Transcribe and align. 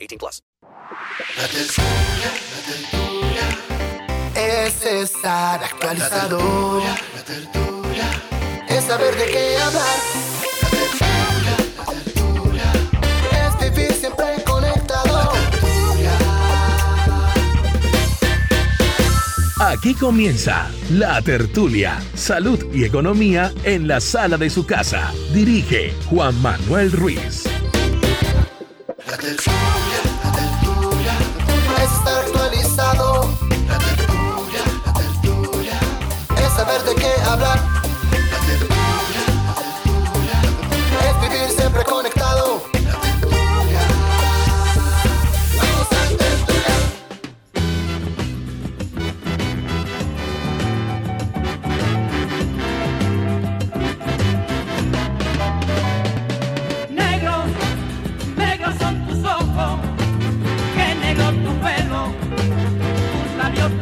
18 0.00 0.18
plus. 0.18 0.42
La 1.36 1.46
tertulia, 1.46 2.30
la 2.52 2.60
tertulia. 2.72 3.46
Es 4.34 4.84
estar 4.86 5.62
actualizado. 5.62 6.82
La 7.14 7.22
tertulia. 7.22 8.10
Es 8.68 8.84
saber 8.84 9.14
de 9.16 9.26
qué 9.26 9.56
hablar. 9.58 9.98
La 10.62 10.68
tertulia, 10.70 11.54
la 11.76 11.84
tertulia. 11.92 12.72
Es 13.32 13.70
vivir 13.70 13.92
siempre 13.92 14.42
conectado. 14.44 15.32
Aquí 19.60 19.92
comienza 19.92 20.70
La 20.90 21.20
Tertulia, 21.20 22.00
Salud 22.14 22.74
y 22.74 22.84
Economía 22.84 23.52
en 23.64 23.86
la 23.86 24.00
sala 24.00 24.38
de 24.38 24.48
su 24.48 24.64
casa. 24.64 25.12
Dirige 25.34 25.92
Juan 26.08 26.40
Manuel 26.40 26.90
Ruiz. 26.92 27.49
Hablar. 37.30 37.69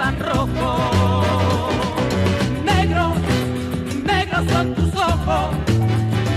Tan 0.08 0.20
rojos. 0.20 1.74
Negro, 2.64 3.14
negros 4.06 4.50
son 4.50 4.74
tus 4.74 4.94
ojos, 4.94 5.56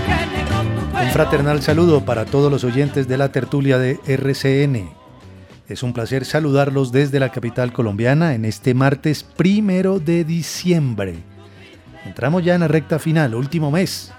negro 0.08 0.90
tu. 0.92 0.98
Un 0.98 1.10
fraternal 1.10 1.62
saludo 1.62 2.04
para 2.04 2.24
todos 2.24 2.50
los 2.50 2.64
oyentes 2.64 3.08
de 3.08 3.16
la 3.16 3.30
tertulia 3.32 3.78
de 3.78 3.98
RCN. 4.06 4.90
Es 5.68 5.82
un 5.82 5.94
placer 5.94 6.24
saludarlos 6.24 6.92
desde 6.92 7.18
la 7.18 7.30
capital 7.30 7.72
colombiana 7.72 8.34
en 8.34 8.44
este 8.44 8.74
martes 8.74 9.22
primero 9.22 10.00
de 10.00 10.24
diciembre. 10.24 11.16
Entramos 12.04 12.44
ya 12.44 12.54
en 12.54 12.60
la 12.60 12.68
recta 12.68 12.98
final, 12.98 13.34
último 13.34 13.70
mes 13.70 14.12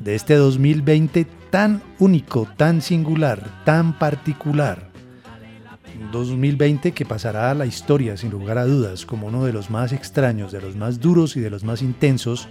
de 0.00 0.14
este 0.14 0.34
2020 0.34 1.26
tan 1.50 1.82
único, 1.98 2.48
tan 2.56 2.80
singular, 2.80 3.62
tan 3.64 3.98
particular. 3.98 4.89
Un 6.00 6.10
2020 6.10 6.92
que 6.92 7.04
pasará 7.04 7.50
a 7.50 7.54
la 7.54 7.66
historia 7.66 8.16
sin 8.16 8.30
lugar 8.30 8.56
a 8.56 8.64
dudas 8.64 9.04
como 9.04 9.26
uno 9.26 9.44
de 9.44 9.52
los 9.52 9.68
más 9.68 9.92
extraños, 9.92 10.50
de 10.50 10.62
los 10.62 10.74
más 10.74 10.98
duros 10.98 11.36
y 11.36 11.40
de 11.40 11.50
los 11.50 11.62
más 11.62 11.82
intensos 11.82 12.48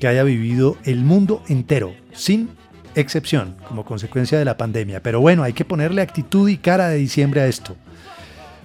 que 0.00 0.08
haya 0.08 0.24
vivido 0.24 0.76
el 0.84 1.04
mundo 1.04 1.42
entero, 1.48 1.94
sin 2.12 2.50
excepción, 2.96 3.54
como 3.68 3.84
consecuencia 3.84 4.36
de 4.36 4.44
la 4.44 4.56
pandemia. 4.56 5.00
Pero 5.00 5.20
bueno, 5.20 5.44
hay 5.44 5.52
que 5.52 5.64
ponerle 5.64 6.02
actitud 6.02 6.48
y 6.48 6.56
cara 6.56 6.88
de 6.88 6.96
diciembre 6.96 7.40
a 7.40 7.46
esto. 7.46 7.76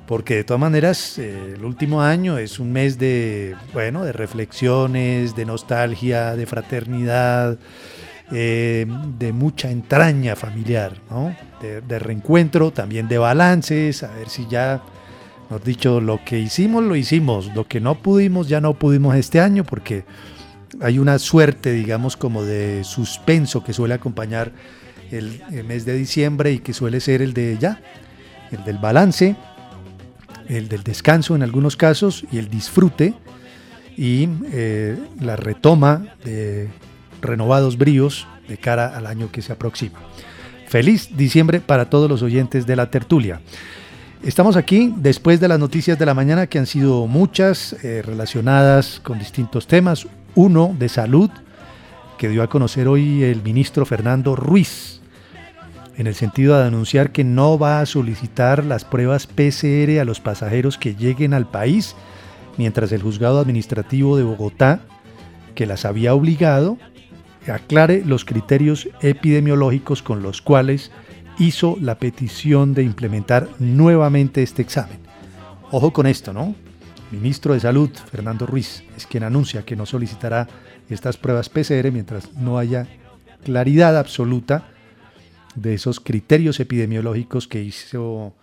Porque 0.07 0.37
de 0.37 0.43
todas 0.43 0.59
maneras, 0.59 1.19
eh, 1.19 1.53
el 1.55 1.63
último 1.63 2.01
año 2.01 2.39
es 2.39 2.57
un 2.57 2.71
mes 2.71 2.97
de, 2.97 3.55
bueno, 3.73 4.03
de 4.03 4.11
reflexiones, 4.11 5.35
de 5.35 5.45
nostalgia, 5.45 6.35
de 6.35 6.47
fraternidad, 6.47 7.59
eh, 8.31 8.85
de 9.17 9.33
mucha 9.33 9.71
entraña 9.71 10.35
familiar, 10.35 10.93
¿no? 11.09 11.35
de, 11.61 11.99
reencuentro, 11.99 12.71
también 12.71 13.07
de 13.07 13.17
balances, 13.17 14.03
a 14.03 14.11
ver 14.15 14.29
si 14.29 14.47
ya, 14.47 14.81
nos 15.49 15.63
dicho, 15.63 15.99
lo 15.99 16.23
que 16.23 16.39
hicimos, 16.39 16.83
lo 16.83 16.95
hicimos, 16.95 17.53
lo 17.55 17.67
que 17.67 17.79
no 17.79 17.95
pudimos, 17.95 18.47
ya 18.47 18.61
no 18.61 18.73
pudimos 18.73 19.15
este 19.15 19.41
año, 19.41 19.63
porque 19.63 20.05
hay 20.81 20.99
una 20.99 21.19
suerte, 21.19 21.71
digamos, 21.73 22.15
como 22.15 22.43
de 22.43 22.83
suspenso 22.83 23.63
que 23.63 23.73
suele 23.73 23.95
acompañar 23.95 24.51
el, 25.11 25.41
el 25.51 25.63
mes 25.63 25.85
de 25.85 25.93
diciembre 25.93 26.51
y 26.51 26.59
que 26.59 26.73
suele 26.73 26.99
ser 26.99 27.21
el 27.21 27.33
de 27.33 27.57
ya, 27.59 27.81
el 28.51 28.63
del 28.63 28.77
balance, 28.77 29.35
el 30.47 30.67
del 30.67 30.83
descanso 30.83 31.35
en 31.35 31.43
algunos 31.43 31.75
casos 31.75 32.25
y 32.31 32.37
el 32.37 32.49
disfrute 32.49 33.13
y 33.99 34.29
eh, 34.51 34.97
la 35.19 35.35
retoma 35.35 36.15
de 36.23 36.69
renovados 37.21 37.77
bríos 37.77 38.27
de 38.47 38.57
cara 38.57 38.95
al 38.95 39.05
año 39.05 39.31
que 39.31 39.41
se 39.41 39.53
aproxima. 39.53 39.99
Feliz 40.67 41.15
diciembre 41.15 41.59
para 41.59 41.89
todos 41.89 42.09
los 42.09 42.21
oyentes 42.21 42.65
de 42.65 42.75
la 42.75 42.91
tertulia. 42.91 43.41
Estamos 44.21 44.55
aquí 44.55 44.93
después 44.97 45.39
de 45.39 45.47
las 45.47 45.59
noticias 45.59 45.97
de 45.97 46.05
la 46.05 46.13
mañana 46.13 46.47
que 46.47 46.59
han 46.59 46.65
sido 46.65 47.07
muchas 47.07 47.73
eh, 47.83 48.01
relacionadas 48.05 48.99
con 48.99 49.17
distintos 49.17 49.65
temas. 49.65 50.07
Uno 50.35 50.75
de 50.77 50.89
salud 50.89 51.29
que 52.17 52.29
dio 52.29 52.43
a 52.43 52.49
conocer 52.49 52.87
hoy 52.87 53.23
el 53.23 53.41
ministro 53.41 53.85
Fernando 53.85 54.35
Ruiz 54.35 54.99
en 55.99 56.07
el 56.07 56.15
sentido 56.15 56.57
de 56.57 56.65
anunciar 56.65 57.11
que 57.11 57.25
no 57.25 57.59
va 57.59 57.81
a 57.81 57.85
solicitar 57.85 58.63
las 58.63 58.85
pruebas 58.85 59.27
PCR 59.27 59.99
a 59.99 60.05
los 60.05 60.21
pasajeros 60.21 60.77
que 60.77 60.95
lleguen 60.95 61.33
al 61.33 61.45
país, 61.45 61.93
mientras 62.57 62.93
el 62.93 63.01
juzgado 63.01 63.37
administrativo 63.37 64.15
de 64.15 64.23
Bogotá, 64.23 64.79
que 65.55 65.65
las 65.65 65.83
había 65.83 66.13
obligado, 66.13 66.77
aclare 67.47 68.03
los 68.05 68.25
criterios 68.25 68.89
epidemiológicos 69.01 70.01
con 70.01 70.21
los 70.21 70.41
cuales 70.41 70.91
hizo 71.37 71.77
la 71.79 71.97
petición 71.97 72.73
de 72.73 72.83
implementar 72.83 73.47
nuevamente 73.59 74.43
este 74.43 74.61
examen. 74.61 74.99
Ojo 75.71 75.93
con 75.93 76.05
esto, 76.05 76.33
¿no? 76.33 76.55
Ministro 77.11 77.53
de 77.53 77.59
Salud, 77.59 77.89
Fernando 77.89 78.45
Ruiz, 78.45 78.83
es 78.95 79.07
quien 79.07 79.23
anuncia 79.23 79.65
que 79.65 79.75
no 79.75 79.85
solicitará 79.85 80.47
estas 80.89 81.17
pruebas 81.17 81.49
PCR 81.49 81.91
mientras 81.91 82.33
no 82.33 82.57
haya 82.57 82.87
claridad 83.43 83.97
absoluta 83.97 84.65
de 85.55 85.73
esos 85.73 85.99
criterios 85.99 86.59
epidemiológicos 86.59 87.47
que 87.47 87.63
hizo 87.63 88.33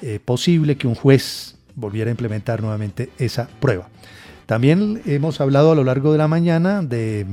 eh, 0.00 0.20
posible 0.22 0.76
que 0.76 0.86
un 0.86 0.94
juez 0.94 1.56
volviera 1.74 2.10
a 2.10 2.12
implementar 2.12 2.60
nuevamente 2.60 3.10
esa 3.18 3.48
prueba. 3.60 3.88
También 4.46 5.02
hemos 5.06 5.40
hablado 5.40 5.72
a 5.72 5.74
lo 5.74 5.84
largo 5.84 6.12
de 6.12 6.18
la 6.18 6.28
mañana 6.28 6.82
de 6.82 7.26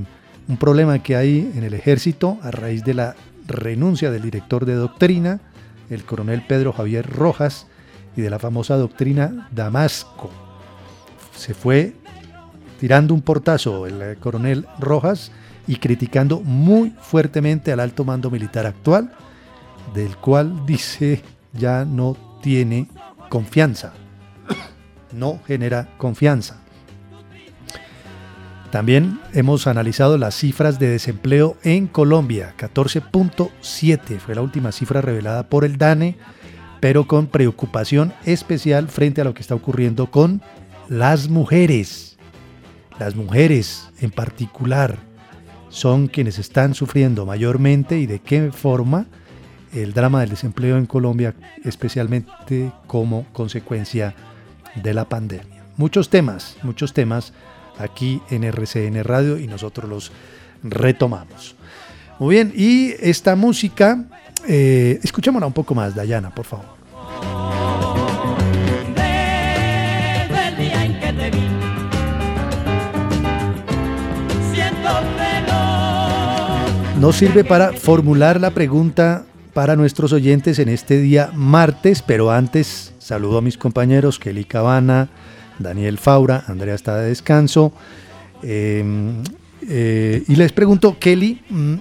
un 0.47 0.57
problema 0.57 0.99
que 0.99 1.15
hay 1.15 1.51
en 1.55 1.63
el 1.63 1.73
ejército 1.73 2.37
a 2.41 2.51
raíz 2.51 2.83
de 2.83 2.93
la 2.93 3.15
renuncia 3.47 4.11
del 4.11 4.21
director 4.21 4.65
de 4.65 4.75
doctrina, 4.75 5.39
el 5.89 6.03
coronel 6.03 6.45
Pedro 6.47 6.73
Javier 6.73 7.09
Rojas, 7.09 7.67
y 8.15 8.21
de 8.21 8.29
la 8.29 8.39
famosa 8.39 8.75
doctrina 8.75 9.47
Damasco. 9.51 10.29
Se 11.35 11.53
fue 11.53 11.95
tirando 12.79 13.13
un 13.13 13.21
portazo 13.21 13.87
el 13.87 14.01
eh, 14.01 14.17
coronel 14.19 14.67
Rojas 14.79 15.31
y 15.67 15.77
criticando 15.77 16.41
muy 16.41 16.93
fuertemente 17.01 17.71
al 17.71 17.79
alto 17.79 18.03
mando 18.03 18.29
militar 18.29 18.65
actual, 18.65 19.11
del 19.93 20.15
cual 20.17 20.63
dice 20.65 21.21
ya 21.53 21.85
no 21.85 22.17
tiene 22.41 22.87
confianza, 23.29 23.93
no 25.11 25.39
genera 25.47 25.89
confianza. 25.97 26.62
También 28.73 29.19
hemos 29.33 29.67
analizado 29.67 30.17
las 30.17 30.33
cifras 30.33 30.79
de 30.79 30.89
desempleo 30.89 31.57
en 31.61 31.85
Colombia, 31.85 32.55
14.7 32.57 34.17
fue 34.17 34.33
la 34.33 34.41
última 34.41 34.71
cifra 34.71 34.99
revelada 34.99 35.47
por 35.47 35.63
el 35.63 35.77
DANE, 35.77 36.17
pero 36.79 37.05
con 37.05 37.27
preocupación 37.27 38.13
especial 38.25 38.87
frente 38.87 39.21
a 39.21 39.25
lo 39.25 39.35
que 39.35 39.43
está 39.43 39.53
ocurriendo 39.53 40.09
con 40.09 40.41
las 40.89 41.29
mujeres. 41.29 42.17
Las 42.97 43.15
mujeres 43.15 43.91
en 44.01 44.09
particular 44.09 44.97
son 45.69 46.07
quienes 46.07 46.39
están 46.39 46.73
sufriendo 46.73 47.27
mayormente 47.27 47.99
y 47.99 48.07
de 48.07 48.21
qué 48.21 48.51
forma 48.51 49.05
el 49.71 49.93
drama 49.93 50.21
del 50.21 50.31
desempleo 50.31 50.77
en 50.77 50.87
Colombia, 50.87 51.35
especialmente 51.63 52.71
como 52.87 53.27
consecuencia 53.33 54.15
de 54.73 54.95
la 54.95 55.07
pandemia. 55.07 55.63
Muchos 55.77 56.09
temas, 56.09 56.57
muchos 56.63 56.93
temas 56.93 57.33
aquí 57.77 58.21
en 58.29 58.43
RCN 58.43 59.03
Radio 59.03 59.37
y 59.37 59.47
nosotros 59.47 59.89
los 59.89 60.11
retomamos. 60.63 61.55
Muy 62.19 62.35
bien, 62.35 62.53
y 62.55 62.93
esta 62.99 63.35
música, 63.35 64.05
eh, 64.47 64.99
escuchémosla 65.03 65.47
un 65.47 65.53
poco 65.53 65.75
más, 65.75 65.95
Dayana, 65.95 66.29
por 66.29 66.45
favor. 66.45 66.65
Nos 76.99 77.17
sirve 77.17 77.43
para 77.43 77.73
formular 77.73 78.39
la 78.39 78.51
pregunta 78.51 79.25
para 79.53 79.75
nuestros 79.75 80.13
oyentes 80.13 80.57
en 80.57 80.69
este 80.69 81.01
día 81.01 81.31
martes, 81.33 82.01
pero 82.01 82.31
antes 82.31 82.93
saludo 82.97 83.39
a 83.39 83.41
mis 83.41 83.57
compañeros 83.57 84.19
Kelly 84.19 84.45
Cabana, 84.45 85.09
Daniel 85.59 85.97
Faura, 85.97 86.43
Andrea 86.47 86.75
está 86.75 86.97
de 86.97 87.09
descanso. 87.09 87.73
eh, 88.41 88.83
eh, 89.69 90.23
y 90.27 90.35
les 90.35 90.51
pregunto, 90.51 90.97
Kelly, 90.99 91.41
mm, 91.49 91.75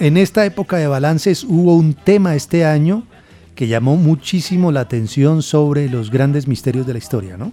en 0.00 0.16
esta 0.16 0.44
época 0.46 0.76
de 0.76 0.86
balances 0.86 1.44
hubo 1.44 1.76
un 1.76 1.94
tema 1.94 2.34
este 2.34 2.64
año 2.64 3.04
que 3.54 3.66
llamó 3.68 3.96
muchísimo 3.96 4.72
la 4.72 4.80
atención 4.80 5.42
sobre 5.42 5.88
los 5.88 6.10
grandes 6.10 6.46
misterios 6.48 6.86
de 6.86 6.92
la 6.94 6.98
historia, 6.98 7.36
¿no? 7.36 7.52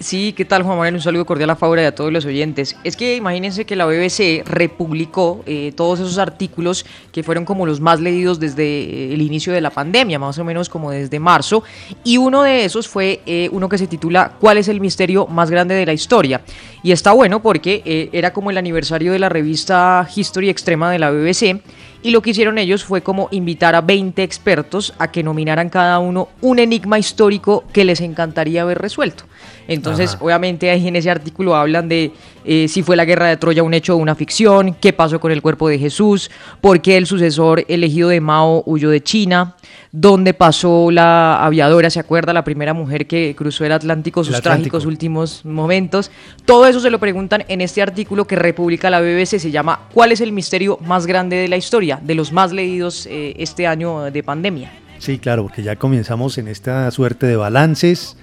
Sí, 0.00 0.34
¿qué 0.36 0.44
tal 0.44 0.64
Juan 0.64 0.76
Manuel? 0.76 0.94
Un 0.94 1.00
saludo 1.00 1.24
cordial 1.24 1.50
a 1.50 1.56
Faura 1.56 1.80
y 1.80 1.84
a 1.84 1.94
todos 1.94 2.12
los 2.12 2.24
oyentes. 2.24 2.76
Es 2.82 2.96
que 2.96 3.14
imagínense 3.14 3.64
que 3.64 3.76
la 3.76 3.86
BBC 3.86 4.42
republicó 4.44 5.44
eh, 5.46 5.72
todos 5.76 6.00
esos 6.00 6.18
artículos 6.18 6.84
que 7.12 7.22
fueron 7.22 7.44
como 7.44 7.64
los 7.64 7.80
más 7.80 8.00
leídos 8.00 8.40
desde 8.40 8.64
eh, 8.64 9.14
el 9.14 9.22
inicio 9.22 9.52
de 9.52 9.60
la 9.60 9.70
pandemia, 9.70 10.18
más 10.18 10.36
o 10.38 10.44
menos 10.44 10.68
como 10.68 10.90
desde 10.90 11.20
marzo, 11.20 11.62
y 12.02 12.16
uno 12.18 12.42
de 12.42 12.64
esos 12.64 12.88
fue 12.88 13.20
eh, 13.24 13.48
uno 13.52 13.68
que 13.68 13.78
se 13.78 13.86
titula 13.86 14.32
¿Cuál 14.40 14.58
es 14.58 14.66
el 14.66 14.80
misterio 14.80 15.28
más 15.28 15.48
grande 15.48 15.76
de 15.76 15.86
la 15.86 15.92
historia? 15.92 16.40
Y 16.82 16.90
está 16.90 17.12
bueno 17.12 17.40
porque 17.40 18.10
era 18.12 18.32
como 18.32 18.50
el 18.50 18.58
aniversario 18.58 19.12
de 19.12 19.18
la 19.20 19.28
revista 19.28 20.06
History 20.14 20.50
Extrema 20.50 20.90
de 20.90 20.98
la 20.98 21.10
BBC. 21.10 21.62
Y 22.02 22.10
lo 22.10 22.20
que 22.20 22.30
hicieron 22.30 22.58
ellos 22.58 22.84
fue 22.84 23.02
como 23.02 23.28
invitar 23.30 23.74
a 23.74 23.80
20 23.80 24.22
expertos 24.22 24.92
a 24.98 25.10
que 25.10 25.22
nominaran 25.22 25.70
cada 25.70 25.98
uno 26.00 26.28
un 26.42 26.58
enigma 26.58 26.98
histórico 26.98 27.64
que 27.72 27.86
les 27.86 28.02
encantaría 28.02 28.66
ver 28.66 28.76
resuelto. 28.76 29.24
Entonces, 29.68 30.14
Ajá. 30.14 30.24
obviamente 30.24 30.70
ahí 30.70 30.86
en 30.88 30.96
ese 30.96 31.10
artículo 31.10 31.56
hablan 31.56 31.88
de 31.88 32.12
eh, 32.44 32.68
si 32.68 32.82
fue 32.82 32.96
la 32.96 33.04
guerra 33.04 33.28
de 33.28 33.36
Troya 33.36 33.62
un 33.62 33.72
hecho 33.72 33.94
o 33.94 33.96
una 33.96 34.14
ficción, 34.14 34.74
qué 34.80 34.92
pasó 34.92 35.18
con 35.20 35.32
el 35.32 35.40
cuerpo 35.40 35.68
de 35.68 35.78
Jesús, 35.78 36.30
por 36.60 36.80
qué 36.82 36.96
el 36.96 37.06
sucesor 37.06 37.64
elegido 37.68 38.10
de 38.10 38.20
Mao 38.20 38.62
huyó 38.66 38.90
de 38.90 39.02
China, 39.02 39.56
dónde 39.92 40.34
pasó 40.34 40.90
la 40.90 41.44
aviadora, 41.44 41.88
¿se 41.88 42.00
acuerda? 42.00 42.32
La 42.32 42.44
primera 42.44 42.74
mujer 42.74 43.06
que 43.06 43.34
cruzó 43.36 43.64
el 43.64 43.72
Atlántico, 43.72 44.22
sus 44.22 44.34
El 44.34 44.38
Atlántico. 44.40 44.76
trágicos 44.78 44.86
últimos 44.86 45.44
momentos. 45.44 46.10
Todo 46.44 46.66
eso 46.66 46.80
se 46.80 46.90
lo 46.90 46.98
preguntan 46.98 47.44
en 47.48 47.60
este 47.60 47.80
artículo 47.80 48.26
que 48.26 48.36
republica 48.36 48.90
la 48.90 49.00
BBC, 49.00 49.38
se 49.38 49.50
llama 49.50 49.80
¿Cuál 49.92 50.12
es 50.12 50.20
el 50.20 50.32
misterio 50.32 50.78
más 50.84 51.06
grande 51.06 51.36
de 51.36 51.48
la 51.48 51.56
historia? 51.56 51.98
De 52.02 52.14
los 52.14 52.32
más 52.32 52.52
leídos 52.52 53.06
eh, 53.06 53.34
este 53.38 53.66
año 53.66 54.02
de 54.10 54.22
pandemia. 54.22 54.70
Sí, 54.98 55.18
claro, 55.18 55.42
porque 55.42 55.62
ya 55.62 55.76
comenzamos 55.76 56.38
en 56.38 56.48
esta 56.48 56.90
suerte 56.90 57.26
de 57.26 57.36
balances. 57.36 58.16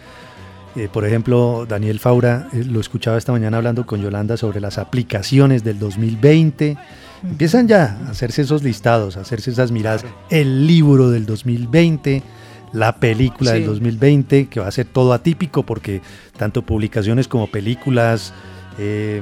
Eh, 0.76 0.88
por 0.92 1.06
ejemplo, 1.06 1.66
Daniel 1.68 2.00
Faura 2.00 2.48
eh, 2.54 2.64
lo 2.64 2.80
escuchaba 2.80 3.18
esta 3.18 3.32
mañana 3.34 3.58
hablando 3.58 3.86
con 3.86 4.02
Yolanda 4.02 4.38
sobre 4.38 4.62
las 4.62 4.78
aplicaciones 4.78 5.64
del 5.64 5.80
2020. 5.80 6.78
Empiezan 7.24 7.68
ya 7.68 8.00
a 8.08 8.12
hacerse 8.12 8.44
esos 8.44 8.64
listados, 8.64 9.18
a 9.18 9.22
hacerse 9.22 9.52
esas 9.52 9.72
miradas. 9.72 10.06
El 10.30 10.66
libro 10.68 11.10
del 11.10 11.26
2020, 11.26 12.24
la 12.72 12.96
película 12.96 13.52
del 13.52 13.64
Sí. 13.64 13.68
2020, 13.68 14.48
que 14.48 14.60
va 14.62 14.68
a 14.68 14.72
ser 14.72 14.86
todo 14.86 15.12
atípico 15.14 15.64
porque 15.64 16.02
tanto 16.38 16.62
publicaciones 16.62 17.28
como 17.28 17.48
películas 17.48 18.34
eh, 18.80 19.22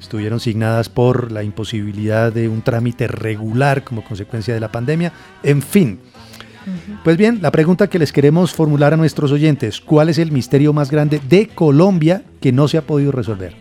estuvieron 0.00 0.40
signadas 0.40 0.88
por 0.88 1.30
la 1.30 1.44
imposibilidad 1.44 2.32
de 2.32 2.48
un 2.48 2.62
trámite 2.62 3.06
regular 3.06 3.84
como 3.84 4.02
consecuencia 4.02 4.52
de 4.52 4.60
la 4.60 4.72
pandemia. 4.72 5.12
En 5.44 5.62
fin, 5.62 6.00
pues 7.04 7.16
bien, 7.16 7.38
la 7.42 7.50
pregunta 7.50 7.88
que 7.88 7.98
les 7.98 8.12
queremos 8.12 8.52
formular 8.52 8.94
a 8.94 8.96
nuestros 8.96 9.32
oyentes, 9.32 9.80
¿cuál 9.80 10.08
es 10.08 10.18
el 10.18 10.32
misterio 10.32 10.72
más 10.72 10.90
grande 10.90 11.20
de 11.28 11.48
Colombia 11.48 12.22
que 12.40 12.52
no 12.52 12.68
se 12.68 12.78
ha 12.78 12.82
podido 12.82 13.12
resolver? 13.12 13.54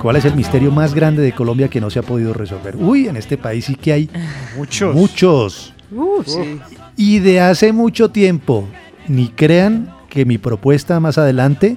¿Cuál 0.00 0.16
es 0.16 0.24
el 0.24 0.34
misterio 0.34 0.70
más 0.70 0.94
grande 0.94 1.22
de 1.22 1.32
Colombia 1.32 1.68
que 1.68 1.80
no 1.80 1.90
se 1.90 1.98
ha 1.98 2.02
podido 2.02 2.32
resolver? 2.32 2.76
Uy, 2.76 3.08
en 3.08 3.16
este 3.16 3.36
país 3.36 3.66
sí 3.66 3.74
que 3.74 3.92
hay 3.92 4.10
Muchos. 4.56 4.94
muchos. 4.94 5.74
Uh, 5.92 6.22
sí. 6.24 6.60
Y 6.96 7.18
de 7.18 7.40
hace 7.40 7.72
mucho 7.72 8.10
tiempo, 8.10 8.66
ni 9.08 9.28
crean 9.28 9.92
que 10.08 10.24
mi 10.24 10.38
propuesta 10.38 11.00
más 11.00 11.18
adelante 11.18 11.76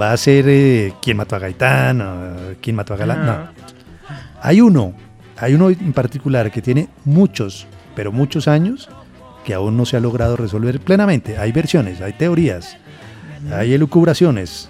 va 0.00 0.12
a 0.12 0.16
ser 0.16 0.46
eh, 0.48 0.92
quién 1.02 1.16
mató 1.16 1.36
a 1.36 1.38
Gaitán, 1.38 2.00
o 2.00 2.36
quién 2.60 2.76
mató 2.76 2.94
a 2.94 2.96
Galán. 2.96 3.26
No. 3.26 3.36
Hay 4.40 4.60
uno, 4.60 4.94
hay 5.38 5.54
uno 5.54 5.70
en 5.70 5.92
particular 5.92 6.50
que 6.50 6.62
tiene 6.62 6.88
muchos, 7.04 7.66
pero 7.94 8.12
muchos 8.12 8.48
años 8.48 8.88
que 9.44 9.54
aún 9.54 9.76
no 9.76 9.86
se 9.86 9.96
ha 9.96 10.00
logrado 10.00 10.36
resolver 10.36 10.80
plenamente. 10.80 11.38
Hay 11.38 11.52
versiones, 11.52 12.00
hay 12.00 12.12
teorías, 12.12 12.76
hay 13.52 13.74
elucubraciones, 13.74 14.68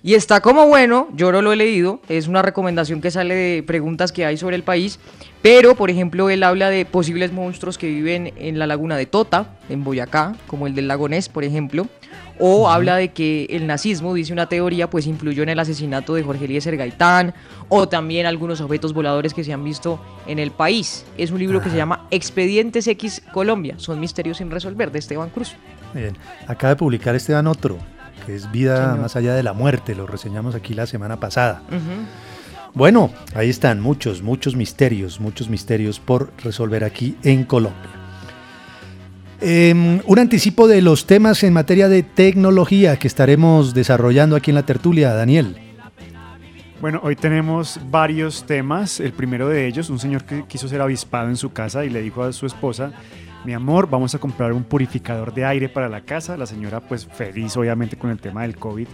Y 0.05 0.15
está 0.15 0.41
como 0.41 0.67
bueno, 0.67 1.07
yo 1.13 1.31
no 1.31 1.41
lo 1.41 1.53
he 1.53 1.55
leído, 1.55 2.01
es 2.10 2.27
una 2.27 2.41
recomendación 2.41 3.00
que 3.00 3.10
sale 3.10 3.36
de 3.36 3.63
preguntas 3.63 4.12
que 4.12 4.25
hay 4.25 4.36
sobre 4.36 4.57
el 4.57 4.63
país, 4.63 5.00
pero 5.41 5.75
por 5.75 5.89
ejemplo 5.89 6.29
él 6.29 6.43
habla 6.43 6.69
de 6.69 6.83
posibles 6.83 7.31
monstruos 7.31 7.77
que 7.77 7.88
viven 7.88 8.33
en 8.36 8.60
la 8.60 8.67
laguna 8.67 8.98
de 8.98 9.05
Tota, 9.05 9.55
en 9.69 9.86
Boyacá, 9.86 10.36
como 10.48 10.67
el 10.67 10.75
del 10.75 10.89
lago 10.89 11.07
Ness, 11.07 11.29
por 11.29 11.45
ejemplo, 11.45 11.88
o 12.38 12.69
habla 12.69 12.98
de 12.98 13.13
que 13.13 13.48
el 13.50 13.65
nazismo, 13.65 14.13
dice 14.13 14.33
una 14.33 14.50
teoría, 14.50 14.89
pues 14.89 15.07
influyó 15.07 15.41
en 15.41 15.48
el 15.48 15.60
asesinato 15.60 16.15
de 16.15 16.24
Jorge 16.24 16.43
Eliezer 16.43 16.75
Gaitán, 16.75 17.33
o 17.69 17.88
también 17.88 18.25
algunos 18.25 18.60
objetos 18.60 18.91
voladores 18.91 19.33
que 19.33 19.45
se 19.45 19.53
han 19.53 19.63
visto 19.63 20.01
en 20.27 20.38
el 20.38 20.51
país. 20.51 21.05
Es 21.17 21.31
un 21.31 21.39
libro 21.39 21.62
que 21.62 21.69
se 21.69 21.77
llama 21.77 22.07
Expedientes 22.12 22.88
X 22.88 23.22
Colombia, 23.31 23.75
son 23.77 24.01
misterios 24.01 24.36
sin 24.36 24.51
resolver, 24.51 24.91
de 24.91 25.00
Esteban 25.00 25.29
Cruz. 25.29 25.55
Bien, 25.93 26.17
acaba 26.45 26.72
de 26.72 26.75
publicar 26.75 27.15
Esteban 27.15 27.48
otro, 27.48 27.77
que 28.25 28.36
es 28.36 28.51
Vida 28.51 28.77
Señor. 28.77 29.00
más 29.00 29.15
allá 29.15 29.34
de 29.36 29.44
la 29.44 29.53
muerte, 29.53 29.96
lo 29.96 30.08
reseñamos 30.08 30.56
aquí 30.56 30.74
la 30.74 30.86
semana 30.86 31.20
pasada. 31.20 31.63
Bueno, 32.74 33.12
ahí 33.36 33.50
están 33.50 33.82
muchos, 33.82 34.24
muchos 34.24 34.56
misterios, 34.56 35.20
muchos 35.20 35.50
misterios 35.50 36.00
por 36.00 36.32
resolver 36.44 36.84
aquí 36.84 37.15
en 37.24 37.44
Colombia. 37.44 37.92
Eh, 39.42 40.01
un 40.06 40.20
anticipo 40.20 40.68
de 40.68 40.82
los 40.82 41.06
temas 41.06 41.44
en 41.44 41.53
materia 41.53 41.89
de 41.89 42.01
tecnología 42.01 42.98
que 42.98 43.08
estaremos 43.08 43.74
desarrollando 43.74 44.36
aquí 44.36 44.51
en 44.51 44.56
la 44.56 44.65
tertulia, 44.65 45.13
Daniel. 45.13 45.58
Bueno, 46.80 47.00
hoy 47.03 47.15
tenemos 47.15 47.80
varios 47.92 48.46
temas. 48.46 49.00
El 49.00 49.13
primero 49.13 49.48
de 49.48 49.68
ellos, 49.68 49.89
un 49.89 50.00
señor 50.00 50.24
que 50.24 50.44
quiso 50.48 50.68
ser 50.68 50.82
avispado 50.82 51.30
en 51.30 51.38
su 51.38 51.53
casa 51.53 51.86
y 51.86 51.89
le 51.89 52.01
dijo 52.01 52.24
a 52.24 52.34
su 52.34 52.46
esposa, 52.46 52.92
mi 53.45 53.53
amor, 53.53 53.89
vamos 53.89 54.15
a 54.15 54.19
comprar 54.19 54.53
un 54.53 54.63
purificador 54.63 55.33
de 55.33 55.45
aire 55.45 55.69
para 55.69 55.89
la 55.89 56.01
casa. 56.01 56.38
La 56.38 56.45
señora 56.45 56.79
pues 56.79 57.05
feliz 57.05 57.55
obviamente 57.57 57.97
con 57.97 58.09
el 58.09 58.19
tema 58.19 58.43
del 58.43 58.55
COVID. 58.55 58.88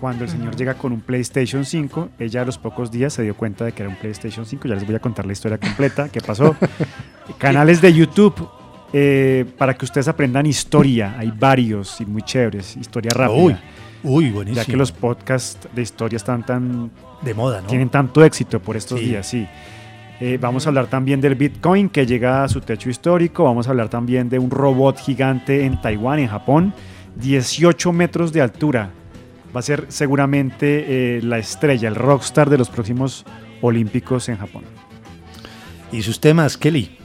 Cuando 0.00 0.24
el 0.24 0.30
señor 0.30 0.54
llega 0.54 0.74
con 0.74 0.92
un 0.92 1.00
PlayStation 1.00 1.64
5, 1.64 2.10
ella 2.18 2.42
a 2.42 2.44
los 2.44 2.58
pocos 2.58 2.90
días 2.90 3.14
se 3.14 3.22
dio 3.22 3.34
cuenta 3.34 3.64
de 3.64 3.72
que 3.72 3.82
era 3.82 3.88
un 3.88 3.96
PlayStation 3.96 4.44
5. 4.44 4.68
Ya 4.68 4.74
les 4.74 4.84
voy 4.86 4.94
a 4.94 4.98
contar 4.98 5.24
la 5.24 5.32
historia 5.32 5.56
completa, 5.56 6.10
qué 6.10 6.20
pasó. 6.20 6.54
Canales 7.38 7.80
de 7.80 7.94
YouTube 7.94 8.34
eh, 8.92 9.46
para 9.56 9.72
que 9.74 9.86
ustedes 9.86 10.08
aprendan 10.08 10.44
historia. 10.44 11.14
Hay 11.18 11.32
varios 11.34 11.98
y 12.02 12.04
muy 12.06 12.20
chéveres. 12.22 12.76
Historia 12.76 13.10
rápida. 13.14 13.38
Uy, 13.38 13.56
uy, 14.04 14.30
buenísimo. 14.30 14.62
Ya 14.62 14.70
que 14.70 14.76
los 14.76 14.92
podcasts 14.92 15.66
de 15.74 15.80
historia 15.80 16.18
están 16.18 16.44
tan... 16.44 16.90
De 17.22 17.32
moda, 17.32 17.62
¿no? 17.62 17.66
Tienen 17.68 17.88
tanto 17.88 18.22
éxito 18.22 18.60
por 18.60 18.76
estos 18.76 19.00
Sí. 19.00 19.06
días, 19.06 19.26
sí. 19.26 19.48
Eh, 20.18 20.38
vamos 20.40 20.66
a 20.66 20.70
hablar 20.70 20.86
también 20.86 21.20
del 21.20 21.34
Bitcoin 21.34 21.90
que 21.90 22.06
llega 22.06 22.42
a 22.42 22.48
su 22.48 22.60
techo 22.60 22.88
histórico. 22.88 23.44
Vamos 23.44 23.66
a 23.66 23.70
hablar 23.70 23.88
también 23.88 24.28
de 24.28 24.38
un 24.38 24.50
robot 24.50 24.98
gigante 24.98 25.64
en 25.64 25.80
Taiwán, 25.80 26.20
en 26.20 26.28
Japón. 26.28 26.72
18 27.16 27.92
metros 27.92 28.32
de 28.32 28.40
altura. 28.40 28.90
Va 29.54 29.60
a 29.60 29.62
ser 29.62 29.86
seguramente 29.88 31.16
eh, 31.18 31.22
la 31.22 31.38
estrella, 31.38 31.88
el 31.88 31.94
rockstar 31.94 32.50
de 32.50 32.58
los 32.58 32.68
próximos 32.68 33.24
Olímpicos 33.62 34.28
en 34.28 34.36
Japón. 34.36 34.64
Y 35.92 36.02
sus 36.02 36.20
temas, 36.20 36.56
Kelly, 36.56 36.98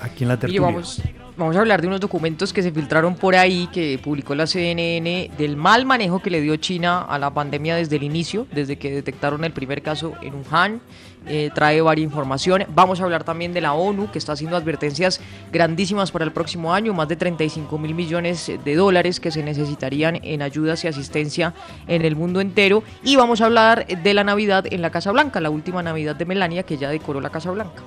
aquí 0.00 0.24
en 0.24 0.28
la 0.28 0.38
tertulia. 0.38 0.60
vamos, 0.60 1.02
vamos 1.36 1.56
a 1.56 1.60
hablar 1.60 1.80
de 1.80 1.86
unos 1.86 2.00
documentos 2.00 2.52
que 2.52 2.62
se 2.62 2.72
filtraron 2.72 3.14
por 3.14 3.36
ahí, 3.36 3.68
que 3.72 4.00
publicó 4.02 4.34
la 4.34 4.46
CNN, 4.46 5.30
del 5.38 5.56
mal 5.56 5.86
manejo 5.86 6.20
que 6.20 6.30
le 6.30 6.40
dio 6.40 6.56
China 6.56 7.02
a 7.02 7.18
la 7.18 7.32
pandemia 7.32 7.76
desde 7.76 7.96
el 7.96 8.02
inicio, 8.02 8.46
desde 8.52 8.76
que 8.76 8.90
detectaron 8.90 9.44
el 9.44 9.52
primer 9.52 9.82
caso 9.82 10.14
en 10.22 10.34
Wuhan. 10.34 10.80
Eh, 11.26 11.50
trae 11.54 11.80
varias 11.80 12.04
información. 12.04 12.64
Vamos 12.74 13.00
a 13.00 13.04
hablar 13.04 13.24
también 13.24 13.52
de 13.54 13.60
la 13.60 13.72
ONU, 13.72 14.10
que 14.10 14.18
está 14.18 14.32
haciendo 14.32 14.56
advertencias 14.56 15.20
grandísimas 15.52 16.10
para 16.10 16.24
el 16.24 16.32
próximo 16.32 16.74
año, 16.74 16.92
más 16.92 17.08
de 17.08 17.16
35 17.16 17.78
mil 17.78 17.94
millones 17.94 18.52
de 18.64 18.74
dólares 18.74 19.20
que 19.20 19.30
se 19.30 19.42
necesitarían 19.42 20.20
en 20.22 20.42
ayudas 20.42 20.84
y 20.84 20.88
asistencia 20.88 21.54
en 21.86 22.02
el 22.04 22.14
mundo 22.16 22.40
entero. 22.40 22.82
Y 23.02 23.16
vamos 23.16 23.40
a 23.40 23.46
hablar 23.46 23.86
de 23.86 24.14
la 24.14 24.22
Navidad 24.24 24.64
en 24.70 24.82
la 24.82 24.90
Casa 24.90 25.12
Blanca, 25.12 25.40
la 25.40 25.50
última 25.50 25.82
Navidad 25.82 26.14
de 26.16 26.24
Melania, 26.26 26.62
que 26.64 26.76
ya 26.76 26.90
decoró 26.90 27.20
la 27.20 27.30
Casa 27.30 27.50
Blanca. 27.50 27.82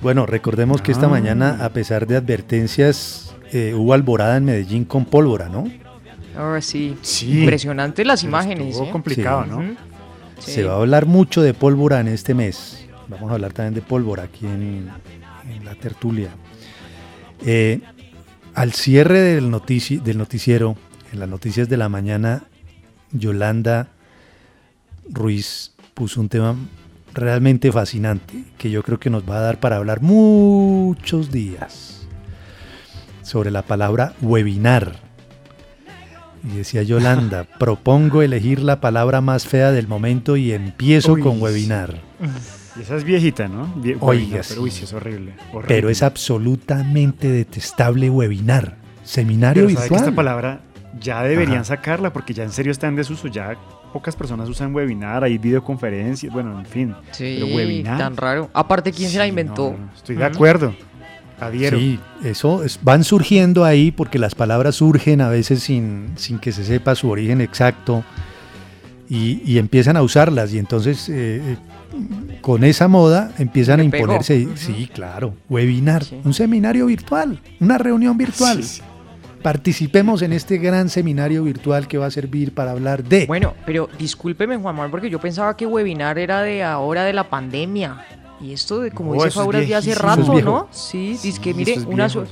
Bueno, 0.00 0.24
recordemos 0.24 0.80
que 0.80 0.92
esta 0.92 1.06
Ah. 1.06 1.10
mañana, 1.10 1.58
a 1.62 1.68
pesar 1.70 2.06
de 2.06 2.16
advertencias, 2.16 3.34
eh, 3.52 3.74
hubo 3.76 3.92
alborada 3.92 4.36
en 4.38 4.44
Medellín 4.46 4.84
con 4.84 5.04
pólvora, 5.04 5.48
¿no? 5.48 5.64
Ahora 6.38 6.62
sí, 6.62 6.96
Sí. 7.02 7.40
impresionante 7.40 8.04
las 8.04 8.22
imágenes. 8.22 8.68
Estuvo 8.68 8.86
¿eh? 8.86 8.90
complicado, 8.90 9.44
Sí. 9.44 9.50
¿no? 9.50 9.56
Ujú. 9.58 9.74
Se 10.40 10.64
va 10.64 10.72
a 10.74 10.76
hablar 10.76 11.06
mucho 11.06 11.42
de 11.42 11.54
pólvora 11.54 12.00
en 12.00 12.08
este 12.08 12.34
mes. 12.34 12.84
Vamos 13.08 13.30
a 13.30 13.34
hablar 13.34 13.52
también 13.52 13.74
de 13.74 13.82
pólvora 13.82 14.24
aquí 14.24 14.46
en, 14.46 14.88
en 15.48 15.64
la 15.64 15.74
tertulia. 15.74 16.30
Eh, 17.44 17.80
al 18.54 18.72
cierre 18.72 19.20
del, 19.20 19.50
notici- 19.50 20.00
del 20.02 20.18
noticiero, 20.18 20.76
en 21.12 21.20
las 21.20 21.28
noticias 21.28 21.68
de 21.68 21.76
la 21.76 21.88
mañana, 21.88 22.44
Yolanda 23.12 23.88
Ruiz 25.08 25.72
puso 25.94 26.20
un 26.20 26.28
tema 26.28 26.54
realmente 27.12 27.72
fascinante 27.72 28.44
que 28.56 28.70
yo 28.70 28.82
creo 28.82 29.00
que 29.00 29.10
nos 29.10 29.28
va 29.28 29.38
a 29.38 29.40
dar 29.40 29.58
para 29.60 29.76
hablar 29.76 30.00
muchos 30.02 31.30
días 31.32 32.06
sobre 33.22 33.50
la 33.50 33.62
palabra 33.62 34.14
webinar. 34.22 35.09
Y 36.44 36.56
decía 36.56 36.82
Yolanda, 36.82 37.44
propongo 37.58 38.22
elegir 38.22 38.60
la 38.60 38.80
palabra 38.80 39.20
más 39.20 39.46
fea 39.46 39.72
del 39.72 39.88
momento 39.88 40.36
y 40.36 40.52
empiezo 40.52 41.12
Uy, 41.14 41.20
con 41.20 41.36
sí. 41.36 41.42
webinar. 41.42 42.00
Y 42.78 42.82
esa 42.82 42.96
es 42.96 43.04
viejita, 43.04 43.46
¿no? 43.48 43.66
Vie- 43.76 43.96
Oiga, 44.00 44.40
pero 44.48 44.62
uy, 44.62 44.70
sí. 44.70 44.78
sí, 44.78 44.84
es 44.84 44.92
horrible. 44.92 45.34
horrible. 45.52 45.66
Pero 45.68 45.90
es 45.90 46.02
absolutamente 46.02 47.28
detestable 47.28 48.08
webinar. 48.10 48.76
Seminario 49.04 49.66
Pero 49.66 49.78
virtual. 49.80 50.00
esta 50.00 50.14
palabra 50.14 50.60
ya 51.00 51.22
deberían 51.24 51.58
Ajá. 51.58 51.64
sacarla 51.64 52.12
porque 52.12 52.32
ya 52.32 52.44
en 52.44 52.52
serio 52.52 52.72
está 52.72 52.86
en 52.88 52.96
desuso. 52.96 53.28
Ya 53.28 53.56
pocas 53.92 54.14
personas 54.14 54.48
usan 54.48 54.74
webinar, 54.74 55.24
hay 55.24 55.36
videoconferencias, 55.36 56.32
bueno, 56.32 56.58
en 56.58 56.64
fin. 56.66 56.94
Sí, 57.10 57.38
pero 57.40 57.54
webinar. 57.56 57.98
tan 57.98 58.16
raro. 58.16 58.48
Aparte, 58.54 58.92
¿quién 58.92 59.10
se 59.10 59.18
la 59.18 59.24
Sí, 59.24 59.30
inventó? 59.30 59.76
no, 59.78 59.90
estoy 59.96 60.16
de 60.16 60.24
acuerdo. 60.24 60.74
Adhiero. 61.40 61.78
Sí, 61.78 61.98
eso 62.24 62.62
es- 62.64 62.78
van 62.82 63.02
surgiendo 63.04 63.64
ahí 63.64 63.90
porque 63.90 64.18
las 64.18 64.34
palabras 64.34 64.76
surgen 64.76 65.20
a 65.20 65.28
veces 65.28 65.62
sin, 65.62 66.10
sin 66.16 66.38
que 66.38 66.52
se 66.52 66.64
sepa 66.64 66.94
su 66.94 67.08
origen 67.10 67.40
exacto 67.40 68.04
y, 69.08 69.42
y 69.44 69.58
empiezan 69.58 69.96
a 69.96 70.02
usarlas 70.02 70.52
y 70.54 70.58
entonces 70.58 71.08
eh, 71.08 71.40
eh, 71.44 71.56
con 72.40 72.62
esa 72.64 72.86
moda 72.88 73.32
empiezan 73.38 73.80
a 73.80 73.84
pegó. 73.90 73.96
imponerse, 74.04 74.48
sí, 74.54 74.88
claro, 74.92 75.34
webinar, 75.48 76.04
Sí. 76.04 76.20
un 76.24 76.32
seminario 76.34 76.86
virtual, 76.86 77.40
una 77.58 77.78
reunión 77.78 78.16
virtual. 78.16 78.62
Sí, 78.62 78.76
sí. 78.76 78.82
Participemos 79.42 80.20
en 80.20 80.34
este 80.34 80.58
gran 80.58 80.90
seminario 80.90 81.42
virtual 81.44 81.88
que 81.88 81.96
va 81.96 82.04
a 82.06 82.10
servir 82.10 82.52
para 82.52 82.72
hablar 82.72 83.02
de... 83.02 83.24
Bueno, 83.24 83.54
pero 83.64 83.88
discúlpeme, 83.98 84.58
Juan 84.58 84.74
Manuel, 84.74 84.90
porque 84.90 85.08
yo 85.08 85.18
pensaba 85.18 85.56
que 85.56 85.64
webinar 85.66 86.18
era 86.18 86.42
de 86.42 86.62
ahora 86.62 87.04
de 87.04 87.14
la 87.14 87.30
pandemia. 87.30 88.04
Y 88.42 88.52
esto 88.54 88.80
de, 88.80 88.90
como 88.90 89.14
No, 89.14 89.22
dice 89.24 89.30
Fauras, 89.32 89.68
de 89.68 89.74
hace 89.74 89.94
rato. 89.94 90.40
¿no? 90.40 90.66
Sí, 90.70 91.18
dice 91.22 91.40
que 91.40 91.50
Sí, 91.52 91.56
mire, 91.58 91.72
es 91.74 91.84
una 91.84 92.06
viejo. 92.06 92.24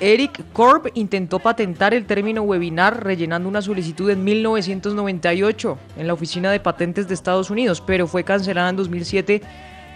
Eric 0.00 0.44
Korb 0.52 0.90
intentó 0.94 1.38
patentar 1.40 1.92
el 1.92 2.06
término 2.06 2.42
webinar 2.42 3.04
rellenando 3.04 3.48
una 3.48 3.60
solicitud 3.60 4.08
en 4.10 4.24
1998 4.24 5.78
en 5.98 6.06
la 6.06 6.14
Oficina 6.14 6.50
de 6.50 6.60
Patentes 6.60 7.06
de 7.08 7.14
Estados 7.14 7.50
Unidos, 7.50 7.82
pero 7.86 8.06
fue 8.06 8.24
cancelada 8.24 8.70
en 8.70 8.76
2007 8.76 9.42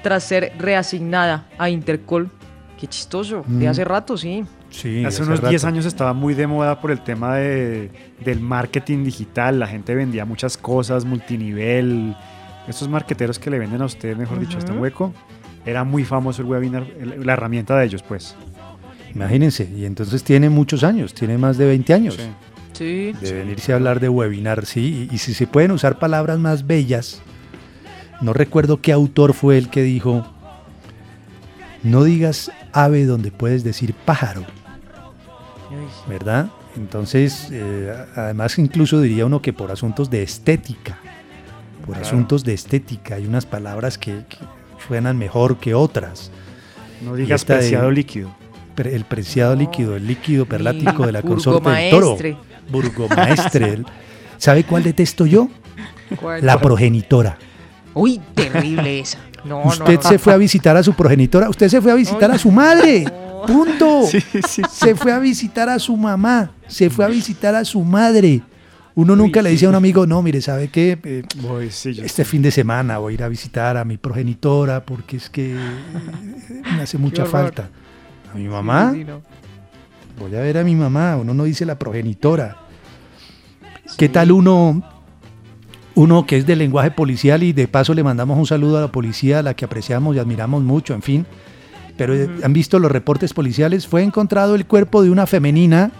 tras 0.03 0.25
ser 0.25 0.53
reasignada 0.59 1.47
a 1.59 1.71
Intercol. 1.71 2.31
Qué 2.79 2.87
chistoso, 2.87 3.43
de 3.47 3.67
Mm. 3.67 3.71
hace 3.71 3.85
rato, 3.85 4.17
sí. 4.19 4.45
Sí, 4.69 4.99
Hace 4.99 5.07
hace 5.07 5.23
unos 5.23 5.39
rato. 5.39 5.49
10 5.49 5.65
años 5.65 5.87
estaba 5.87 6.13
muy 6.13 6.35
de 6.35 6.47
moda 6.47 6.79
por 6.81 6.91
el 6.91 7.01
tema 7.01 7.37
de, 7.37 7.91
del 8.23 8.41
marketing 8.41 9.05
digital. 9.05 9.59
La 9.59 9.67
gente 9.67 9.95
vendía 9.95 10.27
muchas 10.27 10.59
cosas, 10.59 11.07
multinivel. 11.07 12.15
Estos 12.69 12.89
marqueteros 12.89 13.39
que 13.39 13.49
le 13.49 13.59
venden 13.59 13.81
a 13.81 13.85
usted, 13.87 14.17
mejor 14.17 14.39
dicho, 14.41 14.59
hasta 14.59 14.73
un 14.73 14.81
hueco. 14.81 15.13
Era 15.67 15.85
muy 15.85 16.05
famoso 16.05 16.41
el 16.43 16.49
webinar, 16.49 16.87
la 17.23 17.33
herramienta 17.35 17.77
de 17.77 17.85
ellos, 17.87 18.03
pues. 18.03 18.35
Imagínense, 19.15 19.69
y 19.77 19.85
entonces 19.85 20.23
tiene 20.23 20.49
muchos 20.49 20.85
años, 20.85 21.13
tiene 21.13 21.37
más 21.39 21.59
de 21.59 21.67
20 21.67 21.93
años. 21.95 22.15
Sí. 22.17 22.23
Sí. 22.73 23.13
de 23.23 23.33
venirse 23.33 23.73
a 23.73 23.77
hablar 23.77 24.01
de 24.01 24.11
webinar, 24.11 24.67
sí, 24.67 25.09
y, 25.11 25.15
y 25.15 25.19
si 25.19 25.33
se 25.33 25.47
pueden 25.47 25.71
usar 25.71 25.99
palabras 25.99 26.39
más 26.39 26.67
bellas, 26.67 27.23
no 28.21 28.35
recuerdo 28.35 28.83
qué 28.83 28.93
autor 28.93 29.33
fue 29.33 29.57
el 29.57 29.71
que 29.71 29.83
dijo, 29.83 30.27
no 31.83 32.05
digas 32.05 32.51
ave 32.75 33.07
donde 33.07 33.31
puedes 33.31 33.65
decir 33.65 33.95
pájaro, 33.95 34.45
¿verdad? 36.07 36.51
Entonces, 36.77 37.49
eh, 37.51 37.95
además 38.15 38.59
incluso 38.59 39.01
diría 39.01 39.25
uno 39.25 39.41
que 39.41 39.55
por 39.55 39.71
asuntos 39.71 40.11
de 40.11 40.23
estética, 40.23 40.99
por 41.87 41.95
Claro. 41.95 42.07
asuntos 42.07 42.45
de 42.45 42.53
estética, 42.53 43.15
hay 43.15 43.27
unas 43.27 43.47
palabras 43.47 43.97
que, 43.97 44.25
que 44.29 44.37
suenan 44.87 45.17
mejor 45.19 45.59
que 45.59 45.75
otras. 45.75 46.31
No 47.03 47.15
digas 47.15 47.47
de- 47.47 47.55
preciado 47.57 47.91
líquido. 47.91 48.31
Pre- 48.75 48.95
El 48.95 49.05
preciado 49.05 49.55
líquido, 49.55 49.97
el 49.97 50.07
líquido 50.07 50.45
perlático 50.47 51.07
de 51.07 51.13
la 51.13 51.23
consorte 51.23 51.71
del 51.71 51.91
toro. 51.91 52.17
Burgomaestre. 52.71 53.83
¿Sabe 54.39 54.65
cuál 54.65 54.83
detesto 54.83 55.25
yo? 55.27 55.49
¿Cuál? 56.21 56.45
La 56.45 56.61
progenitora. 56.61 57.39
Uy, 57.95 58.21
terrible 58.35 59.01
esa. 59.01 59.19
No, 59.45 59.63
no, 59.63 59.69
Usted 59.69 59.95
no, 60.03 60.09
se 60.09 60.19
fue 60.19 60.33
a 60.35 60.37
visitar 60.37 60.77
a 60.77 60.83
su 60.83 60.93
progenitora, 60.93 61.49
usted 61.49 61.69
se 61.69 61.81
fue 61.81 61.93
a 61.93 61.95
visitar 61.95 62.31
a 62.31 62.37
su 62.39 62.51
madre. 62.51 63.05
Punto. 63.47 64.03
Sí, 64.11 64.21
sí, 64.47 64.63
Se 64.71 64.95
fue 64.97 65.13
a 65.13 65.19
visitar 65.21 65.69
a 65.69 65.79
su 65.79 65.97
mamá, 65.97 66.51
se 66.67 66.91
fue 66.91 67.05
a 67.05 67.09
visitar 67.09 67.55
a 67.55 67.65
su 67.65 67.81
madre. 67.83 68.43
Uno 68.97 69.15
nunca 69.15 69.43
le 69.43 69.51
dice 69.51 69.67
a 69.67 69.69
un 69.69 69.75
amigo, 69.75 70.07
no, 70.07 70.23
mire, 70.23 70.41
¿sabe 70.41 70.69
qué? 70.69 70.99
Eh, 71.05 71.23
Voy, 71.43 71.71
sí, 71.71 72.01
este 72.03 72.25
fin 72.25 72.41
de 72.41 72.51
semana 72.51 72.97
voy 72.97 73.13
a 73.13 73.15
ir 73.15 73.23
a 73.25 73.29
visitar 73.29 73.77
a 73.77 73.85
mi 73.85 73.99
progenitora 73.99 74.87
porque 74.87 75.19
es 75.19 75.29
que 75.29 75.53
eh, 75.53 75.59
me 76.75 76.81
hace 76.81 76.97
mucha 76.99 77.27
falta. 77.27 77.69
¿A 78.33 78.39
mi 78.39 78.49
mamá? 78.49 78.93
Sí, 78.93 79.01
sí, 79.01 79.05
no. 79.05 79.21
Voy 80.19 80.35
a 80.35 80.41
ver 80.41 80.57
a 80.57 80.65
mi 80.65 80.75
mamá, 80.75 81.15
uno 81.19 81.35
no 81.35 81.45
dice 81.45 81.67
la 81.67 81.79
progenitora. 81.79 82.57
¿Qué 83.99 84.09
tal 84.09 84.33
uno, 84.33 84.83
uno 85.95 86.27
que 86.27 86.39
es 86.39 86.47
del 86.47 86.61
lenguaje 86.61 86.91
policial 86.91 87.43
y 87.43 87.53
de 87.53 87.69
paso 87.69 87.93
le 87.93 88.03
mandamos 88.03 88.39
un 88.39 88.47
saludo 88.47 88.79
a 88.79 88.81
la 88.81 88.93
policía, 88.93 89.41
a 89.41 89.43
la 89.43 89.53
que 89.53 89.67
apreciamos 89.67 90.17
y 90.17 90.21
admiramos 90.21 90.63
mucho, 90.63 90.95
en 90.95 91.03
fin? 91.03 91.27
Pero 91.99 92.15
eh, 92.15 92.31
han 92.43 92.55
visto 92.55 92.79
los 92.79 92.91
reportes 92.91 93.35
policiales, 93.35 93.87
fue 93.87 94.03
encontrado 94.03 94.55
el 94.55 94.65
cuerpo 94.65 95.03
de 95.03 95.11
una 95.11 95.27
femenina, 95.27 95.93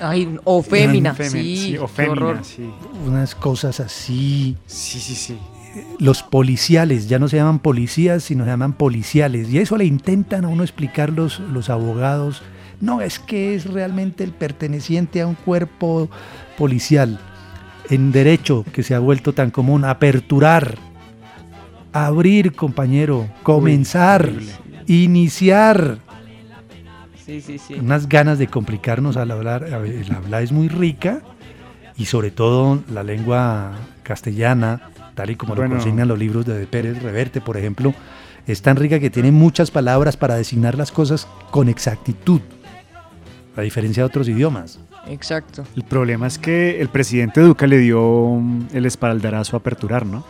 Ay, 0.00 0.36
o 0.44 0.62
fémina, 0.62 1.14
sí, 1.14 1.56
sí, 1.56 1.78
o 1.78 1.86
fémina, 1.86 2.42
sí. 2.42 2.68
unas 3.06 3.34
cosas 3.34 3.80
así. 3.80 4.56
Sí, 4.66 4.98
sí, 5.00 5.14
sí. 5.14 5.38
Los 5.98 6.22
policiales, 6.22 7.08
ya 7.08 7.18
no 7.18 7.28
se 7.28 7.36
llaman 7.36 7.58
policías, 7.58 8.24
sino 8.24 8.44
se 8.44 8.50
llaman 8.50 8.74
policiales. 8.74 9.50
Y 9.50 9.58
eso 9.58 9.76
le 9.76 9.84
intentan 9.84 10.44
a 10.44 10.48
uno 10.48 10.62
explicar 10.62 11.10
los, 11.10 11.40
los 11.40 11.68
abogados 11.68 12.42
No, 12.80 13.00
es 13.00 13.18
que 13.18 13.54
es 13.54 13.66
realmente 13.66 14.24
el 14.24 14.32
perteneciente 14.32 15.20
a 15.20 15.26
un 15.26 15.34
cuerpo 15.34 16.08
policial. 16.58 17.18
En 17.90 18.12
derecho, 18.12 18.64
que 18.72 18.82
se 18.82 18.94
ha 18.94 18.98
vuelto 18.98 19.32
tan 19.32 19.50
común, 19.50 19.84
aperturar, 19.84 20.76
abrir, 21.92 22.54
compañero, 22.54 23.28
comenzar, 23.42 24.30
iniciar. 24.86 25.98
Sí, 27.24 27.40
sí, 27.40 27.58
sí. 27.58 27.74
Unas 27.74 28.08
ganas 28.08 28.38
de 28.38 28.48
complicarnos 28.48 29.16
al 29.16 29.30
hablar. 29.30 29.64
El 29.64 30.12
habla 30.12 30.42
es 30.42 30.52
muy 30.52 30.68
rica 30.68 31.22
y 31.96 32.04
sobre 32.06 32.30
todo 32.30 32.80
la 32.92 33.02
lengua 33.02 33.72
castellana, 34.02 34.90
tal 35.14 35.30
y 35.30 35.36
como 35.36 35.54
Bueno. 35.54 35.74
lo 35.74 35.80
consignan 35.80 36.08
los 36.08 36.18
libros 36.18 36.44
de 36.44 36.66
Pérez 36.66 37.02
Reverte, 37.02 37.40
por 37.40 37.56
ejemplo, 37.56 37.94
es 38.46 38.60
tan 38.60 38.76
rica 38.76 39.00
que 39.00 39.08
tiene 39.10 39.32
muchas 39.32 39.70
palabras 39.70 40.16
para 40.16 40.34
designar 40.34 40.76
las 40.76 40.92
cosas 40.92 41.26
con 41.50 41.68
exactitud, 41.68 42.40
a 43.56 43.62
diferencia 43.62 44.02
de 44.02 44.06
otros 44.06 44.28
idiomas. 44.28 44.78
Exacto. 45.06 45.64
El 45.76 45.84
problema 45.84 46.26
es 46.26 46.38
que 46.38 46.80
el 46.80 46.88
presidente 46.88 47.40
Duque 47.40 47.66
le 47.66 47.78
dio 47.78 48.42
el 48.72 48.84
espaldarazo 48.86 49.56
a 49.56 49.60
aperturar, 49.60 50.04
¿no? 50.04 50.24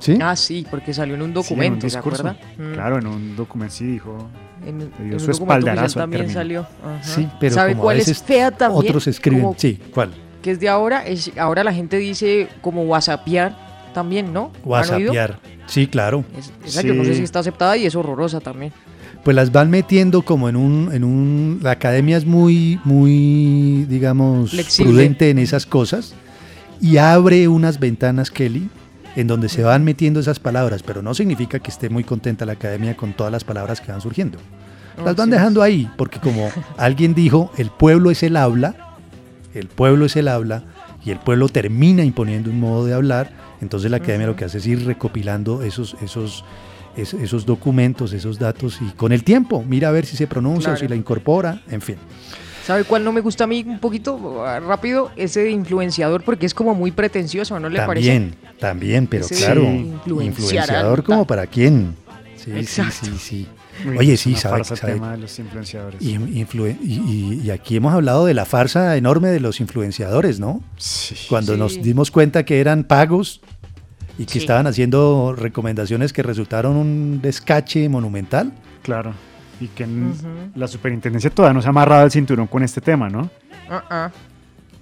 ¿Sí? 0.00 0.18
Ah, 0.20 0.36
sí, 0.36 0.66
porque 0.70 0.92
salió 0.92 1.14
en 1.14 1.22
un 1.22 1.28
Sí, 1.28 1.32
en 1.32 1.38
un 1.38 1.42
documento, 1.42 1.88
¿se 1.88 1.96
discurso. 1.96 2.28
acuerda? 2.28 2.46
Mm. 2.58 2.72
Claro, 2.74 2.98
en 2.98 3.06
un 3.06 3.36
documento 3.36 3.74
sí 3.74 3.86
dijo. 3.86 4.28
En, 4.66 4.80
en 5.00 5.12
un 5.14 5.20
su 5.20 5.30
espaldarazo 5.30 5.98
también 6.00 6.28
salió. 6.30 6.60
Ajá. 6.60 7.02
Sí, 7.02 7.26
pero 7.40 7.54
¿Sabe 7.54 7.72
como 7.72 7.82
a 7.82 7.84
cuál 7.84 7.98
es 7.98 8.22
fea 8.22 8.50
también? 8.50 8.84
otros 8.90 9.06
escriben, 9.06 9.40
Como 9.42 9.54
sí, 9.58 9.78
¿cuál? 9.94 10.10
que 10.42 10.50
es 10.52 10.60
de 10.60 10.68
ahora, 10.68 11.04
es, 11.06 11.30
ahora 11.38 11.64
la 11.64 11.72
gente 11.72 11.96
dice 11.98 12.48
como 12.60 12.82
whatsappear 12.82 13.56
también, 13.94 14.32
¿no? 14.32 14.52
WhatsAppear. 14.64 15.38
Sí, 15.66 15.86
claro. 15.86 16.24
Es- 16.38 16.52
esa 16.64 16.82
yo 16.82 16.94
no 16.94 17.02
sé 17.04 17.12
Sí. 17.12 17.16
si 17.18 17.22
está 17.24 17.38
aceptada 17.40 17.76
y 17.76 17.86
es 17.86 17.94
horrorosa 17.96 18.40
también. 18.40 18.72
Pues 19.24 19.34
las 19.34 19.50
van 19.50 19.70
metiendo 19.70 20.22
como 20.22 20.48
en 20.48 20.54
un, 20.56 20.90
en 20.92 21.02
un, 21.02 21.58
la 21.62 21.72
academia 21.72 22.16
es 22.16 22.24
muy, 22.26 22.78
muy, 22.84 23.84
digamos, 23.88 24.50
Flexible. 24.50 24.92
prudente 24.92 25.30
en 25.30 25.38
esas 25.38 25.66
cosas 25.66 26.14
y 26.80 26.98
abre 26.98 27.48
unas 27.48 27.80
ventanas, 27.80 28.30
Kelly, 28.30 28.68
en 29.16 29.26
donde 29.26 29.48
se 29.48 29.62
van 29.64 29.82
metiendo 29.82 30.20
esas 30.20 30.38
palabras, 30.38 30.82
pero 30.84 31.02
no 31.02 31.14
significa 31.14 31.58
que 31.58 31.70
esté 31.70 31.88
muy 31.90 32.04
contenta 32.04 32.46
la 32.46 32.52
academia 32.52 32.96
con 32.96 33.12
todas 33.14 33.32
las 33.32 33.42
palabras 33.44 33.80
que 33.80 33.90
van 33.90 34.00
surgiendo. 34.00 34.38
Las 35.04 35.16
van 35.16 35.30
dejando 35.30 35.62
ahí, 35.62 35.90
porque 35.96 36.20
como 36.20 36.48
alguien 36.78 37.14
dijo, 37.14 37.50
el 37.56 37.70
pueblo 37.70 38.10
es 38.10 38.22
el 38.22 38.36
habla, 38.36 38.94
el 39.54 39.66
pueblo 39.68 40.04
es 40.06 40.16
el 40.16 40.28
habla, 40.28 40.62
y 41.04 41.10
el 41.10 41.18
pueblo 41.18 41.48
termina 41.48 42.04
imponiendo 42.04 42.50
un 42.50 42.60
modo 42.60 42.84
de 42.86 42.94
hablar, 42.94 43.30
entonces 43.60 43.90
la 43.90 43.98
academia 43.98 44.26
lo 44.26 44.36
que 44.36 44.44
hace 44.44 44.58
es 44.58 44.66
ir 44.66 44.84
recopilando 44.86 45.62
esos, 45.62 45.96
esos, 46.02 46.44
es- 46.96 47.14
esos 47.14 47.46
documentos, 47.46 48.12
esos 48.12 48.38
datos, 48.38 48.78
y 48.82 48.90
con 48.96 49.12
el 49.12 49.22
tiempo, 49.24 49.64
mira 49.66 49.88
a 49.88 49.92
ver 49.92 50.04
si 50.04 50.16
se 50.16 50.26
pronuncia 50.26 50.72
o 50.72 50.76
si 50.76 50.88
la 50.88 50.96
incorpora, 50.96 51.62
en 51.70 51.80
fin. 51.80 51.96
¿Sabe 52.66 52.82
cuál 52.84 53.04
no 53.04 53.12
me 53.12 53.20
gusta 53.20 53.44
a 53.44 53.46
mí 53.46 53.64
un 53.66 53.78
poquito 53.78 54.44
ah, 54.44 54.58
rápido? 54.60 55.10
Ese 55.16 55.44
de 55.44 55.50
influenciador 55.50 56.22
porque 56.24 56.46
es 56.46 56.54
como 56.54 56.74
muy 56.74 56.90
pretencioso, 56.90 57.60
¿no 57.60 57.68
le 57.68 57.80
parece? 57.82 58.08
También, 58.08 58.34
también, 58.58 59.06
pero 59.06 59.24
Ese 59.24 59.36
claro, 59.36 59.62
influenciador 60.20 61.04
como 61.04 61.24
para 61.26 61.46
quién. 61.46 61.94
Sí, 62.36 62.50
sí, 62.52 62.58
Exacto. 62.58 63.06
sí, 63.06 63.12
sí. 63.18 63.46
Uy, 63.86 63.98
Oye, 63.98 64.16
sí, 64.16 64.30
una 64.30 64.38
sabe, 64.38 64.56
farsa 64.56 64.74
el 64.74 64.80
sabe- 64.80 64.92
tema 64.94 65.12
de 65.12 65.18
los 65.18 65.38
influenciadores. 65.38 66.00
Y, 66.02 66.14
influen- 66.16 66.78
y- 66.82 66.94
y- 66.94 67.40
y 67.44 67.50
aquí 67.50 67.76
hemos 67.76 67.92
hablado 67.92 68.24
de 68.26 68.32
la 68.34 68.46
farsa 68.46 68.96
enorme 68.96 69.28
de 69.28 69.38
los 69.38 69.60
influenciadores, 69.60 70.40
¿no? 70.40 70.62
Cuando 71.28 71.52
Sí. 71.52 71.58
nos 71.58 71.82
dimos 71.82 72.10
cuenta 72.10 72.44
que 72.44 72.58
eran 72.60 72.84
pagos 72.84 73.42
y 74.18 74.24
que 74.24 74.32
Sí. 74.32 74.38
estaban 74.38 74.66
haciendo 74.66 75.34
recomendaciones 75.36 76.12
que 76.14 76.22
resultaron 76.22 76.74
un 76.76 77.20
descache 77.22 77.88
monumental. 77.90 78.52
Claro. 78.82 79.12
Y 79.60 79.68
que 79.68 79.86
la 80.54 80.68
superintendencia 80.68 81.30
todavía 81.30 81.54
no 81.54 81.62
se 81.62 81.68
ha 81.68 81.70
amarrado 81.70 82.04
el 82.04 82.10
cinturón 82.10 82.46
con 82.46 82.62
este 82.62 82.80
tema, 82.80 83.08
¿no? 83.08 83.30
Ah, 83.70 83.84
ah. 83.90 84.10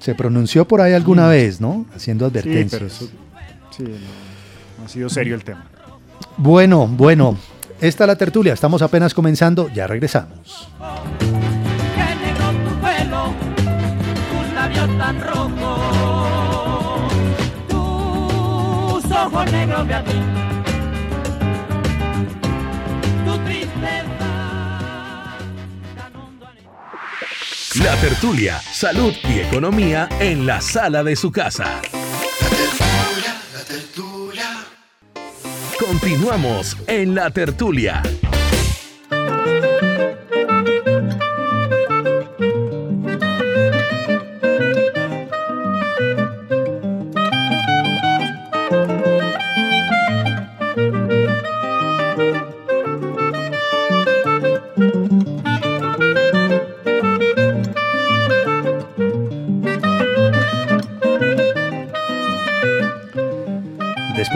Se 0.00 0.14
pronunció 0.14 0.66
por 0.66 0.80
ahí 0.80 0.92
alguna 0.92 1.26
Mm. 1.26 1.30
vez, 1.30 1.60
¿no? 1.60 1.86
Haciendo 1.94 2.26
Sí, 2.28 2.32
pero 2.34 2.44
advertencias. 2.50 2.82
eso. 2.82 3.10
Sí, 3.70 3.82
no, 3.84 3.88
no 4.78 4.84
ha 4.84 4.88
sido 4.88 5.08
serio 5.08 5.34
el 5.36 5.44
tema. 5.44 5.64
Bueno, 6.36 6.86
bueno. 6.88 7.36
Esta 7.80 8.04
es 8.04 8.08
la 8.08 8.16
tertulia. 8.16 8.52
Estamos 8.54 8.82
apenas 8.82 9.14
comenzando. 9.14 9.68
Ya 9.74 9.86
regresamos. 9.86 10.68
Qué 11.18 12.14
negro 12.24 12.50
tu 12.64 12.80
pelo, 12.80 13.32
tus 14.30 14.54
labios 14.54 14.98
tan 14.98 15.20
rojos, 15.20 17.12
tus 17.68 19.10
ojos 19.12 19.52
negros 19.52 19.88
de 19.88 19.94
La 27.94 28.00
tertulia, 28.00 28.60
salud 28.72 29.14
y 29.22 29.38
economía 29.38 30.08
en 30.18 30.46
la 30.46 30.60
sala 30.60 31.04
de 31.04 31.14
su 31.14 31.30
casa. 31.30 31.80
Continuamos 35.78 36.76
en 36.88 37.14
la 37.14 37.30
tertulia. 37.30 38.02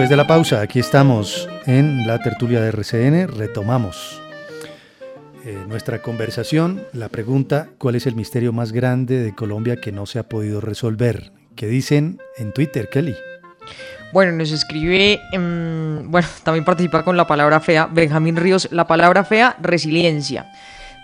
Después 0.09 0.17
de 0.17 0.25
la 0.25 0.27
pausa, 0.27 0.61
aquí 0.63 0.79
estamos 0.79 1.51
en 1.67 2.07
la 2.07 2.19
tertulia 2.23 2.63
de 2.63 2.69
RCN. 2.69 3.29
Retomamos 3.29 4.23
eh, 5.45 5.55
nuestra 5.69 6.01
conversación. 6.01 6.83
La 6.95 7.11
pregunta, 7.11 7.69
¿cuál 7.77 7.95
es 7.95 8.07
el 8.07 8.15
misterio 8.15 8.55
más 8.55 8.73
grande 8.73 9.19
de 9.23 9.35
Colombia 9.35 9.77
que 9.77 9.93
no 9.93 10.07
se 10.07 10.19
ha 10.19 10.23
podido 10.23 10.63
resolver? 10.63 11.33
¿Qué 11.57 11.67
dicen 11.67 12.23
en 12.39 12.55
Twitter, 12.55 12.89
Kelly? 12.89 13.17
Bueno, 14.11 14.33
nos 14.33 14.51
escribe, 14.51 15.21
mm, 15.37 16.11
bueno, 16.11 16.27
también 16.43 16.65
participa 16.65 17.05
con 17.05 17.19
la 17.19 17.27
palabra 17.27 17.61
fea, 17.61 17.85
Benjamín 17.85 18.37
Ríos, 18.37 18.67
la 18.73 18.87
palabra 18.87 19.25
fea, 19.25 19.59
resiliencia. 19.61 20.51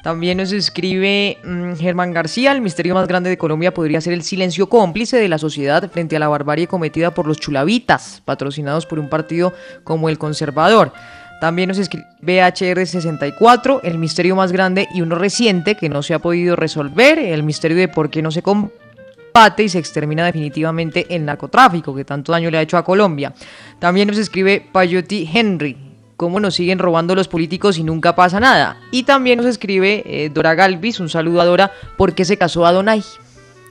También 0.04 0.36
nos 0.36 0.52
escribe 0.52 1.38
mm, 1.42 1.76
Germán 1.76 2.12
García, 2.12 2.52
el 2.52 2.60
misterio 2.60 2.92
más 2.92 3.08
grande 3.08 3.30
de 3.30 3.38
Colombia 3.38 3.72
podría 3.72 4.02
ser 4.02 4.12
el 4.12 4.22
silencio 4.22 4.68
cómplice 4.68 5.16
de 5.16 5.30
la 5.30 5.38
sociedad 5.38 5.90
frente 5.90 6.14
a 6.14 6.18
la 6.18 6.28
barbarie 6.28 6.66
cometida 6.66 7.14
por 7.14 7.26
los 7.26 7.40
chulavitas, 7.40 8.20
patrocinados 8.22 8.84
por 8.84 8.98
un 8.98 9.08
partido 9.08 9.54
como 9.82 10.10
el 10.10 10.18
conservador. 10.18 10.92
También 11.40 11.68
nos 11.68 11.78
escribe 11.78 12.04
HR64, 12.22 13.80
el 13.82 13.96
misterio 13.96 14.36
más 14.36 14.52
grande 14.52 14.88
y 14.92 15.00
uno 15.00 15.14
reciente 15.14 15.74
que 15.74 15.88
no 15.88 16.02
se 16.02 16.12
ha 16.12 16.18
podido 16.18 16.54
resolver, 16.54 17.18
el 17.18 17.42
misterio 17.42 17.78
de 17.78 17.88
por 17.88 18.10
qué 18.10 18.20
no 18.20 18.30
se 18.30 18.42
combate 18.42 19.62
y 19.62 19.70
se 19.70 19.78
extermina 19.78 20.26
definitivamente 20.26 21.06
el 21.08 21.24
narcotráfico 21.24 21.94
que 21.94 22.04
tanto 22.04 22.30
daño 22.30 22.50
le 22.50 22.58
ha 22.58 22.62
hecho 22.62 22.76
a 22.76 22.84
Colombia. 22.84 23.32
También 23.78 24.08
nos 24.08 24.18
escribe 24.18 24.68
Payotti 24.70 25.30
Henry, 25.32 25.84
cómo 26.16 26.40
nos 26.40 26.55
siguen 26.55 26.79
robando 26.79 27.14
los 27.14 27.29
políticos 27.29 27.79
y 27.79 27.85
nunca 27.85 28.14
pasa 28.14 28.40
nada. 28.40 28.79
Y 28.90 29.05
también 29.05 29.38
nos 29.38 29.46
escribe 29.46 30.03
eh, 30.07 30.31
Dora 30.31 30.55
Galvis, 30.55 31.00
un 31.00 31.09
saludo 31.09 31.40
a 31.40 31.44
Dora, 31.44 31.72
¿por 31.96 32.14
qué 32.14 32.24
se 32.24 32.37
casó 32.37 32.66
a 32.66 32.72
Donay? 32.72 33.03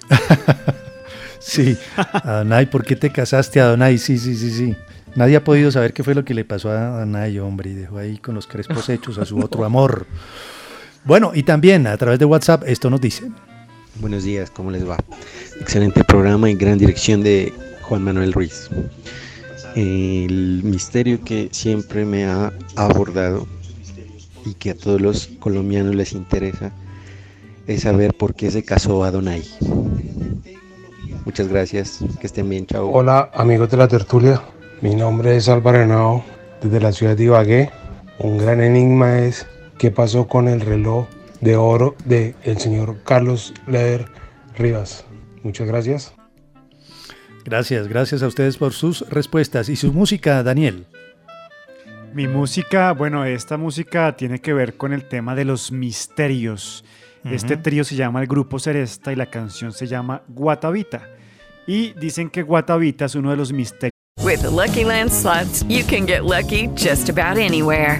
Sí, 1.46 1.78
Adonai, 1.98 2.70
¿por 2.70 2.86
qué 2.86 2.96
te 2.96 3.12
casaste, 3.12 3.60
Adonai? 3.60 3.98
Sí, 3.98 4.18
sí, 4.18 4.36
sí, 4.36 4.50
sí. 4.50 4.76
Nadie 5.16 5.36
ha 5.36 5.44
podido 5.44 5.72
saber 5.72 5.92
qué 5.92 6.02
fue 6.02 6.16
lo 6.16 6.24
que 6.24 6.34
le 6.34 6.46
pasó 6.46 6.72
a 6.72 6.96
Adonai, 6.96 7.38
hombre, 7.40 7.72
y 7.72 7.74
dejó 7.74 7.98
ahí 7.98 8.18
con 8.18 8.34
los 8.34 8.48
crespos 8.48 8.88
hechos 8.88 9.18
a 9.18 9.26
su 9.26 9.38
otro 9.40 9.66
amor. 9.66 10.08
Bueno, 11.04 11.32
y 11.36 11.44
también 11.44 11.86
a 11.86 11.98
través 11.98 12.18
de 12.18 12.26
WhatsApp 12.26 12.64
esto 12.66 12.90
nos 12.90 13.02
dice. 13.02 13.30
Buenos 14.00 14.24
días, 14.24 14.50
¿cómo 14.52 14.72
les 14.72 14.88
va? 14.88 14.98
Excelente 15.60 16.04
programa 16.06 16.50
y 16.50 16.56
gran 16.56 16.78
dirección 16.78 17.22
de 17.22 17.54
Juan 17.82 18.04
Manuel 18.04 18.32
Ruiz. 18.32 18.70
El 19.76 20.62
misterio 20.64 21.24
que 21.24 21.50
siempre 21.52 22.06
me 22.06 22.26
ha 22.26 22.54
abordado 22.76 23.48
y 24.46 24.54
que 24.54 24.72
a 24.72 24.76
todos 24.76 25.02
los 25.02 25.28
colombianos 25.40 25.96
les 25.96 26.14
interesa 26.14 26.72
es 27.66 27.82
saber 27.82 28.14
por 28.14 28.36
qué 28.36 28.52
se 28.52 28.64
casó 28.64 29.04
Adonai. 29.04 29.44
Muchas 31.26 31.48
gracias, 31.48 32.00
que 32.20 32.28
estén 32.28 32.50
bien, 32.50 32.68
chao. 32.68 32.92
Hola 32.92 33.32
amigos 33.34 33.72
de 33.72 33.78
la 33.78 33.88
tertulia, 33.88 34.44
mi 34.82 34.94
nombre 34.94 35.38
es 35.38 35.50
Álvaro 35.50 35.82
Henao 35.82 36.24
desde 36.62 36.80
la 36.80 36.92
ciudad 36.92 37.18
de 37.18 37.24
Ibagué. 37.24 37.70
Un 38.20 38.38
gran 38.38 38.62
enigma 38.62 39.20
es 39.20 39.48
qué 39.80 39.90
pasó 39.90 40.28
con 40.28 40.48
el 40.48 40.62
reloj 40.62 41.08
de 41.42 41.56
oro 41.56 41.96
de 42.06 42.36
el 42.44 42.60
señor 42.60 42.98
Carlos 43.04 43.54
Leder 43.66 44.06
Rivas. 44.56 45.06
Muchas 45.42 45.68
gracias. 45.68 46.14
Gracias, 47.46 47.88
gracias 47.88 48.24
a 48.24 48.28
ustedes 48.28 48.58
por 48.58 48.74
sus 48.74 49.08
respuestas 49.10 49.70
y 49.70 49.76
su 49.76 49.92
música, 49.92 50.44
Daniel. 50.44 50.86
Mi 52.14 52.28
música, 52.28 52.94
bueno, 52.94 53.26
esta 53.26 53.58
música 53.58 54.16
tiene 54.16 54.40
que 54.40 54.54
ver 54.54 54.78
con 54.78 54.94
el 54.94 55.06
tema 55.06 55.36
de 55.36 55.46
los 55.46 55.72
misterios. 55.72 56.86
Este 57.26 57.58
trío 57.58 57.84
se 57.84 57.96
llama 57.96 58.22
el 58.22 58.28
Grupo 58.28 58.60
Seresta 58.60 59.12
y 59.12 59.16
la 59.16 59.28
canción 59.28 59.72
se 59.72 59.88
llama 59.88 60.22
Guatavita. 60.28 61.10
Y 61.66 61.94
dicen 61.94 62.30
que 62.30 62.44
Guatavita 62.44 63.06
es 63.06 63.16
uno 63.16 63.32
de 63.32 63.38
los 63.38 63.52
misterios. 63.54 63.94
With 64.22 64.42
the 64.42 64.50
Lucky 64.50 64.84
Land 64.84 65.12
slots, 65.12 65.64
you 65.68 65.84
can 65.84 66.06
get 66.06 66.24
lucky 66.24 66.68
just 66.76 67.10
about 67.10 67.38
anywhere. 67.38 68.00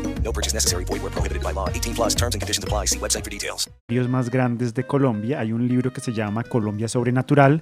No 0.23 0.31
purchase 0.31 0.53
necessary. 0.55 0.85
Void 0.85 1.01
where 1.01 1.11
prohibited 1.11 1.43
by 1.43 1.51
law. 1.53 1.67
18 1.69 1.93
plus 1.95 2.15
terms 2.15 2.35
and 2.35 2.41
conditions 2.41 2.63
apply. 2.63 2.85
See 2.87 2.99
website 2.99 3.23
for 3.23 3.31
details. 3.31 3.69
misterios 3.87 4.07
más 4.09 4.29
grandes 4.29 4.73
de 4.73 4.85
Colombia. 4.85 5.39
Hay 5.39 5.51
un 5.51 5.67
libro 5.67 5.91
que 5.91 5.99
se 6.01 6.13
llama 6.13 6.43
Colombia 6.43 6.87
Sobrenatural 6.87 7.61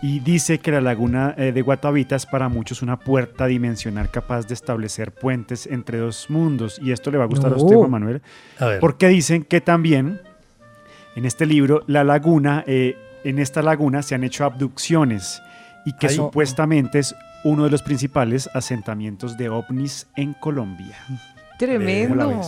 y 0.00 0.20
dice 0.20 0.60
que 0.60 0.70
la 0.70 0.80
laguna 0.80 1.34
eh, 1.36 1.52
de 1.52 1.60
Guatavita 1.62 2.14
es 2.16 2.24
para 2.24 2.48
muchos 2.48 2.82
una 2.82 2.98
puerta 2.98 3.46
dimensional 3.46 4.10
capaz 4.10 4.46
de 4.46 4.54
establecer 4.54 5.12
puentes 5.12 5.66
entre 5.66 5.98
dos 5.98 6.30
mundos. 6.30 6.78
Y 6.82 6.92
esto 6.92 7.10
le 7.10 7.18
va 7.18 7.24
a 7.24 7.26
gustar 7.26 7.52
a 7.52 7.56
usted. 7.56 7.74
Juan 7.74 7.90
Manuel, 7.90 8.22
A 8.58 8.66
ver. 8.66 8.80
porque 8.80 9.08
dicen 9.08 9.42
que 9.44 9.60
también 9.60 10.20
en 11.16 11.24
este 11.24 11.46
libro 11.46 11.82
la 11.88 12.04
laguna, 12.04 12.62
eh, 12.66 12.96
en 13.24 13.40
esta 13.40 13.60
laguna 13.60 14.02
se 14.02 14.14
han 14.14 14.22
hecho 14.22 14.44
abducciones 14.44 15.42
y 15.84 15.92
que 15.94 16.06
Ay. 16.06 16.14
supuestamente 16.14 17.00
es 17.00 17.14
uno 17.44 17.64
de 17.64 17.70
los 17.70 17.82
principales 17.82 18.48
asentamientos 18.54 19.36
de 19.36 19.48
ovnis 19.48 20.06
en 20.16 20.32
Colombia. 20.34 20.96
Tremendo. 21.58 22.42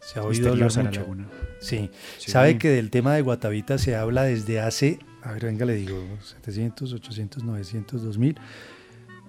Se 0.00 0.18
ha 0.18 0.22
oído 0.24 0.50
hablar 0.50 0.66
misteriosa 0.68 0.82
la 0.82 0.88
mucho. 0.88 1.00
laguna. 1.00 1.26
Sí. 1.60 1.90
Sí. 2.18 2.30
Sabe 2.30 2.58
que 2.58 2.68
del 2.70 2.90
tema 2.90 3.14
de 3.14 3.22
Guatavita 3.22 3.78
se 3.78 3.94
habla 3.94 4.24
desde 4.24 4.60
hace, 4.60 4.98
a 5.22 5.32
ver, 5.32 5.44
venga, 5.46 5.64
le 5.64 5.74
digo, 5.76 6.02
700, 6.22 6.92
800, 6.92 7.44
900, 7.44 8.02
2000, 8.02 8.36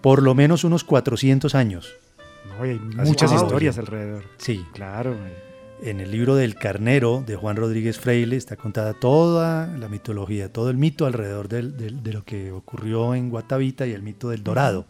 por 0.01 0.23
lo 0.23 0.34
menos 0.34 0.63
unos 0.63 0.84
400 0.84 1.53
años. 1.56 1.93
No, 2.58 2.65
y 2.65 2.69
hay 2.71 2.79
muchas 2.79 3.32
historias 3.32 3.77
alrededor. 3.77 4.23
Sí. 4.38 4.65
Claro. 4.73 5.15
En 5.82 5.99
el 5.99 6.12
libro 6.12 6.36
del 6.36 6.56
Carnero 6.56 7.23
de 7.25 7.36
Juan 7.36 7.56
Rodríguez 7.58 7.99
Freile 7.99 8.36
está 8.38 8.56
contada 8.56 8.93
toda 8.93 9.67
la 9.77 9.89
mitología, 9.89 10.51
todo 10.51 10.69
el 10.69 10.77
mito 10.77 11.06
alrededor 11.06 11.49
del- 11.49 11.77
del- 11.77 12.01
de 12.01 12.13
lo 12.13 12.23
que 12.23 12.51
ocurrió 12.51 13.13
en 13.15 13.29
Guatavita 13.29 13.86
y 13.86 13.91
el 13.91 14.01
mito 14.01 14.29
del 14.29 14.43
Dorado, 14.43 14.86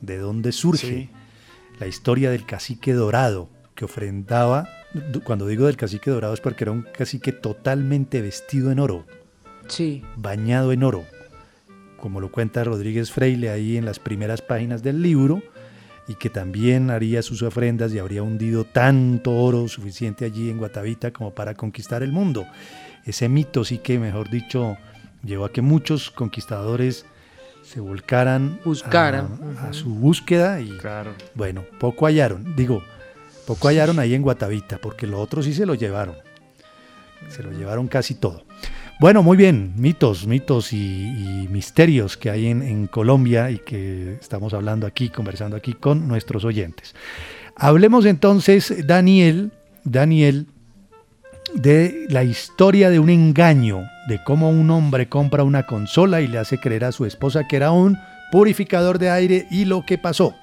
de 0.00 0.18
dónde 0.18 0.52
surge 0.52 0.86
Sí. 0.86 1.10
La 1.78 1.86
historia 1.86 2.30
del 2.30 2.44
cacique 2.46 2.92
dorado 2.92 3.48
que 3.74 3.84
ofrendaba, 3.84 4.68
cuando 5.24 5.46
digo 5.46 5.66
del 5.66 5.76
cacique 5.76 6.10
dorado 6.10 6.34
es 6.34 6.40
porque 6.40 6.64
era 6.64 6.72
un 6.72 6.82
cacique 6.82 7.32
totalmente 7.32 8.20
vestido 8.20 8.72
en 8.72 8.80
oro, 8.80 9.06
Sí. 9.68 10.02
bañado 10.16 10.72
en 10.72 10.82
oro, 10.82 11.04
como 11.98 12.20
lo 12.20 12.30
cuenta 12.32 12.64
Rodríguez 12.64 13.12
Freile 13.12 13.50
ahí 13.50 13.76
en 13.76 13.84
las 13.84 13.98
primeras 13.98 14.42
páginas 14.42 14.82
del 14.82 15.02
libro, 15.02 15.42
y 16.08 16.14
que 16.14 16.30
también 16.30 16.90
haría 16.90 17.20
sus 17.20 17.42
ofrendas 17.42 17.92
y 17.92 17.98
habría 17.98 18.22
hundido 18.22 18.64
tanto 18.64 19.30
oro 19.34 19.68
suficiente 19.68 20.24
allí 20.24 20.48
en 20.48 20.56
Guatavita 20.56 21.12
como 21.12 21.34
para 21.34 21.54
conquistar 21.54 22.02
el 22.02 22.12
mundo. 22.12 22.46
Ese 23.04 23.28
mito 23.28 23.62
sí 23.62 23.78
que, 23.78 23.98
mejor 23.98 24.30
dicho, 24.30 24.78
llevó 25.22 25.44
a 25.44 25.52
que 25.52 25.60
muchos 25.60 26.10
conquistadores 26.10 27.04
se 27.68 27.80
volcaran 27.80 28.60
Buscaran, 28.64 29.38
a, 29.58 29.68
a 29.68 29.72
su 29.72 29.90
búsqueda 29.90 30.60
y 30.60 30.72
bueno, 31.34 31.64
poco 31.78 32.06
hallaron, 32.06 32.56
digo, 32.56 32.82
poco 33.46 33.68
hallaron 33.68 33.98
ahí 33.98 34.14
en 34.14 34.22
Guatavita, 34.22 34.78
porque 34.78 35.06
lo 35.06 35.20
otro 35.20 35.42
sí 35.42 35.52
se 35.52 35.66
lo 35.66 35.74
llevaron, 35.74 36.16
se 37.28 37.42
lo 37.42 37.52
llevaron 37.52 37.86
casi 37.86 38.14
todo. 38.14 38.44
Bueno, 39.00 39.22
muy 39.22 39.36
bien, 39.36 39.74
mitos, 39.76 40.26
mitos 40.26 40.72
y, 40.72 40.76
y 40.76 41.48
misterios 41.48 42.16
que 42.16 42.30
hay 42.30 42.46
en, 42.46 42.62
en 42.62 42.86
Colombia 42.86 43.50
y 43.50 43.58
que 43.58 44.14
estamos 44.14 44.54
hablando 44.54 44.86
aquí, 44.86 45.10
conversando 45.10 45.56
aquí 45.56 45.74
con 45.74 46.08
nuestros 46.08 46.44
oyentes. 46.44 46.94
Hablemos 47.54 48.06
entonces, 48.06 48.86
Daniel, 48.86 49.52
Daniel, 49.84 50.46
de 51.54 52.06
la 52.08 52.24
historia 52.24 52.90
de 52.90 52.98
un 52.98 53.10
engaño, 53.10 53.82
de 54.08 54.24
cómo 54.24 54.48
un 54.50 54.70
hombre 54.70 55.08
compra 55.08 55.44
una 55.44 55.64
consola 55.64 56.22
y 56.22 56.26
le 56.28 56.38
hace 56.38 56.58
creer 56.58 56.84
a 56.84 56.92
su 56.92 57.04
esposa 57.04 57.46
que 57.46 57.56
era 57.56 57.70
un 57.72 57.98
purificador 58.32 58.98
de 58.98 59.10
aire 59.10 59.46
y 59.50 59.66
lo 59.66 59.84
que 59.84 59.98
pasó. 59.98 60.34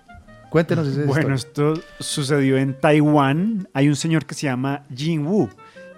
Cuéntenos 0.51 0.87
esa 0.87 1.03
Bueno, 1.05 1.33
historia. 1.33 1.73
esto 1.73 1.87
sucedió 1.99 2.57
en 2.57 2.79
Taiwán. 2.79 3.67
Hay 3.73 3.89
un 3.89 3.95
señor 3.95 4.25
que 4.25 4.35
se 4.35 4.43
llama 4.43 4.83
Jin 4.95 5.25
Wu. 5.25 5.49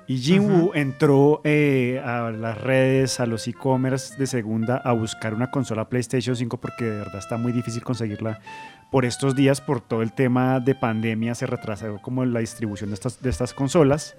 Y 0.08 0.20
Jin 0.20 0.50
Wu 0.50 0.72
entró 0.74 1.42
eh, 1.44 2.02
a 2.04 2.32
las 2.32 2.58
redes, 2.62 3.20
a 3.20 3.26
los 3.26 3.46
e-commerce 3.50 4.16
de 4.18 4.26
segunda 4.26 4.78
a 4.78 4.94
buscar 4.94 5.34
una 5.34 5.52
consola 5.52 5.90
PlayStation 5.90 6.38
5 6.38 6.58
porque 6.62 6.86
de 6.86 6.98
verdad 7.00 7.18
está 7.18 7.36
muy 7.36 7.52
difícil 7.52 7.84
conseguirla 7.84 8.40
por 8.90 9.04
estos 9.04 9.36
días, 9.36 9.60
por 9.60 9.82
todo 9.82 10.02
el 10.02 10.14
tema 10.14 10.62
de 10.62 10.74
pandemia, 10.74 11.36
se 11.36 11.46
retrasó 11.46 12.00
como 12.02 12.24
la 12.24 12.40
distribución 12.40 12.90
de 12.90 12.94
estas, 12.94 13.22
de 13.22 13.30
estas 13.30 13.54
consolas. 13.54 14.16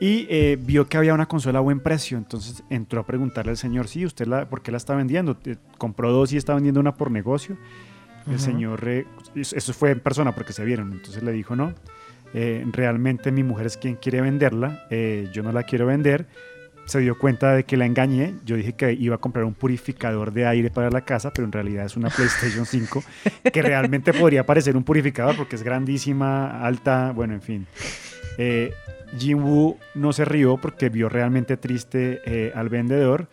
Y 0.00 0.26
eh, 0.30 0.56
vio 0.60 0.86
que 0.88 0.96
había 0.96 1.12
una 1.12 1.26
consola 1.26 1.58
a 1.58 1.62
buen 1.62 1.80
precio, 1.80 2.18
entonces 2.18 2.62
entró 2.70 3.00
a 3.00 3.06
preguntarle 3.06 3.50
al 3.50 3.56
señor, 3.56 3.88
sí, 3.88 4.06
¿usted 4.06 4.26
la, 4.26 4.48
por 4.48 4.62
qué 4.62 4.70
la 4.70 4.76
está 4.76 4.94
vendiendo? 4.94 5.36
Eh, 5.44 5.56
Compró 5.76 6.12
dos 6.12 6.32
y 6.32 6.36
está 6.36 6.54
vendiendo 6.54 6.78
una 6.78 6.94
por 6.94 7.10
negocio. 7.10 7.56
El 8.26 8.34
Ujú. 8.34 8.42
señor, 8.42 8.88
eh, 8.88 9.06
eso 9.34 9.72
fue 9.72 9.90
en 9.90 10.00
persona 10.00 10.32
porque 10.34 10.52
se 10.52 10.64
vieron, 10.64 10.92
entonces 10.92 11.22
le 11.22 11.32
dijo, 11.32 11.56
no, 11.56 11.72
eh, 12.34 12.64
realmente 12.72 13.32
mi 13.32 13.42
mujer 13.42 13.66
es 13.66 13.76
quien 13.76 13.96
quiere 13.96 14.20
venderla, 14.20 14.84
eh, 14.90 15.28
yo 15.32 15.42
no 15.42 15.50
la 15.50 15.62
quiero 15.64 15.86
vender. 15.86 16.26
Se 16.84 17.00
dio 17.00 17.18
cuenta 17.18 17.52
de 17.54 17.64
que 17.64 17.76
la 17.76 17.84
engañé, 17.84 18.34
yo 18.46 18.56
dije 18.56 18.72
que 18.74 18.92
iba 18.94 19.16
a 19.16 19.18
comprar 19.18 19.44
un 19.44 19.52
purificador 19.52 20.32
de 20.32 20.46
aire 20.46 20.70
para 20.70 20.90
la 20.90 21.02
casa, 21.02 21.30
pero 21.32 21.44
en 21.44 21.52
realidad 21.52 21.84
es 21.84 21.96
una 21.96 22.08
PlayStation 22.08 22.64
5, 22.66 23.02
que 23.52 23.62
realmente 23.62 24.12
podría 24.14 24.46
parecer 24.46 24.76
un 24.76 24.84
purificador 24.84 25.36
porque 25.36 25.56
es 25.56 25.62
grandísima, 25.62 26.64
alta, 26.64 27.12
bueno, 27.14 27.34
en 27.34 27.42
fin. 27.42 27.66
Eh, 28.38 28.72
Jin 29.16 29.42
Woo 29.42 29.76
no 29.94 30.12
se 30.12 30.24
rió 30.24 30.56
porque 30.58 30.88
vio 30.88 31.08
realmente 31.08 31.56
triste 31.56 32.20
eh, 32.24 32.52
al 32.54 32.68
vendedor. 32.68 33.28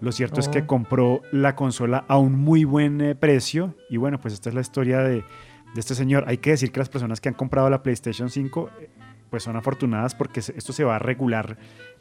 Lo 0.00 0.12
cierto 0.12 0.38
es 0.40 0.48
que 0.48 0.60
Oh. 0.60 0.66
compró 0.66 1.22
la 1.32 1.56
consola 1.56 2.04
a 2.08 2.18
un 2.18 2.38
muy 2.38 2.64
buen 2.64 3.00
eh, 3.00 3.14
precio. 3.14 3.74
Y 3.90 3.96
bueno, 3.96 4.20
pues 4.20 4.32
esta 4.34 4.48
es 4.48 4.54
la 4.54 4.60
historia 4.60 5.00
de, 5.00 5.16
de 5.74 5.80
este 5.80 5.94
señor. 5.94 6.24
Hay 6.28 6.38
que 6.38 6.50
decir 6.50 6.70
que 6.72 6.78
las 6.80 6.88
personas 6.88 7.20
que 7.20 7.28
han 7.28 7.34
comprado 7.34 7.68
la 7.68 7.82
PlayStation 7.82 8.30
5 8.30 8.70
eh, 8.80 8.90
pues 9.28 9.42
son 9.42 9.56
afortunadas 9.56 10.14
porque 10.14 10.40
esto 10.40 10.72
se 10.72 10.84
va 10.84 10.96
a 10.96 10.98
regular 10.98 11.58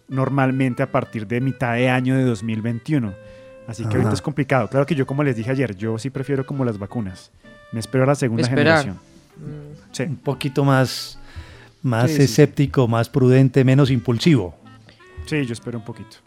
normalmente 0.08 0.84
a 0.84 0.92
partir 0.92 1.28
de 1.28 1.42
mitad 1.42 1.74
de 1.74 1.90
año 1.90 2.16
de 2.16 2.24
2021. 2.24 3.13
Así 3.68 3.84
que 3.86 3.98
ahorita 3.98 4.13
es 4.13 4.22
complicado. 4.22 4.70
Claro 4.70 4.86
que 4.86 4.96
yo, 4.96 5.06
como 5.06 5.24
les 5.24 5.36
dije 5.36 5.52
ayer, 5.52 5.76
yo 5.76 5.98
sí 5.98 6.10
prefiero 6.10 6.46
como 6.46 6.63
las 6.63 6.78
vacunas. 6.78 7.32
Me 7.74 7.82
espero 7.82 8.06
a 8.06 8.08
la 8.08 8.16
segunda 8.16 8.44
Esperar. 8.44 8.80
generación. 8.86 8.98
Sí. 9.92 10.04
Un 10.04 10.16
poquito 10.16 10.63
más, 10.63 11.20
más 11.82 12.10
Sí, 12.12 12.18
sí. 12.18 12.24
escéptico, 12.24 12.88
más 12.88 13.10
prudente, 13.10 13.63
menos 13.63 13.90
impulsivo. 13.92 14.56
Sí, 15.26 15.46
yo 15.46 15.54
espero 15.54 15.78
un 15.80 15.86
poquito. 15.86 16.18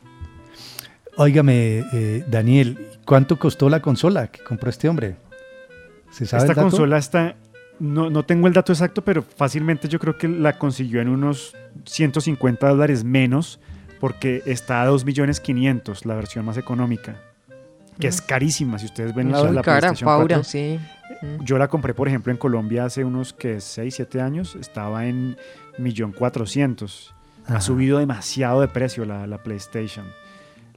Óigame, 1.17 1.85
eh, 1.93 2.25
Daniel, 2.29 2.89
¿cuánto 3.05 3.39
costó 3.39 3.69
la 3.69 3.81
consola 3.81 4.29
que 4.29 4.43
compró 4.43 4.71
este 4.71 4.89
hombre? 4.89 5.17
¿Se 6.11 6.25
sabe 6.27 6.43
Esta 6.45 6.53
el 6.53 6.57
dato? 6.57 6.69
consola 6.71 6.99
está, 6.99 7.37
no, 7.79 8.11
no 8.11 8.25
tengo 8.25 8.47
el 8.47 8.53
dato 8.53 8.73
exacto, 8.73 9.03
pero 9.05 9.23
fácilmente 9.23 9.89
yo 9.89 9.99
creo 9.99 10.17
que 10.17 10.29
la 10.29 10.59
consiguió 10.59 11.01
en 11.01 11.09
unos 11.09 11.55
150 11.85 12.69
dólares 12.69 13.05
menos, 13.05 13.61
porque 13.99 14.43
está 14.47 14.83
a 14.83 14.89
2.500.000 14.91 16.05
la 16.07 16.15
versión 16.15 16.45
más 16.45 16.57
económica, 16.57 17.17
que 18.01 18.09
es 18.09 18.21
carísima. 18.21 18.79
Si 18.79 18.87
ustedes 18.87 19.15
ven 19.15 19.31
la, 19.31 19.39
Es 19.39 19.45
muy 19.45 19.55
la 19.55 19.63
cara, 19.63 19.81
PlayStation 19.81 20.07
Paura, 20.07 20.37
4, 20.37 20.45
sí. 20.45 20.81
Yo 21.43 21.59
la 21.59 21.69
compré, 21.69 21.95
por 21.95 22.09
ejemplo, 22.09 22.33
en 22.33 22.39
Colombia 22.39 22.85
hace 22.87 23.05
unos 23.05 23.33
que 23.33 23.61
6, 23.61 23.95
7 23.95 24.21
años, 24.21 24.57
estaba 24.57 25.07
en 25.07 25.37
1.400.000. 25.79 27.13
Ajá. 27.45 27.57
Ha 27.57 27.61
subido 27.61 27.99
demasiado 27.99 28.61
de 28.61 28.69
precio 28.69 29.05
la, 29.05 29.27
la 29.27 29.39
PlayStation. 29.39 30.07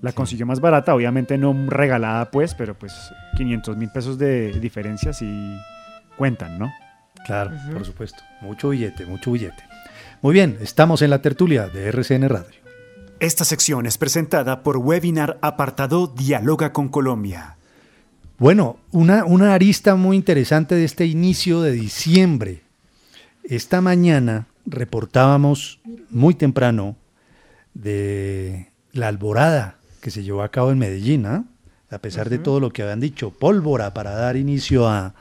La 0.02 0.12
consiguió 0.12 0.46
más 0.46 0.60
barata, 0.60 0.94
obviamente 0.94 1.38
no 1.38 1.56
regalada 1.68 2.30
pues, 2.30 2.56
pero 2.56 2.78
pues 2.78 2.94
500 3.38 3.78
mil 3.78 3.90
pesos 3.90 4.18
de 4.18 4.52
diferencia 4.60 5.14
sí, 5.14 5.58
cuentan, 6.18 6.60
¿no? 6.60 6.74
Claro, 7.26 7.52
por 7.72 7.86
supuesto. 7.86 8.22
Mucho 8.42 8.70
billete, 8.70 9.06
mucho 9.06 9.32
billete. 9.32 9.64
Muy 10.22 10.34
bien, 10.34 10.58
estamos 10.62 11.02
en 11.02 11.10
la 11.10 11.22
tertulia 11.22 11.68
de 11.68 11.88
RCN 11.88 12.28
Radio. 12.28 12.63
Esta 13.24 13.46
sección 13.46 13.86
es 13.86 13.98
presentada 13.98 14.64
por 14.64 14.76
Webinar 14.76 15.40
Apartado 15.42 16.08
Dialoga 16.08 16.74
con 16.74 16.90
Colombia. 16.90 17.56
Bueno, 18.38 18.76
una, 18.92 19.24
una 19.24 19.54
arista 19.54 19.96
muy 19.96 20.18
interesante 20.18 20.76
de 20.76 20.84
este 20.84 21.06
inicio 21.06 21.62
de 21.62 21.72
diciembre. 21.72 22.64
Esta 23.46 23.80
mañana 23.80 24.48
reportábamos 24.66 25.80
muy 26.10 26.34
temprano 26.34 26.98
de 27.74 28.68
la 28.92 29.08
alborada 29.08 29.78
que 30.02 30.12
se 30.12 30.24
llevó 30.24 30.44
a 30.44 30.52
cabo 30.52 30.72
en 30.72 30.80
Medellín, 30.80 31.26
¿ah? 31.26 31.46
a 31.92 32.00
pesar 32.00 32.30
de 32.30 32.40
todo 32.40 32.60
lo 32.60 32.72
que 32.72 32.84
habían 32.84 33.00
dicho, 33.00 33.32
pólvora 33.32 33.94
para 33.94 34.12
dar 34.12 34.36
inicio 34.36 34.90
a, 34.90 35.14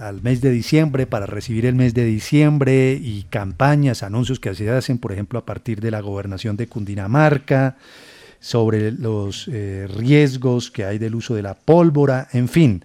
al 0.00 0.22
mes 0.22 0.40
de 0.40 0.50
diciembre, 0.50 1.06
para 1.06 1.26
recibir 1.26 1.66
el 1.66 1.74
mes 1.74 1.92
de 1.92 2.06
diciembre 2.06 2.98
y 3.00 3.24
campañas, 3.28 4.02
anuncios 4.02 4.40
que 4.40 4.54
se 4.54 4.70
hacen, 4.70 4.98
por 4.98 5.12
ejemplo, 5.12 5.38
a 5.38 5.44
partir 5.44 5.80
de 5.80 5.90
la 5.90 6.00
gobernación 6.00 6.56
de 6.56 6.66
Cundinamarca, 6.66 7.76
sobre 8.40 8.92
los 8.92 9.46
eh, 9.48 9.86
riesgos 9.94 10.70
que 10.70 10.86
hay 10.86 10.96
del 10.96 11.14
uso 11.14 11.34
de 11.34 11.42
la 11.42 11.54
pólvora, 11.54 12.28
en 12.32 12.48
fin. 12.48 12.84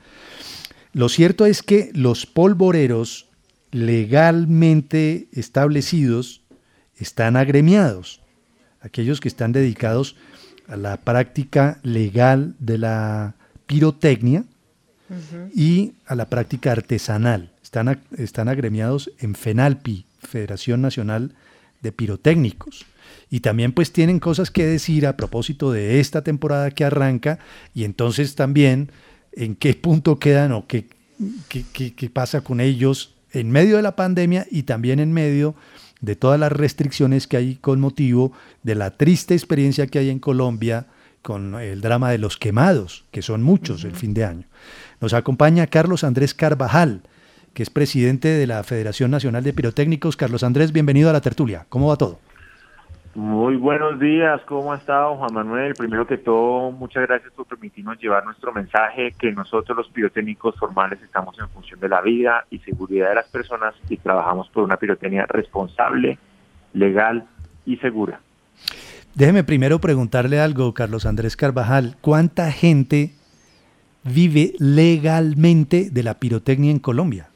Lo 0.91 1.07
cierto 1.07 1.45
es 1.45 1.63
que 1.63 1.89
los 1.93 2.25
polvoreros 2.25 3.29
legalmente 3.71 5.29
establecidos 5.31 6.41
están 6.97 7.37
agremiados, 7.37 8.21
aquellos 8.81 9.21
que 9.21 9.29
están 9.29 9.53
dedicados 9.53 10.17
a 10.67 10.75
la 10.75 10.97
práctica 10.97 11.79
legal 11.83 12.55
de 12.59 12.77
la 12.77 13.35
pirotecnia 13.67 14.43
y 15.53 15.93
a 16.05 16.15
la 16.15 16.29
práctica 16.29 16.71
artesanal. 16.71 17.51
Están, 17.61 18.01
están 18.17 18.47
agremiados 18.47 19.11
en 19.19 19.35
FENALPI, 19.35 20.05
Federación 20.19 20.81
Nacional 20.81 21.33
de 21.81 21.91
Pirotécnicos. 21.91 22.85
Y 23.29 23.41
también 23.41 23.71
pues 23.71 23.91
tienen 23.91 24.19
cosas 24.19 24.51
que 24.51 24.65
decir 24.65 25.05
a 25.07 25.17
propósito 25.17 25.71
de 25.71 25.99
esta 25.99 26.23
temporada 26.23 26.71
que 26.71 26.85
arranca 26.85 27.39
y 27.73 27.83
entonces 27.83 28.35
también 28.35 28.91
en 29.33 29.55
qué 29.55 29.73
punto 29.73 30.19
quedan 30.19 30.51
o 30.51 30.67
qué, 30.67 30.87
qué, 31.49 31.93
qué 31.93 32.09
pasa 32.09 32.41
con 32.41 32.61
ellos 32.61 33.13
en 33.31 33.51
medio 33.51 33.77
de 33.77 33.81
la 33.81 33.95
pandemia 33.95 34.47
y 34.49 34.63
también 34.63 34.99
en 34.99 35.11
medio 35.11 35.55
de 36.01 36.15
todas 36.15 36.39
las 36.39 36.51
restricciones 36.51 37.27
que 37.27 37.37
hay 37.37 37.55
con 37.55 37.79
motivo 37.79 38.31
de 38.63 38.75
la 38.75 38.91
triste 38.91 39.33
experiencia 39.33 39.87
que 39.87 39.99
hay 39.99 40.09
en 40.09 40.19
Colombia 40.19 40.87
con 41.21 41.55
el 41.55 41.81
drama 41.81 42.11
de 42.11 42.19
los 42.19 42.37
quemados, 42.37 43.05
que 43.09 43.23
son 43.23 43.41
muchos 43.41 43.83
el 43.83 43.95
fin 43.95 44.13
de 44.13 44.25
año. 44.25 44.47
Nos 45.01 45.13
acompaña 45.13 45.67
Carlos 45.67 46.03
Andrés 46.03 46.33
Carvajal, 46.33 47.01
que 47.53 47.63
es 47.63 47.69
presidente 47.69 48.29
de 48.29 48.47
la 48.47 48.63
Federación 48.63 49.11
Nacional 49.11 49.43
de 49.43 49.53
Pirotécnicos. 49.53 50.17
Carlos 50.17 50.43
Andrés, 50.43 50.71
bienvenido 50.71 51.09
a 51.09 51.13
la 51.13 51.21
tertulia. 51.21 51.65
¿Cómo 51.69 51.89
va 51.89 51.95
todo? 51.95 52.19
Muy 53.15 53.55
buenos 53.55 53.97
días, 53.97 54.41
¿cómo 54.45 54.73
ha 54.73 54.75
estado 54.75 55.15
Juan 55.15 55.33
Manuel? 55.33 55.73
Primero 55.73 56.05
que 56.05 56.17
todo, 56.17 56.71
muchas 56.71 57.07
gracias 57.07 57.31
por 57.31 57.45
permitirnos 57.45 57.97
llevar 57.97 58.25
nuestro 58.25 58.51
mensaje, 58.51 59.13
que 59.17 59.31
nosotros 59.31 59.77
los 59.77 59.87
pirotécnicos 59.87 60.53
formales 60.57 61.01
estamos 61.01 61.39
en 61.39 61.47
función 61.47 61.79
de 61.79 61.87
la 61.87 62.01
vida 62.01 62.45
y 62.49 62.59
seguridad 62.59 63.07
de 63.07 63.15
las 63.15 63.29
personas 63.29 63.73
y 63.87 63.95
trabajamos 63.95 64.49
por 64.49 64.65
una 64.65 64.75
pirotecnia 64.75 65.25
responsable, 65.27 66.19
legal 66.73 67.25
y 67.65 67.77
segura. 67.77 68.19
Déjeme 69.13 69.45
primero 69.45 69.79
preguntarle 69.79 70.41
algo, 70.41 70.73
Carlos 70.73 71.05
Andrés 71.05 71.37
Carvajal. 71.37 71.95
¿Cuánta 72.01 72.51
gente 72.51 73.13
vive 74.05 74.53
legalmente 74.59 75.89
de 75.89 76.03
la 76.03 76.13
pirotecnia 76.13 76.71
en 76.71 76.79
Colombia? 76.79 77.27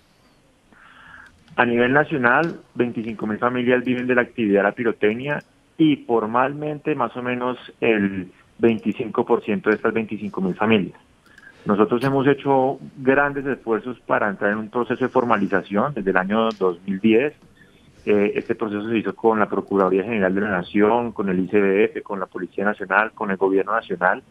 A 1.56 1.66
nivel 1.66 1.92
nacional, 1.92 2.62
25 2.76 3.28
mil 3.28 3.38
familias 3.38 3.84
viven 3.84 4.08
de 4.08 4.16
la 4.16 4.22
actividad 4.22 4.62
de 4.62 4.70
la 4.70 4.72
pirotecnia 4.72 5.44
y 5.78 5.98
formalmente 5.98 6.96
más 6.96 7.16
o 7.18 7.22
menos 7.22 7.58
el 7.82 8.32
25% 8.62 9.64
de 9.64 9.76
estas 9.76 9.94
25 9.94 10.42
mil 10.42 10.56
familias. 10.56 11.00
Nosotros 11.66 12.02
hemos 12.04 12.26
hecho 12.28 12.80
grandes 12.98 13.46
esfuerzos 13.46 14.00
para 14.02 14.30
entrar 14.30 14.52
en 14.52 14.60
un 14.60 14.70
proceso 14.70 15.04
de 15.04 15.10
formalización 15.10 15.94
desde 15.94 16.12
el 16.12 16.18
año 16.18 16.50
2010. 16.58 17.34
Eh, 18.06 18.32
este 18.36 18.56
proceso 18.56 18.88
se 18.88 18.98
hizo 18.98 19.14
con 19.14 19.40
la 19.40 19.50
Procuraduría 19.50 20.04
General 20.04 20.34
de 20.34 20.42
la 20.42 20.52
Nación, 20.52 21.12
con 21.12 21.28
el 21.28 21.40
ICBF, 21.40 22.02
con 22.02 22.20
la 22.20 22.28
Policía 22.28 22.64
Nacional, 22.64 23.12
con 23.12 23.32
el 23.32 23.38
Gobierno 23.38 23.74
Nacional, 23.74 24.24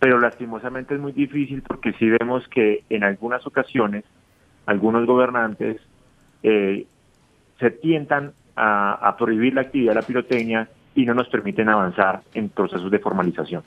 pero 0.00 0.18
lastimosamente 0.18 0.94
es 0.94 1.00
muy 1.00 1.12
difícil 1.12 1.62
porque 1.62 1.92
sí 1.92 2.08
vemos 2.08 2.48
que 2.48 2.84
en 2.88 3.04
algunas 3.04 3.46
ocasiones 3.46 4.04
algunos 4.66 5.06
gobernantes 5.06 5.80
eh, 6.42 6.86
se 7.60 7.70
tientan 7.70 8.32
a, 8.56 9.14
prohibir 9.18 9.54
la 9.54 9.62
actividad 9.62 9.92
de 9.92 10.00
la 10.00 10.06
pirotecnia 10.06 10.68
y 10.94 11.04
no 11.04 11.14
nos 11.14 11.28
permiten 11.28 11.68
avanzar 11.68 12.22
en 12.34 12.48
procesos 12.48 12.90
de 12.90 12.98
formalización. 12.98 13.62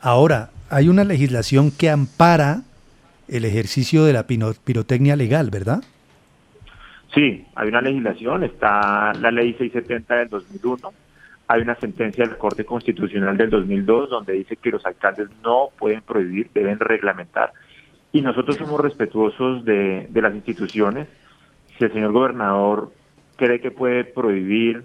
Ahora, 0.00 0.50
hay 0.70 0.88
una 0.88 1.04
legislación 1.04 1.70
que 1.70 1.90
ampara 1.90 2.62
el 3.28 3.44
ejercicio 3.44 4.04
de 4.04 4.12
la 4.12 4.26
pirotecnia 4.26 5.16
legal, 5.16 5.50
¿verdad? 5.50 5.82
Sí, 7.14 7.44
hay 7.54 7.68
una 7.68 7.82
legislación, 7.82 8.44
está 8.44 9.12
la 9.14 9.30
ley 9.30 9.52
670 9.54 10.14
del 10.14 10.28
2001, 10.28 10.92
hay 11.52 11.60
una 11.60 11.74
sentencia 11.74 12.24
del 12.24 12.38
Corte 12.38 12.64
Constitucional 12.64 13.36
del 13.36 13.50
2002 13.50 14.08
donde 14.08 14.32
dice 14.32 14.56
que 14.56 14.70
los 14.70 14.86
alcaldes 14.86 15.28
no 15.44 15.68
pueden 15.78 16.00
prohibir, 16.00 16.48
deben 16.54 16.78
reglamentar. 16.78 17.52
Y 18.10 18.22
nosotros 18.22 18.56
somos 18.56 18.80
respetuosos 18.80 19.62
de, 19.66 20.08
las 20.14 20.34
instituciones. 20.34 21.08
Si 21.76 21.84
el 21.84 21.92
señor 21.92 22.12
gobernador 22.12 22.90
cree 23.36 23.60
que 23.60 23.70
puede 23.70 24.04
prohibir 24.04 24.84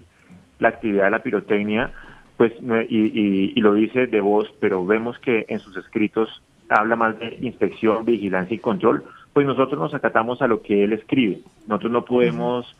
la 0.58 0.68
actividad 0.68 1.04
de 1.04 1.10
la 1.10 1.22
pirotecnia, 1.22 1.90
pues 2.36 2.52
y, 2.60 3.52
y, 3.56 3.60
lo 3.62 3.72
dice 3.72 4.06
de 4.06 4.20
voz, 4.20 4.52
pero 4.60 4.84
vemos 4.84 5.18
que 5.20 5.46
en 5.48 5.60
sus 5.60 5.74
escritos 5.78 6.42
habla 6.68 6.96
más 6.96 7.18
de 7.18 7.38
inspección, 7.40 8.04
vigilancia 8.04 8.54
y 8.54 8.58
control, 8.58 9.04
pues 9.32 9.46
nosotros 9.46 9.80
nos 9.80 9.94
acatamos 9.94 10.42
a 10.42 10.46
lo 10.46 10.60
que 10.60 10.84
él 10.84 10.92
escribe. 10.92 11.40
Nosotros 11.66 11.92
no 11.92 12.04
podemos 12.04 12.76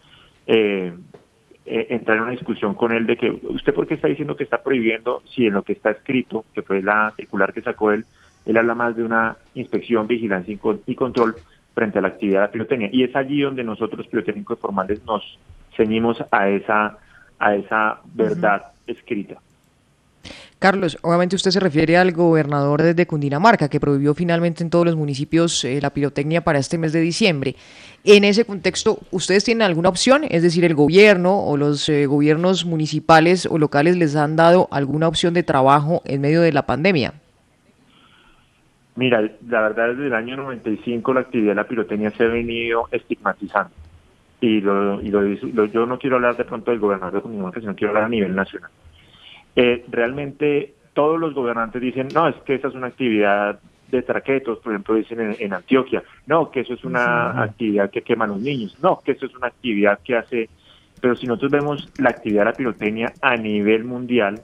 eh, 0.47 0.93
eh, 1.71 1.87
entrar 1.91 2.17
en 2.17 2.25
una 2.25 2.33
discusión 2.33 2.75
con 2.75 2.93
él 2.93 3.07
de 3.07 3.17
que 3.17 3.31
usted 3.31 3.75
por 3.75 3.87
qué 3.87 3.95
está 3.95 4.09
diciendo 4.09 4.37
que 4.37 4.45
está 4.45 4.63
prohibiendo 4.63 5.23
si 5.27 5.47
en 5.47 5.55
lo 5.55 5.63
que 5.63 5.75
está 5.75 5.91
escrito, 5.91 6.45
que 6.55 6.63
fue 6.63 6.83
la 6.83 7.13
circular 7.17 7.53
que 7.53 7.61
sacó 7.61 7.93
él, 7.93 8.05
él 8.47 8.57
habla 8.57 8.75
más 8.75 8.97
de 8.97 9.05
una 9.05 9.37
inspección, 9.55 10.07
vigilancia 10.07 10.57
y, 10.87 10.95
control 10.95 11.37
frente 11.75 11.99
a 11.99 12.03
la 12.03 12.09
actividad 12.09 12.41
de 12.41 12.47
la 12.47 12.53
pirotecnia. 12.53 12.89
Y 12.91 13.05
es 13.05 13.15
allí 13.15 13.43
donde 13.43 13.63
nosotros, 13.63 14.07
pirotécnicos 14.07 14.59
formales, 14.59 15.05
nos 15.05 15.39
ceñimos 15.77 16.25
a 16.31 16.49
esa, 16.49 16.97
a 17.39 17.55
esa 17.55 18.01
verdad 18.15 18.73
escrita. 18.87 19.37
Carlos, 20.59 20.99
obviamente 21.03 21.37
usted 21.37 21.53
se 21.53 21.61
refiere 21.61 21.97
al 21.97 22.11
gobernador 22.11 22.83
de 22.83 23.07
Cundinamarca, 23.07 23.69
que 23.69 23.79
prohibió 23.79 24.13
finalmente 24.13 24.65
en 24.65 24.71
todos 24.71 24.85
los 24.85 24.97
municipios 24.97 25.65
eh, 25.65 25.79
la 25.81 25.91
pirotecnia 25.91 26.41
para 26.43 26.59
este 26.59 26.79
mes 26.79 26.93
de 26.93 27.01
diciembre. 27.01 27.55
En 28.03 28.25
ese 28.25 28.45
contexto, 28.45 28.99
¿ustedes 29.13 29.45
tienen 29.45 29.63
alguna 29.63 29.89
opción? 29.89 30.23
Es 30.29 30.43
decir, 30.43 30.65
el 30.65 30.75
gobierno 30.75 31.45
o 31.45 31.57
los 31.57 31.89
eh, 31.89 32.07
gobiernos 32.07 32.65
municipales 32.65 33.47
o 33.47 33.57
locales 33.57 33.97
les 33.97 34.17
han 34.17 34.35
dado 34.35 34.67
alguna 34.73 35.07
opción 35.07 35.33
de 35.33 35.45
trabajo 35.45 36.03
en 36.05 36.23
medio 36.23 36.41
de 36.41 36.53
la 36.53 36.67
pandemia. 36.67 37.15
Mira, 38.97 39.21
la 39.49 39.61
verdad 39.61 39.91
desde 39.91 40.09
el 40.09 40.15
año 40.15 40.37
95 40.39 41.15
la 41.15 41.21
actividad 41.21 41.53
de 41.53 41.55
la 41.55 41.69
pirotecnia 41.69 42.11
se 42.11 42.25
ha 42.25 42.29
venido 42.29 42.89
estigmatizando 42.91 43.71
y, 44.41 44.61
lo, 44.61 45.01
y 45.01 45.11
lo, 45.11 45.67
yo 45.67 45.87
no 45.87 46.01
quiero 46.01 46.17
hablar 46.17 46.37
de 46.37 46.45
pronto 46.45 46.73
del 46.73 46.81
gobernador 46.81 47.15
de 47.15 47.21
Cundinamarca, 47.21 47.61
sino 47.61 47.77
quiero 47.77 47.91
hablar 47.91 48.05
a 48.05 48.09
nivel 48.09 48.35
nacional. 48.35 48.71
Eh, 49.61 49.85
realmente 49.91 50.73
todos 50.93 51.19
los 51.19 51.35
gobernantes 51.35 51.83
dicen, 51.83 52.07
no, 52.15 52.29
es 52.29 52.37
que 52.47 52.55
esa 52.55 52.69
es 52.69 52.75
una 52.75 52.87
actividad 52.87 53.59
de 53.91 54.03
traquetos, 54.03 54.61
por 54.61 54.73
ejemplo, 54.73 54.95
dicen 54.95 55.35
en, 55.37 55.53
Antioquia, 55.53 56.05
no, 56.29 56.49
que 56.49 56.61
eso 56.61 56.75
es 56.75 56.85
una 56.85 57.43
actividad 57.43 57.91
que 57.91 58.03
queman 58.03 58.29
los 58.29 58.41
niños, 58.41 58.79
no, 58.81 59.01
que 59.05 59.13
eso 59.13 59.27
es 59.27 59.35
una 59.35 59.49
actividad 59.49 59.99
que 60.05 60.15
hace, 60.15 60.49
pero 61.01 61.17
si 61.17 61.27
nosotros 61.27 61.51
vemos 61.51 61.89
la 61.99 62.11
actividad 62.11 62.43
de 62.43 62.51
la 62.53 62.53
pirotecnia 62.53 63.13
a 63.21 63.35
nivel 63.35 63.83
mundial, 63.83 64.41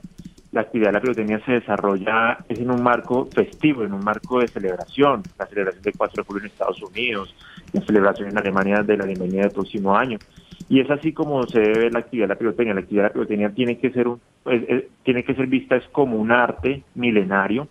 la 0.51 0.61
actividad 0.61 0.89
de 0.89 0.93
la 0.95 1.01
pirotecnia 1.01 1.39
se 1.45 1.53
desarrolla 1.53 2.39
es 2.49 2.59
en 2.59 2.69
un 2.69 2.83
marco 2.83 3.29
festivo, 3.33 3.85
en 3.85 3.93
un 3.93 4.03
marco 4.03 4.41
de 4.41 4.49
celebración, 4.49 5.23
la 5.39 5.45
celebración 5.45 5.81
del 5.81 5.93
4 5.95 6.23
de 6.23 6.27
julio 6.27 6.41
en 6.41 6.51
Estados 6.51 6.83
Unidos, 6.83 7.33
la 7.71 7.79
celebración 7.79 8.27
en 8.27 8.37
Alemania 8.37 8.83
de 8.83 8.97
la 8.97 9.05
bienvenida 9.05 9.43
del 9.43 9.51
próximo 9.51 9.95
año. 9.95 10.17
Y 10.67 10.79
es 10.79 10.89
así 10.89 11.13
como 11.13 11.45
se 11.45 11.59
debe 11.59 11.91
la 11.91 11.99
actividad 11.99 12.27
de 12.27 12.33
la 12.33 12.39
pirotecnia. 12.39 12.73
La 12.73 12.79
actividad 12.81 13.03
de 13.03 13.09
la 13.09 13.13
pirotecnia 13.13 13.49
tiene 13.53 13.77
que 13.77 13.91
ser 13.91 14.07
un, 14.07 14.19
tiene 15.03 15.23
que 15.23 15.35
ser 15.35 15.47
vista 15.47 15.75
es 15.75 15.85
como 15.89 16.17
un 16.17 16.31
arte 16.31 16.83
milenario 16.95 17.67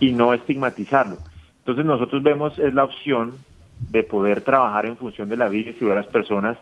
y 0.00 0.12
no 0.12 0.34
estigmatizarlo. 0.34 1.16
Entonces 1.60 1.84
nosotros 1.84 2.22
vemos 2.22 2.58
es 2.58 2.74
la 2.74 2.84
opción 2.84 3.32
de 3.90 4.02
poder 4.02 4.42
trabajar 4.42 4.86
en 4.86 4.96
función 4.96 5.28
de 5.28 5.36
la 5.36 5.48
vida 5.48 5.70
y 5.70 5.84
de 5.84 5.94
las 5.94 6.06
personas. 6.06 6.58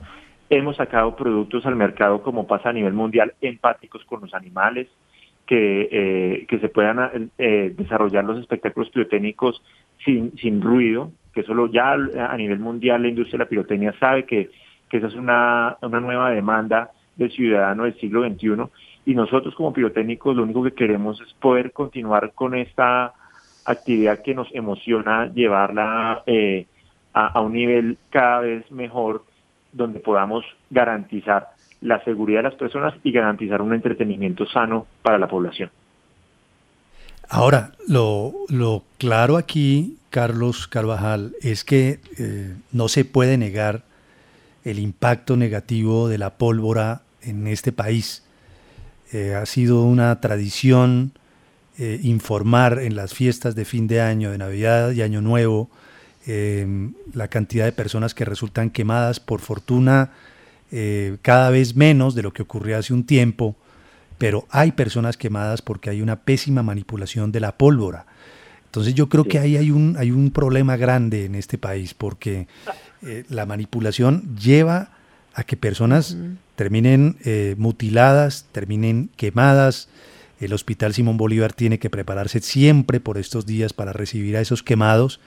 Hemos 0.50 0.76
sacado 0.76 1.16
productos 1.16 1.66
al 1.66 1.74
mercado 1.74 2.22
como 2.22 2.46
pasa 2.46 2.68
a 2.70 2.72
nivel 2.72 2.92
mundial, 2.92 3.34
empáticos 3.40 4.04
con 4.04 4.20
los 4.20 4.34
animales, 4.34 4.88
que, 5.46 5.88
eh, 5.90 6.46
que 6.48 6.58
se 6.58 6.68
puedan 6.68 7.30
eh, 7.38 7.72
desarrollar 7.76 8.24
los 8.24 8.38
espectáculos 8.38 8.90
pirotécnicos 8.90 9.62
sin, 10.04 10.36
sin 10.38 10.60
ruido, 10.60 11.12
que 11.32 11.42
solo 11.44 11.66
ya 11.68 11.92
a 11.92 12.36
nivel 12.36 12.58
mundial 12.58 13.02
la 13.02 13.08
industria 13.08 13.38
de 13.38 13.44
la 13.44 13.48
pirotecnia 13.48 13.94
sabe 13.98 14.24
que, 14.24 14.50
que 14.88 14.98
esa 14.98 15.08
es 15.08 15.14
una, 15.14 15.76
una 15.82 16.00
nueva 16.00 16.30
demanda 16.30 16.90
del 17.16 17.30
ciudadano 17.30 17.84
del 17.84 17.98
siglo 17.98 18.22
XXI 18.26 18.64
y 19.06 19.14
nosotros 19.14 19.54
como 19.54 19.72
pirotécnicos 19.72 20.36
lo 20.36 20.42
único 20.42 20.62
que 20.62 20.72
queremos 20.72 21.20
es 21.20 21.32
poder 21.34 21.72
continuar 21.72 22.32
con 22.34 22.54
esta 22.54 23.12
actividad 23.64 24.22
que 24.22 24.34
nos 24.34 24.48
emociona 24.54 25.32
llevarla 25.32 26.22
eh, 26.26 26.66
a, 27.12 27.28
a 27.28 27.40
un 27.40 27.52
nivel 27.52 27.98
cada 28.10 28.40
vez 28.40 28.70
mejor 28.70 29.24
donde 29.72 30.00
podamos 30.00 30.44
garantizar 30.70 31.48
la 31.80 32.02
seguridad 32.04 32.40
de 32.40 32.50
las 32.50 32.54
personas 32.54 32.94
y 33.02 33.12
garantizar 33.12 33.62
un 33.62 33.74
entretenimiento 33.74 34.46
sano 34.46 34.86
para 35.02 35.18
la 35.18 35.28
población. 35.28 35.70
Ahora, 37.28 37.72
lo, 37.88 38.32
lo 38.48 38.84
claro 38.98 39.36
aquí, 39.36 39.98
Carlos 40.10 40.68
Carvajal, 40.68 41.32
es 41.42 41.64
que 41.64 41.98
eh, 42.18 42.54
no 42.72 42.88
se 42.88 43.04
puede 43.04 43.36
negar 43.36 43.82
el 44.70 44.78
impacto 44.78 45.36
negativo 45.36 46.08
de 46.08 46.18
la 46.18 46.36
pólvora 46.38 47.02
en 47.22 47.46
este 47.46 47.72
país. 47.72 48.22
Eh, 49.12 49.34
ha 49.34 49.46
sido 49.46 49.82
una 49.82 50.20
tradición 50.20 51.12
eh, 51.78 52.00
informar 52.02 52.80
en 52.80 52.96
las 52.96 53.14
fiestas 53.14 53.54
de 53.54 53.64
fin 53.64 53.86
de 53.86 54.00
año, 54.00 54.30
de 54.30 54.38
Navidad 54.38 54.92
y 54.92 55.02
Año 55.02 55.20
Nuevo, 55.20 55.70
em, 56.26 56.94
la 57.12 57.28
cantidad 57.28 57.64
de 57.64 57.72
personas 57.72 58.14
que 58.14 58.24
resultan 58.24 58.70
quemadas. 58.70 59.20
Por 59.20 59.40
fortuna, 59.40 60.10
cada 61.22 61.50
vez 61.50 61.76
menos 61.76 62.16
de 62.16 62.22
lo 62.22 62.32
que 62.32 62.42
ocurrió 62.42 62.76
hace 62.76 62.92
un 62.92 63.06
tiempo 63.06 63.56
pero 64.18 64.46
hay 64.50 64.72
personas 64.72 65.16
quemadas 65.16 65.62
porque 65.62 65.90
hay 65.90 66.00
una 66.00 66.16
pésima 66.16 66.62
manipulación 66.62 67.32
de 67.32 67.40
la 67.40 67.56
pólvora. 67.56 68.06
Entonces 68.66 68.94
yo 68.94 69.08
creo 69.08 69.24
que 69.24 69.38
ahí 69.38 69.56
hay 69.56 69.70
un, 69.70 69.96
hay 69.98 70.10
un 70.10 70.30
problema 70.30 70.76
grande 70.76 71.24
en 71.24 71.34
este 71.34 71.56
país 71.56 71.94
porque 71.94 72.46
eh, 73.02 73.24
la 73.28 73.46
manipulación 73.46 74.36
lleva 74.36 74.90
a 75.34 75.44
que 75.44 75.56
personas 75.56 76.16
terminen 76.56 77.16
eh, 77.24 77.54
mutiladas, 77.58 78.46
terminen 78.52 79.10
quemadas. 79.16 79.88
El 80.40 80.52
Hospital 80.52 80.94
Simón 80.94 81.16
Bolívar 81.16 81.52
tiene 81.52 81.78
que 81.78 81.90
prepararse 81.90 82.40
siempre 82.40 83.00
por 83.00 83.18
estos 83.18 83.46
días 83.46 83.72
para 83.72 83.92
recibir 83.92 84.36
a 84.36 84.40
esos 84.40 84.62
quemados 84.62 85.20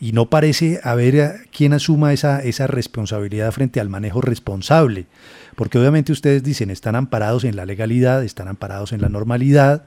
y 0.00 0.12
no 0.12 0.28
parece 0.28 0.80
haber 0.82 1.46
quien 1.56 1.74
asuma 1.74 2.12
esa, 2.12 2.42
esa 2.42 2.66
responsabilidad 2.66 3.52
frente 3.52 3.78
al 3.78 3.88
manejo 3.88 4.20
responsable, 4.20 5.06
porque 5.54 5.78
obviamente 5.78 6.10
ustedes 6.10 6.42
dicen, 6.42 6.70
están 6.70 6.96
amparados 6.96 7.44
en 7.44 7.54
la 7.54 7.66
legalidad, 7.66 8.24
están 8.24 8.48
amparados 8.48 8.92
en 8.92 9.00
la 9.00 9.08
normalidad, 9.08 9.84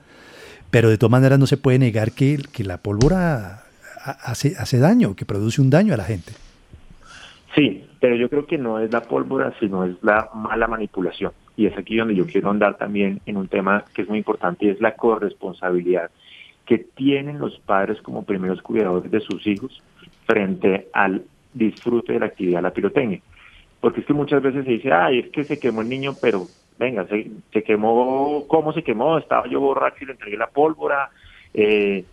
pero 0.71 0.89
de 0.89 0.97
todas 0.97 1.11
maneras 1.11 1.37
no 1.37 1.47
se 1.47 1.57
puede 1.57 1.79
negar 1.79 2.13
que, 2.13 2.39
que 2.53 2.63
la 2.63 2.77
pólvora 2.77 3.65
hace, 4.05 4.55
hace 4.57 4.77
daño, 4.79 5.15
que 5.15 5.25
produce 5.25 5.59
un 5.59 5.69
daño 5.69 5.93
a 5.93 5.97
la 5.97 6.05
gente. 6.05 6.31
Sí, 7.55 7.85
pero 8.01 8.15
yo 8.17 8.29
creo 8.29 8.45
que 8.45 8.57
no 8.57 8.79
es 8.79 8.91
la 8.91 9.01
pólvora, 9.01 9.53
sino 9.59 9.85
es 9.85 9.95
la 10.03 10.29
mala 10.33 10.67
manipulación. 10.67 11.31
Y 11.55 11.67
es 11.67 11.77
aquí 11.77 11.95
donde 11.95 12.15
yo 12.15 12.25
quiero 12.25 12.49
andar 12.49 12.77
también 12.77 13.21
en 13.25 13.37
un 13.37 13.47
tema 13.47 13.85
que 13.93 14.01
es 14.01 14.09
muy 14.09 14.17
importante 14.17 14.65
y 14.65 14.69
es 14.69 14.81
la 14.81 14.95
corresponsabilidad 14.95 16.11
que 16.65 16.79
tienen 16.79 17.39
los 17.39 17.57
padres 17.59 18.01
como 18.01 18.25
primeros 18.25 18.61
cuidadores 18.61 19.09
de 19.09 19.21
sus 19.21 19.45
hijos 19.47 19.81
frente 20.25 20.89
al 20.93 21.23
disfrute 21.53 22.13
de 22.13 22.19
la 22.19 22.25
actividad 22.25 22.57
de 22.57 22.63
la 22.63 22.73
pirotecnia. 22.73 23.21
Porque 23.79 24.01
es 24.01 24.05
que 24.05 24.13
muchas 24.13 24.41
veces 24.41 24.65
se 24.65 24.71
dice, 24.71 24.91
ay, 24.91 25.19
es 25.19 25.29
que 25.29 25.45
se 25.45 25.59
quemó 25.59 25.81
el 25.81 25.89
niño, 25.89 26.13
pero 26.21 26.47
venga, 26.77 27.05
se, 27.07 27.31
se 27.53 27.63
quemó, 27.63 28.45
¿cómo 28.47 28.73
se 28.73 28.83
quemó? 28.83 29.17
Estaba 29.17 29.47
yo 29.47 29.61
borracho 29.61 29.97
y 30.01 30.07
le 30.07 30.13
entregué 30.13 30.37
la 30.37 30.47
pólvora, 30.47 31.09
eh, 31.53 32.03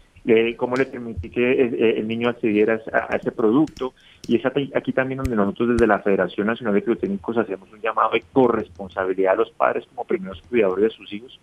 cómo 0.57 0.77
le 0.77 0.87
permití 0.87 1.31
que 1.31 1.53
eh, 1.53 1.99
el 1.99 2.07
niño 2.07 2.29
accediera 2.29 2.81
a, 2.93 3.17
ese 3.17 3.33
producto. 3.33 3.95
Y 4.27 4.37
es 4.37 4.43
aquí 4.47 4.93
también 4.93 5.19
donde 5.19 5.37
nosotros 5.37 5.71
desde 5.71 5.87
la 5.87 5.99
Federación 5.99 6.47
Nacional 6.47 6.75
de 6.75 6.83
Pirotécnicos 6.83 7.37
hacemos 7.39 7.73
un 7.73 7.81
llamado 7.81 8.11
de 8.13 8.23
corresponsabilidad 8.33 9.33
a 9.33 9.37
los 9.37 9.51
padres 9.51 9.85
como 9.87 10.07
primeros 10.07 10.41
cuidadores 10.43 10.85
de 10.85 10.91
sus 10.91 11.13
hijos 11.13 11.41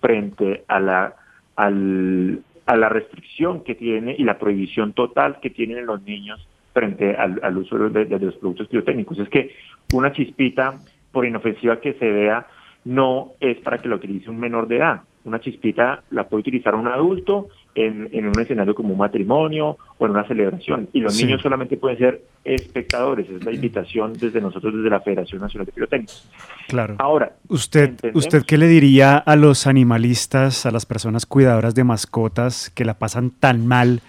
frente 0.00 0.64
a 0.68 0.80
la, 0.80 1.14
al, 1.56 2.42
a 2.66 2.76
la 2.76 2.88
restricción 2.88 3.62
que 3.62 3.74
tiene 3.74 4.14
y 4.18 4.24
la 4.24 4.38
prohibición 4.38 4.92
total 4.92 5.40
que 5.40 5.50
tienen 5.50 5.86
los 5.86 6.02
niños 6.02 6.46
frente 6.72 7.14
al, 7.16 7.56
uso 7.58 7.76
de, 7.90 8.06
los 8.18 8.36
productos 8.36 8.68
pirotécnicos. 8.68 9.18
Es 9.18 9.28
que 9.28 9.54
una 9.92 10.12
chispita, 10.12 10.78
por 11.10 11.26
inofensiva 11.26 11.80
que 11.80 11.92
se 11.94 12.10
vea, 12.10 12.46
no 12.84 13.32
es 13.40 13.58
para 13.58 13.78
que 13.78 13.88
la 13.88 13.96
utilice 13.96 14.30
un 14.30 14.40
menor 14.40 14.66
de 14.68 14.76
edad. 14.76 15.02
Una 15.24 15.40
chispita 15.40 16.02
la 16.10 16.28
puede 16.28 16.40
utilizar 16.40 16.74
un 16.74 16.88
adulto 16.88 17.48
en, 17.74 18.26
un 18.26 18.38
escenario 18.38 18.74
como 18.74 18.92
un 18.92 18.98
matrimonio 18.98 19.78
o 19.98 20.04
en 20.04 20.10
una 20.10 20.26
celebración. 20.26 20.88
Y 20.92 21.00
los 21.00 21.20
niños 21.20 21.40
solamente 21.40 21.76
pueden 21.76 21.98
ser 21.98 22.22
espectadores. 22.44 23.28
Es 23.30 23.44
la 23.44 23.52
invitación 23.52 24.12
desde 24.14 24.40
nosotros, 24.40 24.74
desde 24.74 24.90
la 24.90 25.00
Federación 25.00 25.40
Nacional 25.40 25.66
de 25.66 25.72
Pirotécnicos. 25.72 26.28
Claro. 26.68 26.96
Ahora, 26.98 27.32
¿usted, 27.48 27.94
¿usted 28.14 28.42
qué 28.46 28.58
le 28.58 28.66
diría 28.66 29.16
a 29.16 29.36
los 29.36 29.66
animalistas, 29.66 30.66
a 30.66 30.70
las 30.70 30.86
personas 30.86 31.26
cuidadoras 31.26 31.74
de 31.74 31.84
mascotas 31.84 32.70
que 32.70 32.84
la 32.84 32.94
pasan 32.94 33.30
tan 33.30 33.66
mal 33.66 34.00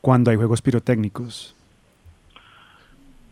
cuando 0.00 0.30
hay 0.30 0.36
juegos 0.36 0.62
pirotécnicos? 0.62 1.54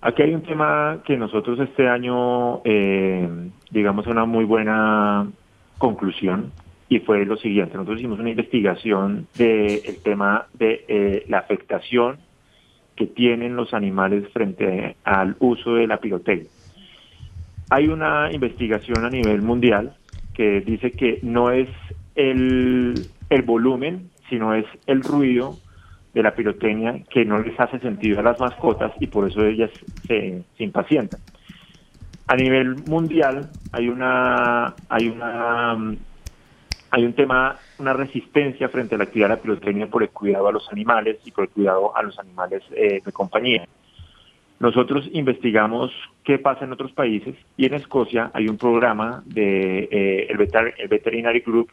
Aquí 0.01 0.23
hay 0.23 0.35
un 0.35 0.43
tema 0.43 0.99
que 1.05 1.17
nosotros 1.17 1.59
este 1.59 1.89
año, 1.89 2.61
eh, 2.65 3.29
digamos, 3.71 4.07
una 4.07 4.27
muy 4.27 4.45
buena 4.45 5.27
conclusión 5.79 6.53
y 6.89 7.01
fue 7.01 7.25
lo 7.25 7.37
siguiente. 7.37 7.75
Nosotros 7.75 7.99
hicimos 7.99 8.19
una 8.19 8.31
investigación 8.31 9.27
del 9.37 10.03
tema 10.03 10.47
de 10.55 10.85
eh, 10.89 11.25
la 11.29 11.39
afectación 11.39 12.19
que 12.97 13.07
tienen 13.07 13.57
los 13.57 13.75
animales 13.75 14.29
frente 14.33 14.97
al 15.05 15.37
uso 15.39 15.75
de 15.75 15.87
la 15.87 15.99
pirotecnia. 15.99 16.51
Hay 17.71 17.89
una 17.89 18.31
investigación 18.33 19.05
a 19.05 19.11
nivel 19.11 19.43
mundial 19.43 19.95
que 20.35 20.63
dice 20.63 20.93
que 20.93 21.19
no 21.23 21.51
es 21.51 21.69
el, 22.15 22.95
el 23.29 23.43
volumen, 23.43 24.11
sino 24.29 24.55
es 24.55 24.65
el 24.87 25.03
ruido 25.03 25.57
de 26.15 26.23
la 26.23 26.35
pirotecnia 26.35 27.03
que 27.11 27.25
no 27.25 27.39
les 27.39 27.59
hace 27.61 27.79
sentido 27.81 28.19
a 28.21 28.23
las 28.23 28.41
mascotas 28.41 28.93
y 28.99 29.07
por 29.07 29.29
eso 29.29 29.45
ellas 29.45 29.71
se, 30.07 30.43
se 30.57 30.65
impacientan. 30.65 31.21
A 32.27 32.35
nivel 32.35 32.77
mundial 32.87 33.51
hay 33.73 33.89
una, 33.89 34.75
hay 34.89 35.09
una 35.09 35.77
hay 36.91 37.05
un 37.05 37.13
tema, 37.13 37.57
una 37.79 37.93
resistencia 37.93 38.69
frente 38.69 38.95
a 38.95 38.99
la 38.99 39.05
actividad 39.05 39.29
de 39.29 39.37
la 39.37 39.43
pirotecnia 39.43 39.87
por 39.89 40.03
el 40.03 40.11
cuidado 40.11 40.49
a 40.49 40.53
los 40.53 40.71
animales 40.73 41.19
y 41.25 41.31
por 41.31 41.45
el 41.45 41.51
cuidado 41.51 41.97
a 41.97 42.03
los 42.03 42.19
animales 42.19 42.63
eh, 42.75 43.01
de 43.05 43.13
compañía. 43.13 43.67
Nosotros 44.59 45.09
investigamos 45.13 45.93
qué 46.25 46.39
pasa 46.39 46.65
en 46.65 46.73
otros 46.73 46.93
países 46.93 47.37
y 47.57 47.67
en 47.67 47.75
Escocia 47.75 48.31
hay 48.35 48.49
un 48.49 48.59
programa 48.59 49.23
de 49.27 49.89
eh, 49.91 50.27
el, 50.31 50.89
Veterinary 50.89 51.41
Group 51.41 51.71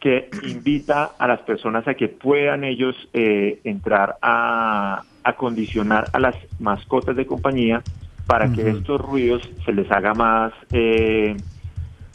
que 0.00 0.28
invita 0.42 1.12
a 1.18 1.26
las 1.26 1.40
personas 1.40 1.88
a 1.88 1.94
que 1.94 2.08
puedan 2.08 2.64
ellos 2.64 2.94
eh, 3.14 3.60
entrar 3.64 4.16
a 4.20 5.02
acondicionar 5.24 6.06
a 6.12 6.20
las 6.20 6.36
mascotas 6.60 7.16
de 7.16 7.26
compañía 7.26 7.82
para 8.26 8.52
que 8.52 8.68
estos 8.68 9.00
ruidos 9.00 9.42
se 9.64 9.72
les 9.72 9.90
haga 9.90 10.12
más 10.12 10.52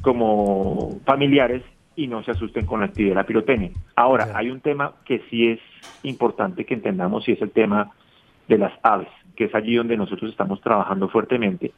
como 0.04 1.00
familiares 1.06 1.64
y 1.96 2.08
no 2.08 2.24
se 2.24 2.32
asusten 2.32 2.66
con 2.66 2.80
la 2.80 2.88
actividad 2.88 3.12
de 3.12 3.22
la 3.22 3.26
pirotecnia. 3.26 3.72
Ahora, 3.96 4.32
hay 4.34 4.50
un 4.50 4.62
tema 4.62 4.94
que 5.06 5.22
sí 5.30 5.48
es 5.48 5.60
importante 6.04 6.66
que 6.66 6.74
entendamos 6.74 7.28
y 7.28 7.34
es 7.34 7.42
el 7.42 7.52
tema 7.52 7.92
de 8.48 8.58
las 8.58 8.74
aves, 8.84 9.10
que 9.36 9.46
es 9.46 9.56
allí 9.56 9.76
donde 9.76 9.98
nosotros 9.98 10.32
estamos 10.32 10.62
trabajando 10.62 11.08
fuertemente 11.10 11.72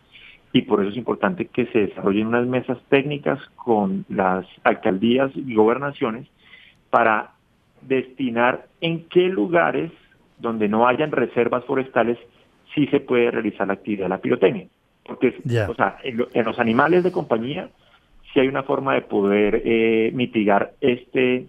y 0.55 0.61
por 0.61 0.79
eso 0.79 0.91
es 0.91 0.95
importante 0.95 1.47
que 1.47 1.65
se 1.65 1.79
desarrollen 1.79 2.27
unas 2.27 2.47
mesas 2.47 2.77
técnicas 2.87 3.39
con 3.57 4.05
las 4.07 4.45
alcaldías 4.63 5.29
y 5.35 5.53
gobernaciones 5.53 6.29
para 6.89 7.31
destinar 7.81 8.67
en 8.79 9.03
qué 9.09 9.27
lugares 9.27 9.91
donde 10.39 10.69
no 10.69 10.87
hayan 10.87 11.11
reservas 11.11 11.65
forestales 11.65 12.17
sí 12.73 12.87
se 12.87 13.01
puede 13.01 13.31
realizar 13.31 13.67
la 13.67 13.73
actividad 13.73 14.05
de 14.05 14.09
la 14.09 14.19
pirotecnia. 14.19 14.67
Porque, 15.03 15.35
o 15.67 15.75
sea, 15.75 15.97
en 16.03 16.45
los 16.45 16.57
animales 16.57 17.03
de 17.03 17.11
compañía 17.11 17.67
si 18.35 18.41
hay 18.41 18.49
una 18.49 18.63
forma 18.63 18.95
de 18.95 19.01
poder 19.01 19.61
eh, 19.63 20.11
mitigar 20.13 20.73
este 20.81 21.47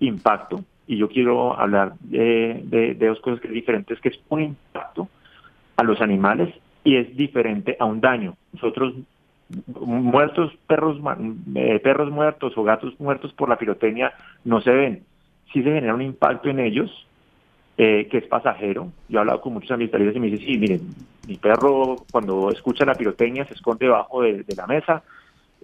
impacto. 0.00 0.64
Y 0.88 0.96
yo 0.96 1.08
quiero 1.08 1.56
hablar 1.56 1.94
de, 2.00 2.96
dos 2.98 3.20
cosas 3.20 3.40
que 3.40 3.46
es 3.46 3.54
diferentes, 3.54 4.00
que 4.00 4.08
es 4.08 4.20
un 4.28 4.42
impacto 4.42 5.08
a 5.76 5.84
los 5.84 6.00
animales 6.00 6.52
y 6.82 6.96
es 6.96 7.16
diferente 7.16 7.76
a 7.78 7.84
un 7.84 8.00
daño. 8.00 8.34
Nosotros 8.52 8.94
muertos, 9.80 10.52
perros, 10.66 10.98
eh, 11.54 11.78
perros 11.78 12.10
muertos 12.10 12.52
o 12.56 12.64
gatos 12.64 12.98
muertos 12.98 13.32
por 13.32 13.48
la 13.48 13.56
pirotecnia 13.56 14.12
no 14.44 14.60
se 14.60 14.72
ven. 14.72 15.04
Sí 15.52 15.62
se 15.62 15.72
genera 15.72 15.94
un 15.94 16.02
impacto 16.02 16.48
en 16.48 16.58
ellos, 16.58 17.06
eh, 17.78 18.08
que 18.10 18.18
es 18.18 18.26
pasajero. 18.26 18.90
Yo 19.08 19.18
he 19.18 19.20
hablado 19.20 19.40
con 19.40 19.52
muchos 19.52 19.70
ambientalistas 19.70 20.16
y 20.16 20.20
me 20.20 20.26
dicen, 20.26 20.46
sí, 20.46 20.58
miren, 20.58 20.80
mi 21.28 21.36
perro 21.36 21.94
cuando 22.10 22.50
escucha 22.50 22.84
la 22.84 22.96
pirotecnia 22.96 23.44
se 23.44 23.54
esconde 23.54 23.86
debajo 23.86 24.22
de 24.22 24.44
la 24.56 24.66
mesa, 24.66 25.04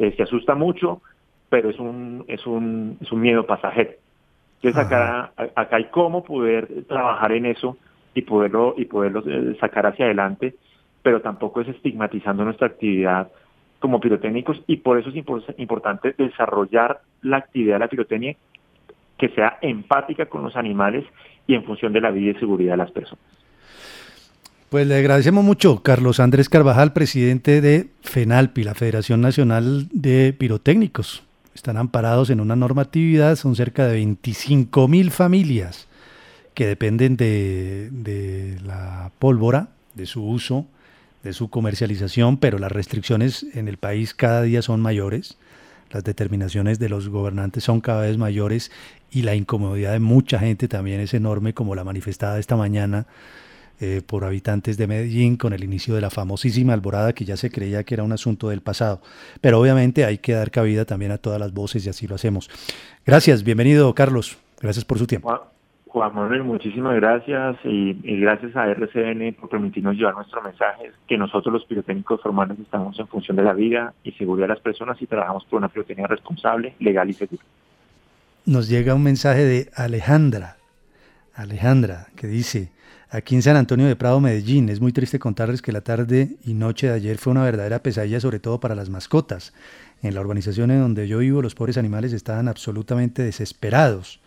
eh, 0.01 0.13
se 0.17 0.23
asusta 0.25 0.55
mucho, 0.55 1.01
pero 1.49 1.71
es 1.71 1.79
un, 1.79 2.25
es 2.27 2.45
un, 2.47 2.97
es 3.01 3.11
un 3.13 3.21
miedo 3.21 3.47
pasajero. 3.47 3.93
Entonces 4.63 4.81
acá, 4.87 5.33
a- 5.37 5.61
acá 5.61 5.77
hay 5.77 5.85
cómo 5.91 6.23
poder 6.25 6.69
trabajar 6.89 7.33
en 7.33 7.47
eso 7.47 7.77
y 8.15 8.23
poderlo, 8.23 8.75
y 8.77 8.85
poderlo 8.87 9.23
eh, 9.27 9.57
sacar 9.61 9.87
hacia 9.87 10.07
adelante, 10.07 10.55
pero 11.03 11.21
tampoco 11.21 11.61
es 11.61 11.69
estigmatizando 11.69 12.45
nuestra 12.45 12.67
actividad 12.67 13.31
como 13.79 14.01
pirotécnicos 14.01 14.63
y 14.67 14.77
por 14.79 14.99
eso 14.99 15.09
es 15.09 15.15
impor- 15.15 15.55
importante 15.57 16.15
desarrollar 16.19 17.01
la 17.23 17.39
actividad 17.39 17.77
de 17.77 17.79
la 17.81 17.89
pirotecnia 17.89 18.37
que 19.17 19.29
sea 19.31 19.59
empática 19.63 20.27
con 20.27 20.43
los 20.43 20.57
animales 20.57 21.05
y 21.47 21.55
en 21.55 21.65
función 21.65 21.93
de 21.93 22.01
la 22.03 22.11
vida 22.11 22.33
y 22.33 22.41
seguridad 22.41 22.73
de 22.73 22.77
las 22.79 22.91
personas. 22.91 23.25
Pues 24.71 24.87
le 24.87 24.95
agradecemos 24.95 25.45
mucho, 25.45 25.83
Carlos 25.83 26.21
Andrés 26.21 26.49
Carvajal, 26.49 26.93
presidente 26.93 27.61
de 27.61 27.89
FENALPI, 28.03 28.63
la 28.63 28.77
Federación 28.77 29.21
Nacional 29.21 29.89
de 29.91 30.33
Pirotécnicos. 30.33 31.25
Están 31.57 31.77
amparados 31.77 32.31
en 32.31 32.39
una 32.39 32.55
normatividad, 32.55 33.35
son 33.35 33.57
cerca 33.57 33.89
de 33.89 33.95
25 33.95 34.87
mil 34.87 35.11
familias 35.11 35.89
que 36.55 36.69
dependen 36.69 37.17
de, 37.17 37.89
de 37.91 38.61
la 38.65 39.11
pólvora, 39.19 39.71
de 39.95 40.07
su 40.07 40.25
uso, 40.25 40.67
de 41.25 41.33
su 41.33 41.51
comercialización, 41.51 42.37
pero 42.37 42.61
las 42.61 42.71
restricciones 42.71 43.47
en 43.55 43.67
el 43.67 43.77
país 43.77 44.15
cada 44.15 44.43
día 44.43 44.63
son 44.63 44.81
mayores, 44.81 45.37
las 45.91 46.05
determinaciones 46.05 46.79
de 46.79 46.89
los 46.89 47.09
gobernantes 47.09 47.65
son 47.65 47.81
cada 47.81 48.03
vez 48.03 48.19
mayores 48.19 48.71
y 49.11 49.23
la 49.23 49.35
incomodidad 49.35 49.95
de 49.95 49.99
mucha 49.99 50.39
gente 50.39 50.69
también 50.69 51.01
es 51.01 51.13
enorme, 51.13 51.55
como 51.55 51.75
la 51.75 51.83
manifestada 51.83 52.39
esta 52.39 52.55
mañana 52.55 53.09
eh, 53.81 54.03
por 54.07 54.25
habitantes 54.25 54.77
de 54.77 54.87
Medellín 54.87 55.37
con 55.37 55.53
el 55.53 55.65
inicio 55.65 55.95
de 55.95 56.01
la 56.03 56.11
famosísima 56.11 56.75
alborada 56.75 57.13
que 57.15 57.25
ya 57.25 57.37
se 57.37 57.51
creía 57.51 57.83
que 57.85 57.95
era 57.95 58.03
un 58.03 58.13
asunto 58.13 58.49
del 58.51 58.61
pasado. 58.61 59.01
Pero 59.41 59.59
obviamente 59.61 60.05
hay 60.05 60.19
que 60.19 60.33
dar 60.33 60.51
cabida 60.51 60.85
también 60.85 61.13
a 61.13 61.19
todas 61.19 61.41
las 61.41 61.53
voces 61.53 61.87
y 61.87 61.89
así 61.89 62.07
lo 62.07 62.15
hacemos. 62.15 62.51
Gracias, 63.07 63.43
bienvenido 63.43 63.95
Carlos, 63.95 64.39
gracias 64.61 64.85
por 64.85 64.99
su 64.99 65.07
tiempo. 65.07 65.29
Juan- 65.31 66.15
Manuel, 66.15 66.45
muchísimas 66.45 66.95
gracias 66.95 67.57
y, 67.65 67.99
y 68.05 68.21
gracias 68.21 68.55
a 68.55 68.69
RCN 68.71 69.35
por 69.35 69.49
permitirnos 69.49 69.97
llevar 69.97 70.15
nuestro 70.15 70.41
mensaje, 70.41 70.93
que 71.09 71.19
nosotros 71.19 71.53
los 71.53 71.65
pirotécnicos 71.65 72.21
formales 72.23 72.61
estamos 72.61 72.97
en 73.01 73.09
función 73.09 73.37
de 73.37 73.43
la 73.43 73.53
vida 73.55 73.93
y 74.05 74.13
seguridad 74.13 74.47
de 74.47 74.55
las 74.55 74.63
personas 74.63 75.03
y 75.03 75.07
trabajamos 75.07 75.45
por 75.47 75.59
una 75.59 75.69
pirotecnia 75.69 76.07
responsable, 76.07 76.75
legal 76.79 77.11
y 77.11 77.15
segura. 77.15 77.43
Nos 78.47 78.69
llega 78.69 78.95
un 78.95 79.03
mensaje 79.03 79.45
de 79.45 79.71
Alejandra, 79.75 80.59
Alejandra, 81.35 82.07
que 82.17 82.29
dice, 82.29 82.71
aquí 83.11 83.35
en 83.35 83.43
San 83.43 83.57
Antonio 83.57 83.87
de 83.87 83.97
Prado, 83.97 84.21
Medellín, 84.21 84.69
es 84.69 84.81
muy 84.81 84.93
triste 84.93 85.19
contarles 85.19 85.63
que 85.63 85.73
la 85.73 85.81
tarde 85.81 86.37
y 86.45 86.55
noche 86.55 86.87
de 86.87 86.95
ayer 86.95 87.19
fue 87.19 87.33
una 87.33 87.45
verdadera 87.45 87.83
pesadilla, 87.83 88.21
sobre 88.21 88.39
todo 88.39 88.61
para 88.61 88.75
las 88.75 88.89
mascotas. 88.89 89.53
En 90.03 90.15
la 90.15 90.21
urbanización 90.21 90.71
en 90.71 90.81
donde 90.81 91.09
yo 91.09 91.19
vivo, 91.19 91.43
los 91.43 91.55
pobres 91.55 91.77
animales 91.77 92.13
estaban 92.13 92.49
absolutamente 92.49 93.23
desesperados. 93.23 94.21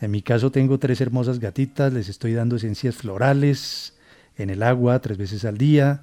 En 0.00 0.10
mi 0.10 0.22
caso 0.22 0.50
tengo 0.50 0.78
tres 0.78 1.00
hermosas 1.00 1.38
gatitas, 1.38 1.92
les 1.92 2.08
estoy 2.08 2.34
dando 2.34 2.56
esencias 2.56 2.94
florales 2.94 3.94
en 4.38 4.50
el 4.50 4.62
agua 4.62 5.00
tres 5.00 5.18
veces 5.18 5.44
al 5.44 5.58
día. 5.58 6.02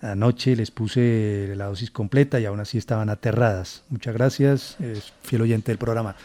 Anoche 0.00 0.56
les 0.56 0.70
puse 0.70 1.52
la 1.56 1.66
dosis 1.66 1.90
completa 1.90 2.40
y 2.40 2.44
aún 2.44 2.60
así 2.60 2.78
estaban 2.78 3.08
aterradas. 3.08 3.84
Muchas 3.88 4.14
gracias, 4.14 4.76
es 4.80 5.12
fiel 5.22 5.42
oyente 5.42 5.70
del 5.70 5.78
programa. 5.78 6.16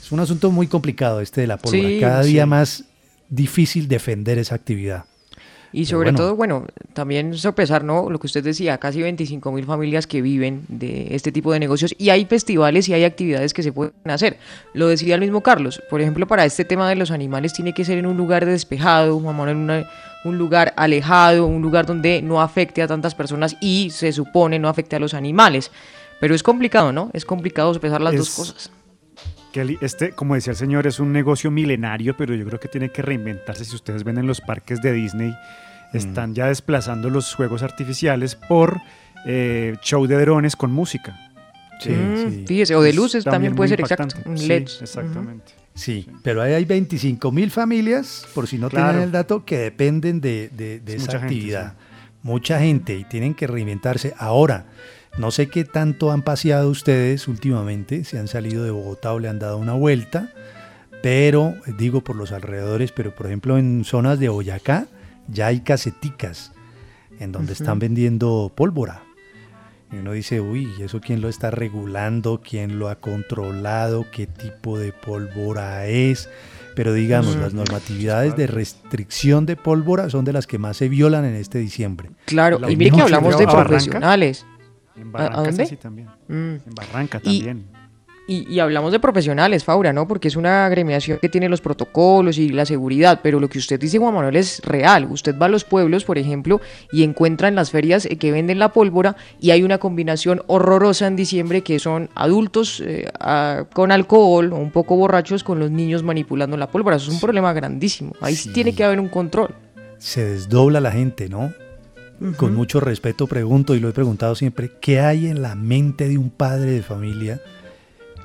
Es 0.00 0.12
un 0.12 0.20
asunto 0.20 0.50
muy 0.50 0.66
complicado 0.66 1.20
este 1.20 1.42
de 1.42 1.46
la 1.46 1.58
pólvora. 1.58 1.88
Sí, 1.88 2.00
Cada 2.00 2.22
día 2.22 2.46
más 2.46 2.84
difícil 3.28 3.88
defender 3.88 4.38
esa 4.38 4.54
actividad. 4.54 5.04
Y 5.70 5.84
sobre 5.84 6.12
bueno. 6.12 6.16
todo, 6.16 6.34
bueno, 6.34 6.66
también 6.94 7.34
sopesar, 7.36 7.84
¿no? 7.84 8.08
Lo 8.08 8.18
que 8.18 8.26
usted 8.26 8.42
decía, 8.42 8.78
casi 8.78 9.02
25 9.02 9.52
mil 9.52 9.66
familias 9.66 10.06
que 10.06 10.22
viven 10.22 10.62
de 10.68 11.08
este 11.14 11.30
tipo 11.30 11.52
de 11.52 11.60
negocios 11.60 11.94
y 11.98 12.08
hay 12.08 12.24
festivales 12.24 12.88
y 12.88 12.94
hay 12.94 13.04
actividades 13.04 13.52
que 13.52 13.62
se 13.62 13.70
pueden 13.70 13.92
hacer. 14.06 14.38
Lo 14.72 14.88
decía 14.88 15.14
el 15.14 15.20
mismo 15.20 15.42
Carlos, 15.42 15.82
por 15.90 16.00
ejemplo, 16.00 16.26
para 16.26 16.46
este 16.46 16.64
tema 16.64 16.88
de 16.88 16.94
los 16.96 17.10
animales 17.10 17.52
tiene 17.52 17.74
que 17.74 17.84
ser 17.84 17.98
en 17.98 18.06
un 18.06 18.16
lugar 18.16 18.46
despejado, 18.46 19.18
a 19.28 19.50
en 19.50 19.56
una- 19.58 19.86
un 20.24 20.38
lugar 20.38 20.72
alejado, 20.76 21.46
un 21.46 21.60
lugar 21.60 21.84
donde 21.84 22.22
no 22.22 22.40
afecte 22.40 22.80
a 22.80 22.86
tantas 22.86 23.14
personas 23.14 23.54
y 23.60 23.90
se 23.90 24.10
supone 24.12 24.58
no 24.58 24.70
afecte 24.70 24.96
a 24.96 25.00
los 25.00 25.12
animales. 25.12 25.70
Pero 26.18 26.34
es 26.34 26.42
complicado, 26.42 26.92
¿no? 26.92 27.10
Es 27.12 27.26
complicado 27.26 27.72
sopesar 27.74 28.00
las 28.00 28.16
dos 28.16 28.30
cosas. 28.30 28.70
Kelly, 29.58 29.78
este, 29.80 30.12
como 30.12 30.36
decía 30.36 30.52
el 30.52 30.56
señor, 30.56 30.86
es 30.86 31.00
un 31.00 31.12
negocio 31.12 31.50
milenario, 31.50 32.16
pero 32.16 32.32
yo 32.34 32.44
creo 32.46 32.60
que 32.60 32.68
tiene 32.68 32.90
que 32.90 33.02
reinventarse. 33.02 33.64
Si 33.64 33.74
ustedes 33.74 34.04
ven 34.04 34.16
en 34.18 34.26
los 34.28 34.40
parques 34.40 34.80
de 34.82 34.92
Disney, 34.92 35.34
están 35.92 36.32
ya 36.34 36.46
desplazando 36.46 37.10
los 37.10 37.34
juegos 37.34 37.64
artificiales 37.64 38.36
por 38.36 38.80
eh, 39.26 39.74
show 39.82 40.06
de 40.06 40.16
drones 40.20 40.54
con 40.54 40.70
música. 40.72 41.18
Sí, 41.80 41.90
Mm, 41.90 42.30
sí. 42.30 42.44
fíjese, 42.46 42.76
o 42.76 42.82
de 42.82 42.90
Es 42.90 42.96
luces 42.96 43.24
también 43.24 43.56
puede 43.56 43.70
ser, 43.70 43.80
exacto, 43.80 44.16
exactamente. 44.80 45.52
Sí, 45.74 46.06
pero 46.22 46.40
ahí 46.42 46.52
hay 46.52 46.64
25 46.64 47.32
mil 47.32 47.50
familias, 47.50 48.26
por 48.34 48.46
si 48.46 48.58
no 48.58 48.68
Claro. 48.68 48.88
tienen 48.90 49.02
el 49.06 49.12
dato, 49.12 49.44
que 49.44 49.58
dependen 49.58 50.20
de, 50.20 50.50
de- 50.56 50.78
de 50.80 50.94
Es 50.96 51.02
esa 51.02 51.06
mucha 51.06 51.18
gente, 51.20 51.34
actividad. 51.34 51.74
Mucha 52.22 52.58
gente 52.60 52.94
y 52.96 53.04
tienen 53.04 53.34
que 53.34 53.46
reinventarse. 53.48 54.14
Ahora, 54.18 54.66
no 55.18 55.30
sé 55.30 55.48
qué 55.48 55.64
tanto 55.64 56.10
han 56.12 56.22
paseado 56.22 56.70
ustedes 56.70 57.28
últimamente, 57.28 58.04
si 58.04 58.16
han 58.16 58.28
salido 58.28 58.64
de 58.64 58.70
Bogotá 58.70 59.12
o 59.12 59.18
le 59.18 59.28
han 59.28 59.38
dado 59.38 59.58
una 59.58 59.72
vuelta, 59.74 60.30
pero 61.02 61.54
eh, 61.66 61.74
digo 61.76 62.02
por 62.02 62.16
los 62.16 62.32
alrededores, 62.32 62.92
pero 62.92 63.14
por 63.14 63.26
ejemplo 63.26 63.58
en 63.58 63.84
zonas 63.84 64.18
de 64.18 64.28
Boyacá 64.28 64.86
ya 65.28 65.48
hay 65.48 65.60
caseticas 65.60 66.52
en 67.20 67.32
donde 67.32 67.52
están 67.52 67.78
vendiendo 67.78 68.52
pólvora. 68.54 69.02
Y 69.90 69.96
uno 69.96 70.12
dice, 70.12 70.40
uy, 70.40 70.68
¿y 70.78 70.82
eso 70.82 71.00
quién 71.00 71.20
lo 71.22 71.28
está 71.30 71.50
regulando? 71.50 72.42
¿Quién 72.46 72.78
lo 72.78 72.88
ha 72.90 72.96
controlado? 72.96 74.06
¿Qué 74.12 74.26
tipo 74.26 74.78
de 74.78 74.92
pólvora 74.92 75.86
es? 75.86 76.28
Pero 76.76 76.92
digamos, 76.92 77.36
Mm. 77.36 77.40
las 77.40 77.54
normatividades 77.54 78.36
de 78.36 78.46
restricción 78.46 79.46
de 79.46 79.56
pólvora 79.56 80.10
son 80.10 80.24
de 80.26 80.32
las 80.34 80.46
que 80.46 80.58
más 80.58 80.76
se 80.76 80.88
violan 80.88 81.24
en 81.24 81.34
este 81.34 81.58
diciembre. 81.58 82.10
Claro, 82.26 82.60
y 82.68 82.76
mire 82.76 82.90
que 82.92 83.00
hablamos 83.02 83.38
de 83.38 83.46
profesionales. 83.46 84.44
En 85.00 85.08
¿A- 85.08 85.10
Barranca 85.10 85.40
¿A 85.40 85.44
dónde? 85.44 85.66
sí, 85.66 85.76
también. 85.76 86.08
Mm. 86.28 86.32
En 86.66 86.74
Barranca 86.74 87.20
también. 87.20 87.66
Y, 88.30 88.46
y 88.52 88.60
hablamos 88.60 88.92
de 88.92 89.00
profesionales, 89.00 89.64
Faura, 89.64 89.90
¿no? 89.94 90.06
Porque 90.06 90.28
es 90.28 90.36
una 90.36 90.66
agremiación 90.66 91.18
que 91.18 91.30
tiene 91.30 91.48
los 91.48 91.62
protocolos 91.62 92.36
y 92.36 92.50
la 92.50 92.66
seguridad, 92.66 93.20
pero 93.22 93.40
lo 93.40 93.48
que 93.48 93.56
usted 93.56 93.80
dice, 93.80 93.96
Juan 93.96 94.12
Manuel, 94.12 94.36
es 94.36 94.60
real. 94.66 95.06
Usted 95.10 95.38
va 95.38 95.46
a 95.46 95.48
los 95.48 95.64
pueblos, 95.64 96.04
por 96.04 96.18
ejemplo, 96.18 96.60
y 96.92 97.04
encuentra 97.04 97.48
en 97.48 97.54
las 97.54 97.70
ferias 97.70 98.04
eh, 98.04 98.18
que 98.18 98.30
venden 98.30 98.58
la 98.58 98.70
pólvora 98.74 99.16
y 99.40 99.52
hay 99.52 99.62
una 99.62 99.78
combinación 99.78 100.42
horrorosa 100.46 101.06
en 101.06 101.16
diciembre 101.16 101.62
que 101.62 101.78
son 101.78 102.10
adultos 102.14 102.82
eh, 102.84 103.10
con 103.72 103.92
alcohol 103.92 104.52
o 104.52 104.56
un 104.56 104.72
poco 104.72 104.94
borrachos 104.96 105.42
con 105.42 105.58
los 105.58 105.70
niños 105.70 106.02
manipulando 106.02 106.58
la 106.58 106.66
pólvora. 106.70 106.96
Eso 106.96 107.08
es 107.08 107.14
un 107.14 107.20
problema 107.22 107.54
grandísimo. 107.54 108.12
Ahí 108.20 108.36
sí 108.36 108.52
tiene 108.52 108.74
que 108.74 108.84
haber 108.84 109.00
un 109.00 109.08
control. 109.08 109.54
Se 109.96 110.22
desdobla 110.26 110.82
la 110.82 110.90
gente, 110.92 111.30
¿no? 111.30 111.50
Con 112.36 112.54
mucho 112.54 112.80
respeto 112.80 113.26
pregunto, 113.28 113.74
y 113.76 113.80
lo 113.80 113.88
he 113.88 113.92
preguntado 113.92 114.34
siempre, 114.34 114.72
¿qué 114.80 114.98
hay 115.00 115.28
en 115.28 115.40
la 115.40 115.54
mente 115.54 116.08
de 116.08 116.18
un 116.18 116.30
padre 116.30 116.72
de 116.72 116.82
familia? 116.82 117.40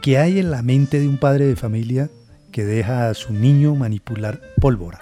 ¿Qué 0.02 0.18
hay 0.18 0.40
en 0.40 0.50
la 0.50 0.64
mente 0.64 1.00
de 1.00 1.08
un 1.08 1.18
padre 1.18 1.46
de 1.46 1.56
familia 1.56 2.10
que 2.52 2.66
deja 2.66 3.10
a 3.10 3.14
su 3.14 3.34
niño 3.34 3.76
manipular 3.76 4.42
pólvora? 4.60 5.02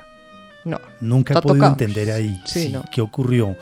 No. 0.65 0.79
Nunca 0.99 1.33
he 1.33 1.41
podido 1.41 1.55
tocado. 1.55 1.71
entender 1.71 2.11
ahí 2.11 2.39
Sí, 2.45 2.63
sí, 2.67 2.69
no. 2.71 2.83
qué 2.93 3.01
ocurrió 3.01 3.55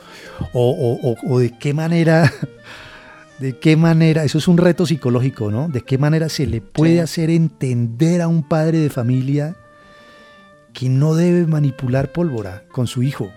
o, 0.54 0.70
o- 0.72 1.12
o- 1.12 1.34
o 1.34 1.40
de 1.40 1.52
qué 1.58 1.74
manera, 1.74 2.30
de 3.40 3.58
qué 3.58 3.78
manera, 3.78 4.24
eso 4.24 4.38
es 4.40 4.48
un 4.48 4.58
reto 4.58 4.86
psicológico, 4.86 5.50
¿no? 5.52 5.70
De 5.70 5.82
qué 5.82 5.98
manera 5.98 6.28
se 6.28 6.48
le 6.48 6.60
puede 6.60 6.96
Sí. 6.96 7.00
hacer 7.00 7.30
entender 7.30 8.22
a 8.22 8.28
un 8.28 8.42
padre 8.44 8.80
de 8.80 8.90
familia 8.90 9.56
que 10.74 10.90
no 10.90 11.14
debe 11.14 11.46
manipular 11.46 12.12
pólvora 12.12 12.64
con 12.72 12.88
su 12.88 13.02
hijo. 13.04 13.32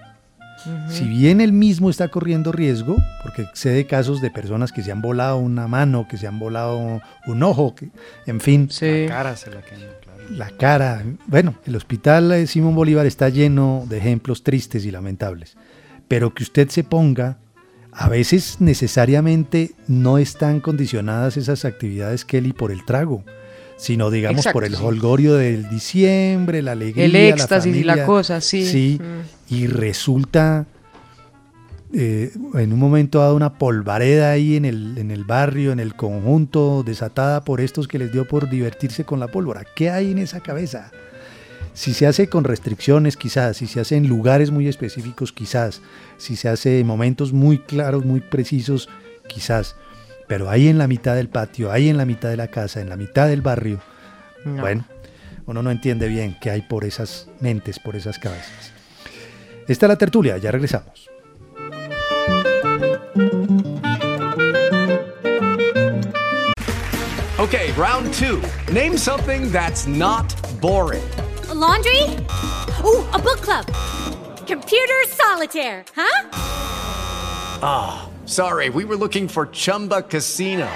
Si 0.88 1.04
bien 1.04 1.40
él 1.40 1.52
mismo 1.52 1.90
está 1.90 2.08
corriendo 2.08 2.52
riesgo, 2.52 2.96
porque 3.22 3.46
sé 3.54 3.70
de 3.70 3.86
casos 3.86 4.20
de 4.20 4.30
personas 4.30 4.72
que 4.72 4.82
se 4.82 4.92
han 4.92 5.02
volado 5.02 5.38
una 5.38 5.68
mano, 5.68 6.06
que 6.08 6.16
se 6.16 6.26
han 6.26 6.38
volado 6.38 7.00
un 7.26 7.42
ojo, 7.42 7.74
que, 7.74 7.90
en 8.26 8.40
fin, 8.40 8.68
La 8.80 9.08
cara 9.08 9.36
se 9.36 9.50
la 9.50 9.60
claro. 9.60 10.30
la 10.30 10.50
cara. 10.50 11.02
Bueno, 11.26 11.54
el 11.66 11.76
hospital 11.76 12.32
eh, 12.32 12.46
Simón 12.46 12.74
Bolívar 12.74 13.06
está 13.06 13.28
lleno 13.28 13.84
de 13.88 13.98
ejemplos 13.98 14.42
tristes 14.42 14.84
y 14.84 14.90
lamentables. 14.90 15.56
Pero 16.08 16.34
que 16.34 16.42
usted 16.42 16.68
se 16.68 16.84
ponga, 16.84 17.38
a 17.92 18.08
veces 18.08 18.56
necesariamente 18.60 19.72
no 19.88 20.18
están 20.18 20.60
condicionadas 20.60 21.36
esas 21.36 21.64
actividades, 21.64 22.24
Kelly, 22.24 22.52
por 22.52 22.72
el 22.72 22.84
trago, 22.84 23.24
sino 23.82 24.10
digamos 24.12 24.38
Exacto, 24.40 24.54
por 24.58 24.64
el 24.64 24.76
sí. 24.76 24.82
holgorio 24.84 25.34
del 25.34 25.68
diciembre, 25.68 26.62
la 26.62 26.72
alegría, 26.72 27.04
El 27.04 27.12
la 27.12 27.18
éxtasis 27.20 27.74
y 27.74 27.82
la 27.82 28.06
cosa, 28.06 28.40
sí. 28.40 28.64
Sí, 28.64 29.00
Mm. 29.00 29.54
y 29.54 29.66
resulta 29.66 30.66
eh, 31.92 32.30
en 32.54 32.72
un 32.72 32.78
momento 32.78 33.18
dado 33.18 33.34
una 33.36 33.58
polvareda 33.58 34.30
ahí 34.30 34.56
en 34.56 34.64
el, 34.64 34.96
en 34.98 35.10
el 35.10 35.24
barrio, 35.24 35.72
en 35.72 35.80
el 35.80 35.94
conjunto, 35.94 36.82
desatada 36.86 37.44
por 37.44 37.60
estos 37.60 37.86
que 37.88 37.98
les 37.98 38.12
dio 38.12 38.26
por 38.26 38.48
divertirse 38.48 39.04
con 39.04 39.18
la 39.20 39.26
pólvora. 39.28 39.64
¿Qué 39.74 39.90
hay 39.90 40.12
en 40.12 40.18
esa 40.18 40.40
cabeza? 40.40 40.90
Si 41.74 41.92
se 41.92 42.06
hace 42.06 42.28
con 42.28 42.44
restricciones, 42.44 43.16
quizás, 43.16 43.56
si 43.58 43.66
se 43.66 43.80
hace 43.80 43.96
en 43.96 44.06
lugares 44.08 44.50
muy 44.50 44.68
específicos, 44.68 45.32
quizás, 45.32 45.80
si 46.18 46.36
se 46.36 46.48
hace 46.48 46.80
en 46.80 46.86
momentos 46.86 47.32
muy 47.32 47.58
claros, 47.58 48.04
muy 48.04 48.20
precisos, 48.20 48.88
quizás. 49.26 49.74
Pero 50.28 50.48
ahí 50.48 50.68
en 50.68 50.78
la 50.78 50.86
mitad 50.88 51.14
del 51.14 51.28
patio, 51.28 51.70
ahí 51.72 51.88
en 51.88 51.96
la 51.96 52.04
mitad 52.04 52.28
de 52.30 52.36
la 52.36 52.48
casa, 52.48 52.80
en 52.80 52.88
la 52.88 52.96
mitad 52.96 53.28
del 53.28 53.42
barrio, 53.42 53.80
No. 54.44 54.60
bueno, 54.62 54.84
uno 55.46 55.62
no 55.62 55.70
entiende 55.70 56.08
bien 56.08 56.36
qué 56.40 56.50
hay 56.50 56.62
por 56.62 56.84
esas 56.84 57.28
mentes, 57.40 57.78
por 57.78 57.96
esas 57.96 58.18
cabezas. 58.18 58.72
Esta 59.68 59.86
es 59.86 59.88
la 59.90 59.96
tertulia, 59.98 60.38
ya 60.38 60.50
regresamos. 60.50 61.08
Okay, 67.38 67.72
round 67.72 68.12
two. 68.14 68.40
Name 68.72 68.96
something 68.96 69.50
that's 69.50 69.86
not 69.86 70.34
boring. 70.60 71.02
laundry? 71.52 72.02
Ooh, 72.84 73.04
a 73.12 73.18
book 73.18 73.40
club. 73.42 73.66
Computer 74.46 74.94
solitaire, 75.08 75.84
huh? 75.94 76.28
Ah, 77.62 78.08
sorry, 78.26 78.68
we 78.68 78.84
were 78.84 78.96
looking 78.96 79.26
for 79.26 79.46
Chumba 79.46 80.02
Casino. 80.02 80.68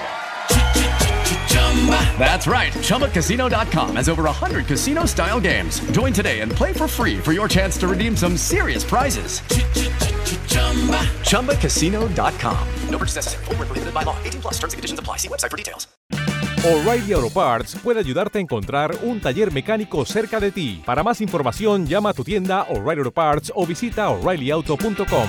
That's 2.19 2.47
right. 2.47 2.73
ChumbaCasino.com 2.73 3.97
has 3.97 4.09
over 4.09 4.25
100 4.25 4.67
casino 4.67 5.05
style 5.05 5.39
games. 5.41 5.79
Join 5.93 6.13
today 6.13 6.41
and 6.41 6.51
play 6.51 6.73
for 6.73 6.89
free 6.89 7.19
for 7.19 7.33
your 7.33 7.47
chance 7.47 7.77
to 7.79 7.87
redeem 7.87 8.17
some 8.17 8.37
serious 8.37 8.83
prizes. 8.83 9.41
ChumbaCasino.com. 11.23 12.69
No 12.91 12.99
purchase 12.99 13.17
necessary. 13.17 13.45
Void 13.45 13.59
where 13.59 13.67
prohibited 13.67 13.95
by 13.95 14.03
law. 14.03 14.17
18 14.25 14.41
plus 14.41 14.55
terms 14.55 14.73
and 14.73 14.79
conditions 14.79 14.99
apply. 14.99 15.19
See 15.19 15.29
website 15.29 15.51
for 15.51 15.57
details. 15.57 15.87
O'Reilly 16.65 17.13
Auto 17.13 17.31
Parts 17.31 17.77
puede 17.77 18.01
ayudarte 18.01 18.39
a 18.39 18.41
encontrar 18.41 18.99
un 19.03 19.21
taller 19.21 19.53
mecánico 19.53 20.05
cerca 20.05 20.41
de 20.41 20.51
ti. 20.51 20.83
Para 20.85 21.05
más 21.05 21.21
información, 21.21 21.87
llama 21.87 22.11
a 22.11 22.13
tu 22.13 22.25
tienda 22.25 22.63
O'Reilly 22.63 23.03
Auto 23.03 23.13
Parts 23.13 23.53
o 23.55 23.65
visita 23.65 24.09
oreillyauto.com. 24.09 25.29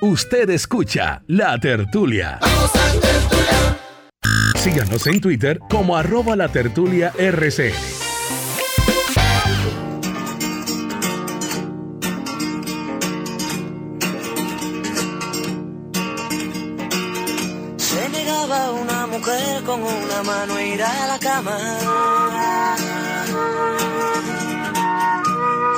Usted 0.00 0.50
escucha 0.50 1.22
La 1.26 1.58
Tertulia. 1.58 2.38
Síganos 4.56 5.06
en 5.06 5.20
Twitter 5.20 5.58
como 5.70 5.96
arroba 5.96 6.36
la 6.36 6.48
tertulia 6.48 7.12
RCN. 7.16 8.01
Con 19.64 19.82
una 19.82 20.22
mano 20.22 20.54
a 20.54 20.62
ir 20.62 20.82
a 20.82 21.06
la 21.06 21.18
cama. 21.18 21.56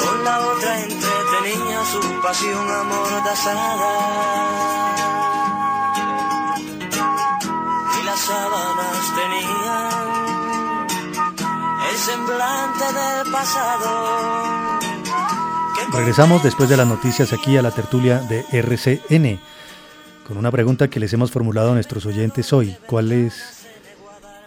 Con 0.01 0.25
la 0.25 0.41
otra 0.41 0.81
entretenía 0.81 1.85
su 1.85 2.01
pasión 2.23 2.71
amordazada. 2.71 3.93
Y 8.01 8.05
las 8.05 8.21
sábanas 8.21 9.15
tenían 9.21 10.87
el 11.91 11.97
semblante 11.97 12.85
del 12.85 13.33
pasado. 13.33 13.91
Regresamos 15.93 16.43
después 16.43 16.69
de 16.69 16.77
las 16.77 16.87
noticias 16.87 17.33
aquí 17.33 17.57
a 17.57 17.63
la 17.63 17.71
tertulia 17.71 18.19
de 18.21 18.45
RCN 18.51 19.41
con 20.27 20.39
una 20.39 20.51
pregunta 20.51 20.89
que 20.89 20.99
les 20.99 21.13
hemos 21.13 21.31
formulado 21.31 21.73
a 21.73 21.75
nuestros 21.75 22.07
oyentes 22.07 22.53
hoy. 22.53 22.77
¿Cuál 22.87 23.13
es 23.13 23.64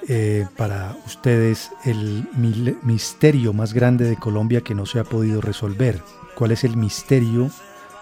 eh, 0.08 0.46
para 0.56 0.96
ustedes 1.06 1.72
el 1.84 2.28
misterio 2.84 3.54
más 3.54 3.74
grande 3.74 4.06
de 4.06 4.16
Colombia 4.16 4.62
que 4.62 4.76
no 4.76 4.86
se 4.86 5.00
ha 5.00 5.04
podido 5.04 5.42
resolver? 5.42 6.02
¿Cuál 6.36 6.52
es 6.52 6.64
el 6.64 6.78
misterio 6.78 7.50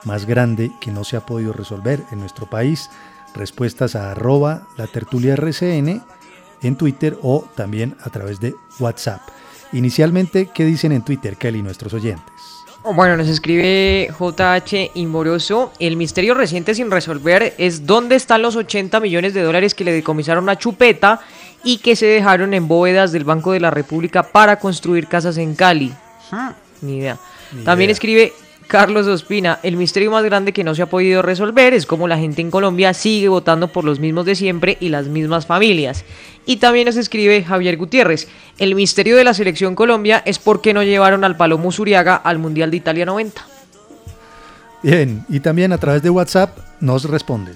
más 0.03 0.25
grande 0.25 0.71
que 0.81 0.91
no 0.91 1.03
se 1.03 1.17
ha 1.17 1.25
podido 1.25 1.53
resolver 1.53 2.01
en 2.11 2.19
nuestro 2.19 2.49
país? 2.49 2.89
Respuestas 3.33 3.95
a 3.95 4.11
arroba 4.11 4.67
la 4.77 4.87
tertulia 4.87 5.33
RCN 5.33 6.03
en 6.61 6.75
Twitter 6.75 7.17
o 7.21 7.47
también 7.55 7.95
a 8.03 8.09
través 8.09 8.39
de 8.39 8.55
WhatsApp. 8.79 9.21
Inicialmente, 9.73 10.49
¿qué 10.53 10.63
dicen 10.63 10.91
en 10.91 11.03
Twitter, 11.03 11.37
Kelly, 11.37 11.61
nuestros 11.61 11.93
oyentes? 11.93 12.55
Bueno, 12.93 13.17
nos 13.17 13.27
escribe 13.27 14.11
JH 14.19 14.91
Inmoroso. 14.93 15.73
El 15.79 15.97
misterio 15.97 16.35
reciente 16.35 16.75
sin 16.75 16.91
resolver 16.91 17.55
es 17.57 17.87
dónde 17.87 18.15
están 18.15 18.43
los 18.43 18.55
80 18.55 18.99
millones 18.99 19.33
de 19.33 19.41
dólares 19.41 19.73
que 19.73 19.83
le 19.83 19.91
decomisaron 19.91 20.47
a 20.49 20.57
Chupeta 20.57 21.19
y 21.66 21.80
que 21.80 21.97
se 21.97 22.05
dejaron 22.05 22.53
en 22.53 22.70
bóvedas 22.70 23.11
del 23.11 23.26
Banco 23.26 23.51
de 23.51 23.59
la 23.59 23.72
República 23.72 24.24
para 24.24 24.59
construir 24.59 25.07
casas 25.07 25.38
en 25.38 25.55
Cali. 25.55 25.91
Ni 26.82 26.97
idea. 26.99 27.18
Ni 27.51 27.63
También 27.63 27.89
idea. 27.89 27.93
escribe 27.93 28.34
Carlos 28.68 29.07
Ospina. 29.07 29.59
El 29.63 29.76
misterio 29.76 30.11
más 30.11 30.24
grande 30.24 30.53
que 30.53 30.63
no 30.63 30.76
se 30.76 30.84
ha 30.84 30.86
podido 30.86 31.24
resolver 31.24 31.74
es 31.74 31.88
cómo 31.88 32.07
la 32.07 32.18
gente 32.18 32.41
en 32.41 32.51
Colombia 32.51 32.93
sigue 32.93 33.30
votando 33.30 33.68
por 33.68 33.84
los 33.84 33.99
mismos 33.99 34.26
de 34.26 34.36
siempre 34.36 34.78
y 34.80 34.89
las 34.89 35.07
mismas 35.07 35.47
familias. 35.47 36.05
Y 36.45 36.57
también 36.57 36.86
nos 36.86 36.97
escribe 36.97 37.43
Javier 37.43 37.78
Gutiérrez. 37.78 38.28
El 38.59 38.76
misterio 38.76 39.18
de 39.18 39.24
la 39.24 39.34
selección 39.34 39.74
Colombia 39.74 40.22
es 40.24 40.38
por 40.38 40.61
qué 40.61 40.72
no 40.72 40.84
llevaron 40.84 41.24
al 41.24 41.36
Palomo 41.36 41.72
Zuriaga 41.72 42.16
al 42.16 42.38
Mundial 42.38 42.70
de 42.70 42.78
Italia 42.78 43.05
90. 43.07 43.43
Bien, 44.84 45.26
y 45.30 45.39
también 45.39 45.74
a 45.74 45.80
través 45.80 46.03
de 46.03 46.11
WhatsApp 46.11 46.59
nos 46.80 47.05
responde. 47.05 47.53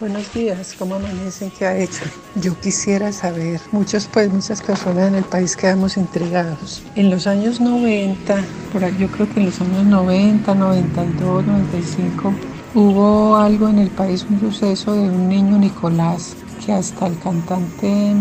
Buenos 0.00 0.34
días, 0.34 0.74
¿cómo 0.76 0.96
amanecen? 0.96 1.52
¿Qué 1.56 1.66
ha 1.66 1.78
hecho? 1.78 2.02
Yo 2.34 2.58
quisiera 2.60 3.12
saber, 3.12 3.60
muchos 3.70 4.08
pues 4.12 4.28
muchas 4.32 4.60
personas 4.60 5.06
en 5.06 5.14
el 5.14 5.24
país 5.24 5.54
quedamos 5.54 5.96
intrigados. 5.96 6.82
En 6.96 7.10
los 7.10 7.28
años 7.28 7.60
90, 7.60 8.44
por 8.72 8.82
ahí, 8.82 8.96
yo 8.98 9.06
creo 9.08 9.32
que 9.32 9.38
en 9.38 9.46
los 9.46 9.60
años 9.60 9.84
90, 9.84 10.52
92, 10.52 11.46
95, 11.46 12.34
hubo 12.74 13.36
algo 13.36 13.68
en 13.68 13.78
el 13.78 13.90
país, 13.90 14.26
un 14.28 14.40
suceso 14.40 14.94
de 14.94 15.02
un 15.02 15.28
niño 15.28 15.58
Nicolás, 15.58 16.34
que 16.66 16.72
hasta 16.72 17.06
el 17.06 17.16
cantante, 17.20 18.14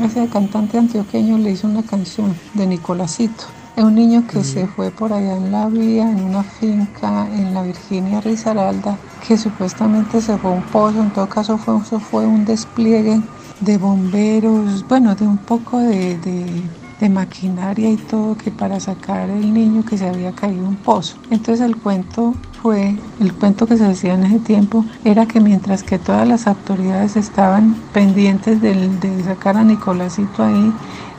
ese 0.00 0.28
cantante 0.28 0.78
antioqueño 0.78 1.38
le 1.38 1.50
hizo 1.50 1.66
una 1.66 1.82
canción 1.82 2.36
de 2.54 2.68
Nicolásito. 2.68 3.46
Es 3.76 3.84
un 3.84 3.94
niño 3.94 4.26
que 4.26 4.42
se 4.42 4.66
fue 4.66 4.90
por 4.90 5.12
allá 5.12 5.36
en 5.36 5.52
la 5.52 5.68
vía, 5.68 6.10
en 6.10 6.24
una 6.24 6.42
finca 6.42 7.28
en 7.30 7.52
la 7.52 7.62
Virginia 7.62 8.22
Risaralda, 8.22 8.96
que 9.26 9.36
supuestamente 9.36 10.22
se 10.22 10.38
fue 10.38 10.50
un 10.50 10.62
pozo, 10.62 11.02
en 11.02 11.10
todo 11.10 11.28
caso 11.28 11.58
fue, 11.58 11.76
eso 11.78 12.00
fue 12.00 12.26
un 12.26 12.46
despliegue 12.46 13.20
de 13.60 13.76
bomberos, 13.76 14.86
bueno, 14.88 15.14
de 15.14 15.26
un 15.26 15.36
poco 15.38 15.78
de, 15.78 16.16
de- 16.18 16.62
de 17.00 17.10
maquinaria 17.10 17.90
y 17.90 17.98
todo, 17.98 18.34
que 18.38 18.50
para 18.50 18.80
sacar 18.80 19.28
el 19.28 19.52
niño 19.52 19.84
que 19.84 19.98
se 19.98 20.08
había 20.08 20.32
caído 20.32 20.62
en 20.62 20.68
un 20.68 20.76
pozo. 20.76 21.18
Entonces 21.28 21.60
el 21.60 21.76
cuento 21.76 22.32
fue, 22.62 22.96
el 23.20 23.34
cuento 23.34 23.66
que 23.66 23.76
se 23.76 23.84
decía 23.84 24.14
en 24.14 24.24
ese 24.24 24.38
tiempo, 24.38 24.86
era 25.04 25.26
que 25.26 25.40
mientras 25.40 25.82
que 25.82 25.98
todas 25.98 26.26
las 26.26 26.46
autoridades 26.46 27.16
estaban 27.16 27.74
pendientes 27.92 28.62
del- 28.62 28.98
de 28.98 29.22
sacar 29.24 29.58
a 29.58 29.64
Nicolásito 29.64 30.42
ahí, 30.42 30.72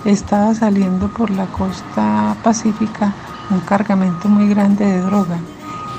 estaba 0.06 0.54
saliendo 0.54 1.08
por 1.10 1.30
la 1.30 1.46
costa 1.48 2.36
pacífica 2.44 3.14
un 3.50 3.60
cargamento 3.62 4.28
muy 4.28 4.50
grande 4.50 4.86
de 4.86 5.02
droga. 5.02 5.40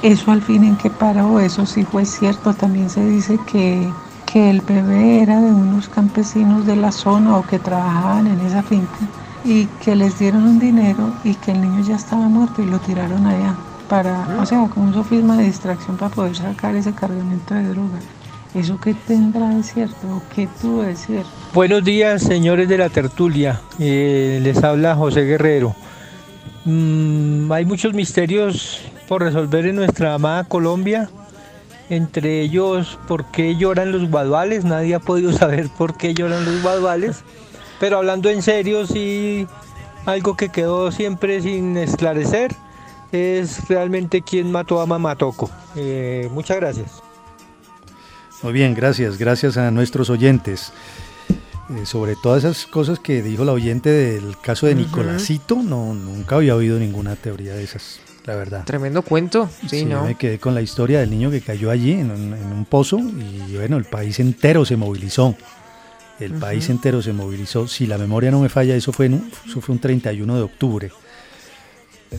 Eso 0.03 0.30
al 0.30 0.42
fin 0.42 0.64
en 0.64 0.76
qué 0.76 0.90
paró, 0.90 1.40
eso 1.40 1.66
sí 1.66 1.84
fue 1.84 2.05
cierto. 2.05 2.55
También 2.55 2.88
se 2.90 3.05
dice 3.05 3.38
que, 3.51 3.90
que 4.26 4.51
el 4.51 4.61
bebé 4.61 5.22
era 5.22 5.40
de 5.40 5.53
unos 5.53 5.88
campesinos 5.88 6.66
de 6.66 6.76
la 6.76 6.92
zona 6.92 7.36
o 7.36 7.46
que 7.46 7.59
trabajaban 7.59 8.26
en 8.26 8.40
esa 8.40 8.62
finca 8.62 8.99
y 9.44 9.66
que 9.82 9.96
les 9.96 10.18
dieron 10.18 10.44
un 10.44 10.59
dinero 10.59 11.12
y 11.24 11.34
que 11.34 11.53
el 11.53 11.61
niño 11.61 11.80
ya 11.80 11.96
estaba 11.96 12.28
muerto 12.28 12.62
y 12.62 12.66
lo 12.66 12.78
tiraron 12.80 13.26
allá 13.26 13.55
para, 13.88 14.28
o 14.38 14.46
sea, 14.46 14.68
como 14.68 14.86
un 14.86 14.94
sofisma 14.94 15.36
de 15.36 15.44
distracción 15.44 15.96
para 15.96 16.14
poder 16.14 16.36
sacar 16.36 16.74
ese 16.74 16.92
cargamento 16.92 17.55
de 17.55 17.68
droga. 17.68 17.99
¿Eso 18.55 18.78
qué 18.80 18.94
tendrá 18.94 19.51
de 19.51 19.62
cierto 19.62 20.22
qué 20.34 20.49
tuvo 20.61 20.82
de 20.82 20.96
cierto? 20.96 21.28
Buenos 21.53 21.84
días, 21.84 22.22
señores 22.22 22.68
de 22.68 22.78
la 22.78 22.88
tertulia. 22.88 23.61
Eh, 23.78 24.40
les 24.42 24.64
habla 24.64 24.94
José 24.94 25.22
Guerrero. 25.24 25.76
Mm, 26.64 27.53
hay 27.53 27.66
muchos 27.66 27.92
misterios 27.92 28.80
por 29.07 29.22
resolver 29.22 29.66
en 29.66 29.76
nuestra 29.76 30.14
amada 30.14 30.44
Colombia. 30.44 31.11
Entre 31.90 32.40
ellos, 32.40 32.99
¿por 33.07 33.26
qué 33.26 33.57
lloran 33.57 33.92
los 33.92 34.11
guaduales? 34.11 34.64
Nadie 34.64 34.94
ha 34.94 35.01
podido 35.01 35.32
saber 35.36 35.68
por 35.68 35.99
qué 35.99 36.14
lloran 36.14 36.46
los 36.46 36.62
guaduales. 36.62 37.24
Pero 37.78 37.99
hablando 37.99 38.30
en 38.30 38.42
serio, 38.42 38.86
sí, 38.86 39.46
algo 40.07 40.36
que 40.36 40.49
quedó 40.49 40.90
siempre 40.90 41.42
sin 41.42 41.76
esclarecer 41.76 42.55
es 43.12 43.68
realmente 43.68 44.22
quién 44.22 44.51
mató 44.51 44.80
a 44.80 44.86
Mamatoco. 44.86 45.51
Eh, 45.76 46.28
muchas 46.32 46.57
gracias. 46.57 47.08
Muy 48.43 48.53
bien, 48.53 48.74
gracias, 48.74 49.18
gracias 49.18 49.57
a 49.57 49.70
nuestros 49.70 50.11
oyentes. 50.11 50.72
Eh, 51.70 51.84
sobre 51.84 52.16
todas 52.16 52.45
esas 52.45 52.66
cosas 52.66 52.99
que 52.99 53.22
dijo 53.22 53.45
la 53.45 53.53
oyente 53.53 53.91
del 53.91 54.39
caso 54.39 54.66
de 54.66 54.72
Ujú. 54.72 54.82
Nicolásito, 54.82 55.57
no, 55.57 55.93
nunca 55.93 56.36
había 56.36 56.55
oído 56.57 56.78
ninguna 56.78 57.14
teoría 57.14 57.55
de 57.55 57.62
esas, 57.64 58.01
la 58.24 58.36
verdad. 58.36 58.64
Tremendo 58.64 59.03
cuento, 59.03 59.51
sí, 59.68 59.80
yo 59.80 59.99
¿no? 59.99 60.05
me 60.05 60.14
quedé 60.14 60.39
con 60.39 60.55
la 60.55 60.62
historia 60.62 61.01
del 61.01 61.11
niño 61.11 61.30
que 61.30 61.43
cayó 61.43 61.70
allí 61.70 61.93
en 61.93 62.11
un, 62.11 62.32
en 62.32 62.53
un 62.53 62.64
pozo 62.64 62.99
y 62.99 63.55
bueno, 63.57 63.76
el 63.76 63.84
país 63.84 64.18
entero 64.18 64.64
se 64.64 64.76
movilizó. 64.76 65.36
El 66.18 66.32
país 66.32 66.68
entero 66.68 67.01
se 67.01 67.12
movilizó. 67.12 67.68
Si 67.68 67.86
la 67.86 67.97
memoria 67.97 68.30
no 68.30 68.41
me 68.41 68.49
falla, 68.49 68.74
eso 68.74 68.93
fue, 68.93 69.07
en 69.07 69.14
un, 69.14 69.30
eso 69.47 69.61
fue 69.61 69.74
un 69.74 69.80
31 69.80 70.36
de 70.36 70.43
octubre. 70.43 70.91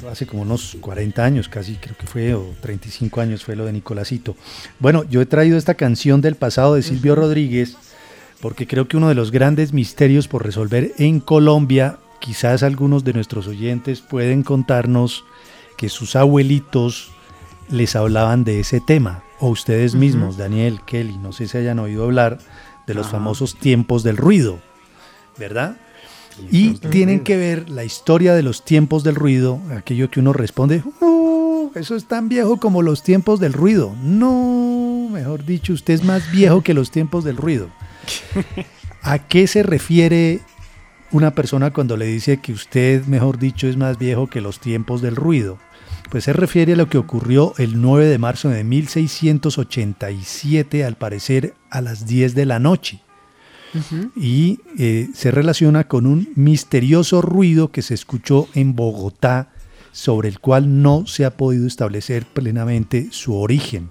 Hace 0.10 0.28
como 0.28 0.44
unos 0.44 0.78
40 0.80 1.24
años 1.24 1.50
casi, 1.50 1.76
creo 1.76 1.96
que 1.98 2.08
fue, 2.08 2.34
o 2.34 2.54
35 2.62 3.22
años 3.22 3.44
fue 3.44 3.56
lo 3.56 3.66
de 3.66 3.74
Nicolásito. 3.74 4.36
Bueno, 4.80 5.04
yo 5.04 5.22
he 5.22 5.26
traído 5.26 5.58
esta 5.58 5.74
canción 5.74 6.22
del 6.22 6.36
pasado 6.36 6.76
de 6.76 6.84
Silvio 6.84 7.16
Rodríguez 7.16 7.76
porque 8.42 8.68
creo 8.68 8.88
que 8.88 8.98
uno 8.98 9.10
de 9.10 9.16
los 9.16 9.32
grandes 9.32 9.74
misterios 9.74 10.28
por 10.28 10.46
resolver 10.46 10.94
en 10.98 11.20
Colombia, 11.20 11.98
quizás 12.20 12.64
algunos 12.64 13.04
de 13.04 13.14
nuestros 13.14 13.48
oyentes 13.48 14.02
pueden 14.02 14.44
contarnos 14.44 15.26
que 15.78 15.90
sus 15.90 16.16
abuelitos 16.16 17.12
les 17.70 17.96
hablaban 17.96 18.44
de 18.44 18.60
ese 18.60 18.82
tema, 18.82 19.24
o 19.40 19.50
ustedes 19.50 19.96
mismos, 19.96 20.38
Daniel, 20.38 20.82
Kelly, 20.86 21.18
no 21.18 21.32
sé 21.32 21.48
si 21.48 21.58
hayan 21.58 21.80
oído 21.80 22.04
hablar 22.04 22.40
de 22.88 22.94
los 22.94 23.08
Ajá. 23.08 23.18
famosos 23.18 23.56
tiempos 23.56 24.04
del 24.04 24.18
ruido, 24.18 24.60
¿verdad? 25.38 25.78
Y 26.52 26.74
tienen 26.76 27.22
que 27.22 27.38
ver 27.38 27.70
la 27.70 27.84
historia 27.84 28.34
de 28.34 28.44
los 28.44 28.64
tiempos 28.64 29.04
del 29.04 29.16
ruido, 29.16 29.60
aquello 29.76 30.10
que 30.10 30.20
uno 30.20 30.34
responde, 30.34 30.84
"Uh, 31.02 31.72
eso 31.76 31.96
es 31.96 32.06
tan 32.06 32.30
viejo 32.30 32.58
como 32.58 32.82
los 32.82 33.04
tiempos 33.04 33.40
del 33.40 33.54
ruido. 33.54 33.96
No, 34.02 35.10
mejor 35.12 35.46
dicho, 35.46 35.74
usted 35.74 35.94
es 35.94 36.04
más 36.04 36.32
viejo 36.32 36.62
que 36.62 36.74
los 36.74 36.92
tiempos 36.92 37.24
del 37.24 37.38
ruido. 37.38 37.70
¿A 39.02 39.20
qué 39.20 39.48
se 39.48 39.64
refiere 39.64 40.42
una 41.12 41.32
persona 41.32 41.72
cuando 41.72 41.98
le 41.98 42.06
dice 42.06 42.38
que 42.38 42.54
usted, 42.54 43.06
mejor 43.06 43.40
dicho, 43.40 43.68
es 43.68 43.78
más 43.78 43.98
viejo 43.98 44.28
que 44.28 44.42
los 44.42 44.60
tiempos 44.60 45.02
del 45.02 45.16
ruido? 45.16 45.58
Pues 46.10 46.24
se 46.24 46.34
refiere 46.34 46.74
a 46.74 46.76
lo 46.76 46.90
que 46.90 46.98
ocurrió 46.98 47.54
el 47.58 47.82
9 47.82 48.08
de 48.08 48.18
marzo 48.18 48.50
de 48.50 48.64
1687, 48.64 50.84
al 50.84 50.96
parecer 50.96 51.54
a 51.70 51.82
las 51.82 52.08
10 52.08 52.34
de 52.34 52.46
la 52.46 52.60
noche 52.60 53.02
y 54.16 54.60
eh, 54.78 55.10
se 55.14 55.32
relaciona 55.32 55.88
con 55.88 56.06
un 56.06 56.30
misterioso 56.36 57.22
ruido 57.22 57.72
que 57.72 57.82
se 57.82 57.94
escuchó 57.94 58.48
en 58.54 58.76
Bogotá, 58.76 59.50
sobre 59.92 60.30
el 60.30 60.40
cual 60.40 60.82
no 60.82 61.06
se 61.08 61.26
ha 61.26 61.36
podido 61.36 61.68
establecer 61.68 62.26
plenamente 62.26 63.08
su 63.12 63.36
origen. 63.36 63.90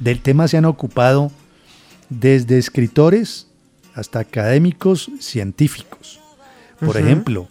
Del 0.00 0.20
tema 0.20 0.48
se 0.48 0.56
han 0.56 0.64
ocupado 0.64 1.30
desde 2.10 2.58
escritores 2.58 3.46
hasta 3.94 4.18
académicos 4.18 5.10
científicos. 5.20 6.20
Por 6.84 6.96
ejemplo, 6.96 7.48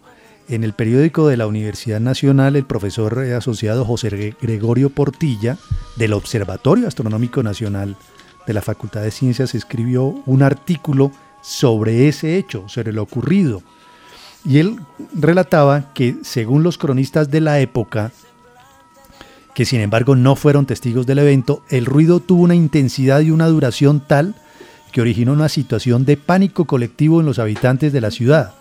en 0.50 0.66
el 0.66 0.74
periódico 0.74 1.28
de 1.30 1.38
la 1.38 1.48
Universidad 1.48 2.02
Nacional, 2.02 2.58
el 2.58 2.66
profesor 2.66 3.18
asociado 3.20 3.86
José 3.86 4.12
Gre- 4.12 4.36
Gregorio 4.42 4.90
Portilla, 4.90 5.58
del 5.96 6.14
Observatorio 6.14 6.88
Astronómico 6.88 7.42
Nacional 7.44 7.96
de 8.46 8.54
la 8.54 8.62
Facultad 8.62 9.02
de 9.02 9.12
Ciencias, 9.12 9.56
escribió 9.56 10.04
un 10.26 10.44
artículo 10.44 11.12
sobre 11.44 12.08
ese 12.08 12.38
hecho, 12.38 12.68
sobre 12.68 12.94
lo 12.94 13.04
ocurrido. 13.04 13.62
Y 14.46 14.58
él 14.58 14.80
relataba 15.14 15.94
que, 15.94 16.16
según 16.24 16.64
los 16.64 16.78
cronistas 16.80 17.30
de 17.30 17.42
la 17.42 17.60
época, 17.60 18.12
que 19.54 19.66
sin 19.66 19.82
embargo 19.82 20.16
no 20.16 20.36
fueron 20.36 20.66
testigos 20.66 21.06
del 21.06 21.20
evento, 21.20 21.62
el 21.70 21.86
ruido 21.86 22.20
tuvo 22.20 22.44
una 22.44 22.56
intensidad 22.56 23.22
y 23.22 23.30
una 23.30 23.48
duración 23.48 24.02
tal 24.06 24.36
que 24.92 25.02
originó 25.02 25.34
una 25.34 25.50
situación 25.50 26.06
de 26.06 26.18
pánico 26.18 26.66
colectivo 26.66 27.20
en 27.20 27.26
los 27.26 27.40
habitantes 27.40 27.94
de 27.94 28.02
la 28.02 28.12
ciudad. 28.12 28.54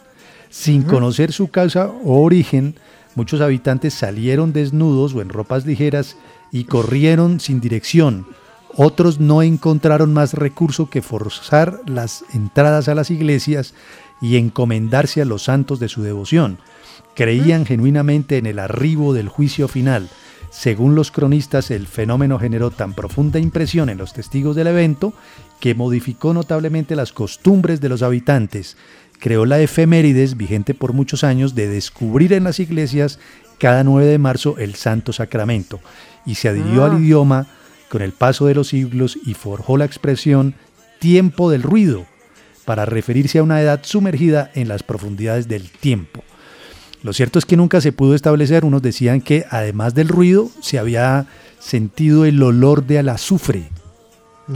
Sin 0.50 0.82
conocer 0.82 1.32
su 1.32 1.48
causa 1.48 1.86
o 1.86 2.22
origen, 2.22 2.74
muchos 3.14 3.40
habitantes 3.40 3.94
salieron 3.94 4.52
desnudos 4.52 5.14
o 5.14 5.22
en 5.22 5.30
ropas 5.30 5.66
ligeras 5.66 6.16
y 6.50 6.64
corrieron 6.64 7.40
sin 7.40 7.60
dirección. 7.60 8.26
Otros 8.76 9.20
no 9.20 9.42
encontraron 9.42 10.12
más 10.14 10.34
recurso 10.34 10.88
que 10.88 11.02
forzar 11.02 11.80
las 11.86 12.24
entradas 12.32 12.88
a 12.88 12.94
las 12.94 13.10
iglesias 13.10 13.74
y 14.20 14.36
encomendarse 14.36 15.20
a 15.20 15.26
los 15.26 15.44
santos 15.44 15.78
de 15.78 15.88
su 15.88 16.02
devoción. 16.02 16.58
Creían 17.14 17.66
genuinamente 17.66 18.38
en 18.38 18.46
el 18.46 18.58
arribo 18.58 19.12
del 19.12 19.28
juicio 19.28 19.68
final. 19.68 20.08
Según 20.50 20.94
los 20.94 21.10
cronistas, 21.10 21.70
el 21.70 21.86
fenómeno 21.86 22.38
generó 22.38 22.70
tan 22.70 22.94
profunda 22.94 23.38
impresión 23.38 23.88
en 23.90 23.98
los 23.98 24.12
testigos 24.12 24.56
del 24.56 24.68
evento 24.68 25.12
que 25.60 25.74
modificó 25.74 26.32
notablemente 26.32 26.96
las 26.96 27.12
costumbres 27.12 27.80
de 27.80 27.88
los 27.88 28.02
habitantes. 28.02 28.76
Creó 29.18 29.44
la 29.46 29.60
efemérides, 29.60 30.36
vigente 30.36 30.74
por 30.74 30.92
muchos 30.94 31.24
años, 31.24 31.54
de 31.54 31.68
descubrir 31.68 32.32
en 32.32 32.44
las 32.44 32.58
iglesias 32.58 33.18
cada 33.58 33.84
9 33.84 34.06
de 34.06 34.18
marzo 34.18 34.56
el 34.58 34.74
Santo 34.74 35.12
Sacramento 35.12 35.80
y 36.26 36.34
se 36.36 36.48
adhirió 36.48 36.84
Ah. 36.84 36.86
al 36.86 37.02
idioma 37.02 37.46
con 37.92 38.00
el 38.00 38.12
paso 38.12 38.46
de 38.46 38.54
los 38.54 38.68
siglos 38.68 39.18
y 39.26 39.34
forjó 39.34 39.76
la 39.76 39.84
expresión 39.84 40.54
tiempo 40.98 41.50
del 41.50 41.62
ruido 41.62 42.06
para 42.64 42.86
referirse 42.86 43.38
a 43.38 43.42
una 43.42 43.60
edad 43.60 43.80
sumergida 43.82 44.50
en 44.54 44.66
las 44.68 44.82
profundidades 44.82 45.46
del 45.46 45.68
tiempo. 45.70 46.24
Lo 47.02 47.12
cierto 47.12 47.38
es 47.38 47.44
que 47.44 47.58
nunca 47.58 47.82
se 47.82 47.92
pudo 47.92 48.14
establecer, 48.14 48.64
unos 48.64 48.80
decían 48.80 49.20
que 49.20 49.44
además 49.50 49.94
del 49.94 50.08
ruido 50.08 50.48
se 50.62 50.78
había 50.78 51.26
sentido 51.58 52.24
el 52.24 52.42
olor 52.42 52.86
del 52.86 53.10
azufre 53.10 53.68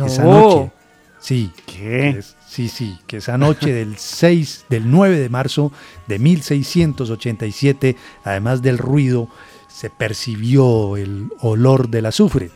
esa 0.07 0.25
No. 0.25 0.31
noche. 0.41 0.73
Sí, 1.21 1.51
¿Qué? 1.67 2.09
es- 2.11 2.37
sí, 2.49 2.69
sí, 2.71 2.97
que 3.07 3.19
esa 3.19 3.37
noche 3.37 3.71
del 3.71 3.97
6, 3.99 4.65
del 4.71 4.91
9 4.91 5.19
de 5.19 5.29
marzo 5.29 5.73
de 6.07 6.19
1687, 6.19 7.97
además 8.25 8.63
del 8.63 8.79
ruido, 8.79 9.29
se 9.69 9.91
percibió 9.91 10.97
el 10.97 11.29
olor 11.41 11.89
del 11.91 12.07
azufre. 12.07 12.51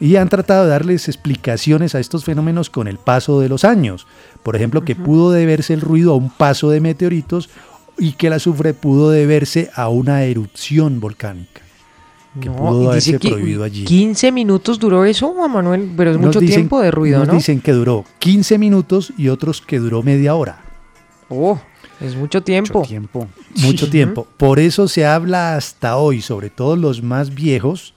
Y 0.00 0.16
han 0.16 0.28
tratado 0.28 0.64
de 0.64 0.70
darles 0.70 1.08
explicaciones 1.08 1.94
a 1.94 2.00
estos 2.00 2.24
fenómenos 2.24 2.70
con 2.70 2.88
el 2.88 2.98
paso 2.98 3.40
de 3.40 3.48
los 3.48 3.64
años. 3.64 4.06
Por 4.42 4.56
ejemplo, 4.56 4.84
que 4.84 4.96
pudo 4.96 5.30
deberse 5.30 5.74
el 5.74 5.80
ruido 5.80 6.12
a 6.12 6.16
un 6.16 6.30
paso 6.30 6.70
de 6.70 6.80
meteoritos 6.80 7.48
y 7.98 8.12
que 8.12 8.26
el 8.28 8.32
azufre 8.34 8.74
pudo 8.74 9.10
deberse 9.10 9.70
a 9.74 9.88
una 9.88 10.22
erupción 10.24 11.00
volcánica 11.00 11.60
que 12.40 12.48
No, 12.48 12.56
pudo 12.56 12.90
haberse 12.90 13.18
prohibido 13.18 13.62
allí. 13.62 13.84
15 13.84 14.32
minutos 14.32 14.78
duró 14.78 15.04
eso, 15.04 15.34
Juan 15.34 15.52
Manuel, 15.52 15.90
pero 15.94 16.12
es 16.12 16.16
mucho 16.18 16.40
dicen- 16.40 16.54
tiempo 16.60 16.80
de 16.80 16.90
ruido, 16.90 17.26
dicen 17.26 17.60
que 17.60 17.72
duró 17.72 18.06
15 18.20 18.56
minutos 18.56 19.12
y 19.18 19.28
otros 19.28 19.60
que 19.60 19.78
duró 19.78 20.02
media 20.02 20.34
hora. 20.34 20.62
Oh, 21.28 21.60
es 22.00 22.16
mucho 22.16 22.42
tiempo. 22.42 22.78
Mucho 22.78 22.88
tiempo. 22.88 23.28
Mucho 23.62 23.90
tiempo. 23.90 24.26
Por 24.38 24.58
eso 24.60 24.88
se 24.88 25.04
habla 25.04 25.56
hasta 25.56 25.96
hoy, 25.98 26.22
sobre 26.22 26.48
todo 26.48 26.74
los 26.76 27.02
más 27.02 27.34
viejos, 27.34 27.92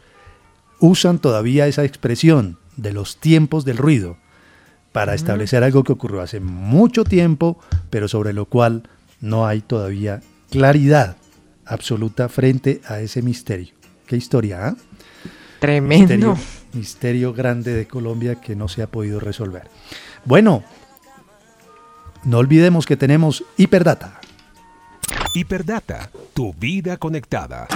usan 0.80 1.20
todavía 1.20 1.68
esa 1.68 1.84
expresión 1.84 2.58
de 2.78 2.94
los 2.94 3.18
tiempos 3.18 3.66
del 3.66 3.78
ruido 3.78 4.18
para 4.92 5.14
establecer 5.14 5.64
algo 5.64 5.84
que 5.84 5.92
ocurrió 5.92 6.22
hace 6.22 6.40
mucho 6.40 7.04
tiempo, 7.04 7.60
pero 7.90 8.08
sobre 8.08 8.32
lo 8.32 8.46
cual 8.46 8.84
no 9.20 9.46
hay 9.46 9.62
todavía 9.62 10.22
claridad 10.50 11.18
absoluta 11.66 12.30
frente 12.30 12.82
a 12.88 13.02
ese 13.02 13.22
misterio. 13.22 13.74
¿Qué 14.08 14.16
historia? 14.16 14.68
ah? 14.68 14.76
Tremendo. 15.60 16.06
Misterio, 16.08 16.38
misterio 16.74 17.34
grande 17.34 17.74
de 17.74 17.88
Colombia 17.88 18.36
que 18.36 18.56
no 18.56 18.68
se 18.68 18.84
ha 18.84 18.88
podido 18.88 19.20
resolver. 19.20 19.68
Bueno, 20.24 20.64
no 22.24 22.38
olvidemos 22.38 22.86
que 22.86 22.98
tenemos 22.98 23.44
hiperdata. 23.58 24.20
Hiperdata, 25.34 26.10
tu 26.34 26.54
vida 26.54 26.98
conectada. 26.98 27.68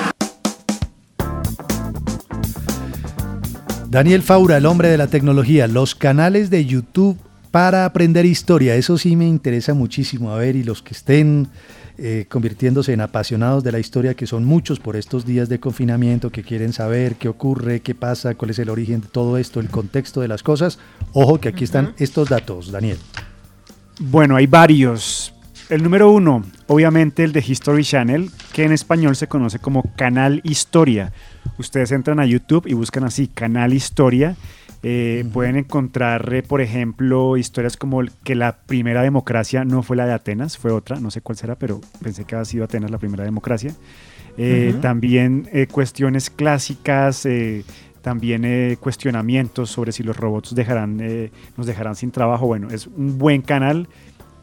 Daniel 3.89 4.21
Faura, 4.21 4.57
el 4.57 4.67
hombre 4.67 4.89
de 4.89 4.99
la 4.99 5.07
tecnología, 5.07 5.67
los 5.67 5.95
canales 5.95 6.51
de 6.51 6.63
YouTube 6.63 7.17
para 7.49 7.85
aprender 7.85 8.23
historia, 8.23 8.75
eso 8.75 8.99
sí 8.99 9.15
me 9.15 9.27
interesa 9.27 9.73
muchísimo. 9.73 10.31
A 10.31 10.37
ver, 10.37 10.55
y 10.55 10.61
los 10.61 10.83
que 10.83 10.93
estén 10.93 11.47
eh, 11.97 12.27
convirtiéndose 12.29 12.93
en 12.93 13.01
apasionados 13.01 13.63
de 13.63 13.71
la 13.71 13.79
historia, 13.79 14.13
que 14.13 14.27
son 14.27 14.45
muchos 14.45 14.79
por 14.79 14.95
estos 14.95 15.25
días 15.25 15.49
de 15.49 15.59
confinamiento, 15.59 16.29
que 16.29 16.43
quieren 16.43 16.71
saber 16.71 17.15
qué 17.15 17.29
ocurre, 17.29 17.79
qué 17.79 17.95
pasa, 17.95 18.35
cuál 18.35 18.51
es 18.51 18.59
el 18.59 18.69
origen 18.69 19.01
de 19.01 19.07
todo 19.07 19.39
esto, 19.39 19.59
el 19.59 19.69
contexto 19.69 20.21
de 20.21 20.27
las 20.27 20.43
cosas. 20.43 20.77
Ojo 21.13 21.39
que 21.39 21.49
aquí 21.49 21.63
están 21.63 21.95
estos 21.97 22.29
datos, 22.29 22.71
Daniel. 22.71 22.99
Bueno, 23.99 24.35
hay 24.35 24.45
varios. 24.45 25.33
El 25.69 25.83
número 25.83 26.11
uno, 26.11 26.43
obviamente 26.65 27.23
el 27.23 27.31
de 27.31 27.43
History 27.47 27.83
Channel, 27.83 28.31
que 28.53 28.63
en 28.63 28.71
español 28.71 29.15
se 29.15 29.27
conoce 29.27 29.59
como 29.59 29.83
Canal 29.95 30.41
Historia. 30.43 31.13
Ustedes 31.59 31.91
entran 31.91 32.19
a 32.19 32.25
YouTube 32.25 32.65
y 32.65 32.73
buscan 32.73 33.03
así, 33.03 33.27
Canal 33.27 33.73
Historia. 33.73 34.35
Eh, 34.81 35.29
Pueden 35.31 35.57
encontrar, 35.57 36.33
eh, 36.33 36.41
por 36.41 36.61
ejemplo, 36.61 37.37
historias 37.37 37.77
como 37.77 38.01
que 38.23 38.33
la 38.33 38.57
primera 38.65 39.03
democracia 39.03 39.63
no 39.63 39.83
fue 39.83 39.95
la 39.95 40.07
de 40.07 40.13
Atenas, 40.13 40.57
fue 40.57 40.71
otra, 40.71 40.99
no 40.99 41.11
sé 41.11 41.21
cuál 41.21 41.37
será, 41.37 41.53
pero 41.53 41.79
pensé 42.01 42.23
que 42.23 42.33
había 42.33 42.45
sido 42.45 42.63
Atenas 42.63 42.89
la 42.89 42.97
primera 42.97 43.23
democracia. 43.23 43.71
Eh. 44.39 44.73
También 44.81 45.47
cuestiones 45.71 46.31
clásicas, 46.31 47.27
también 48.01 48.75
cuestionamientos 48.77 49.69
sobre 49.69 49.91
si 49.91 50.01
los 50.01 50.17
robots 50.17 50.55
dejarán, 50.55 50.97
nos 51.57 51.67
dejarán 51.67 51.95
sin 51.95 52.09
trabajo. 52.09 52.47
Bueno, 52.47 52.69
es 52.71 52.87
un 52.87 53.19
buen 53.19 53.43
canal 53.43 53.87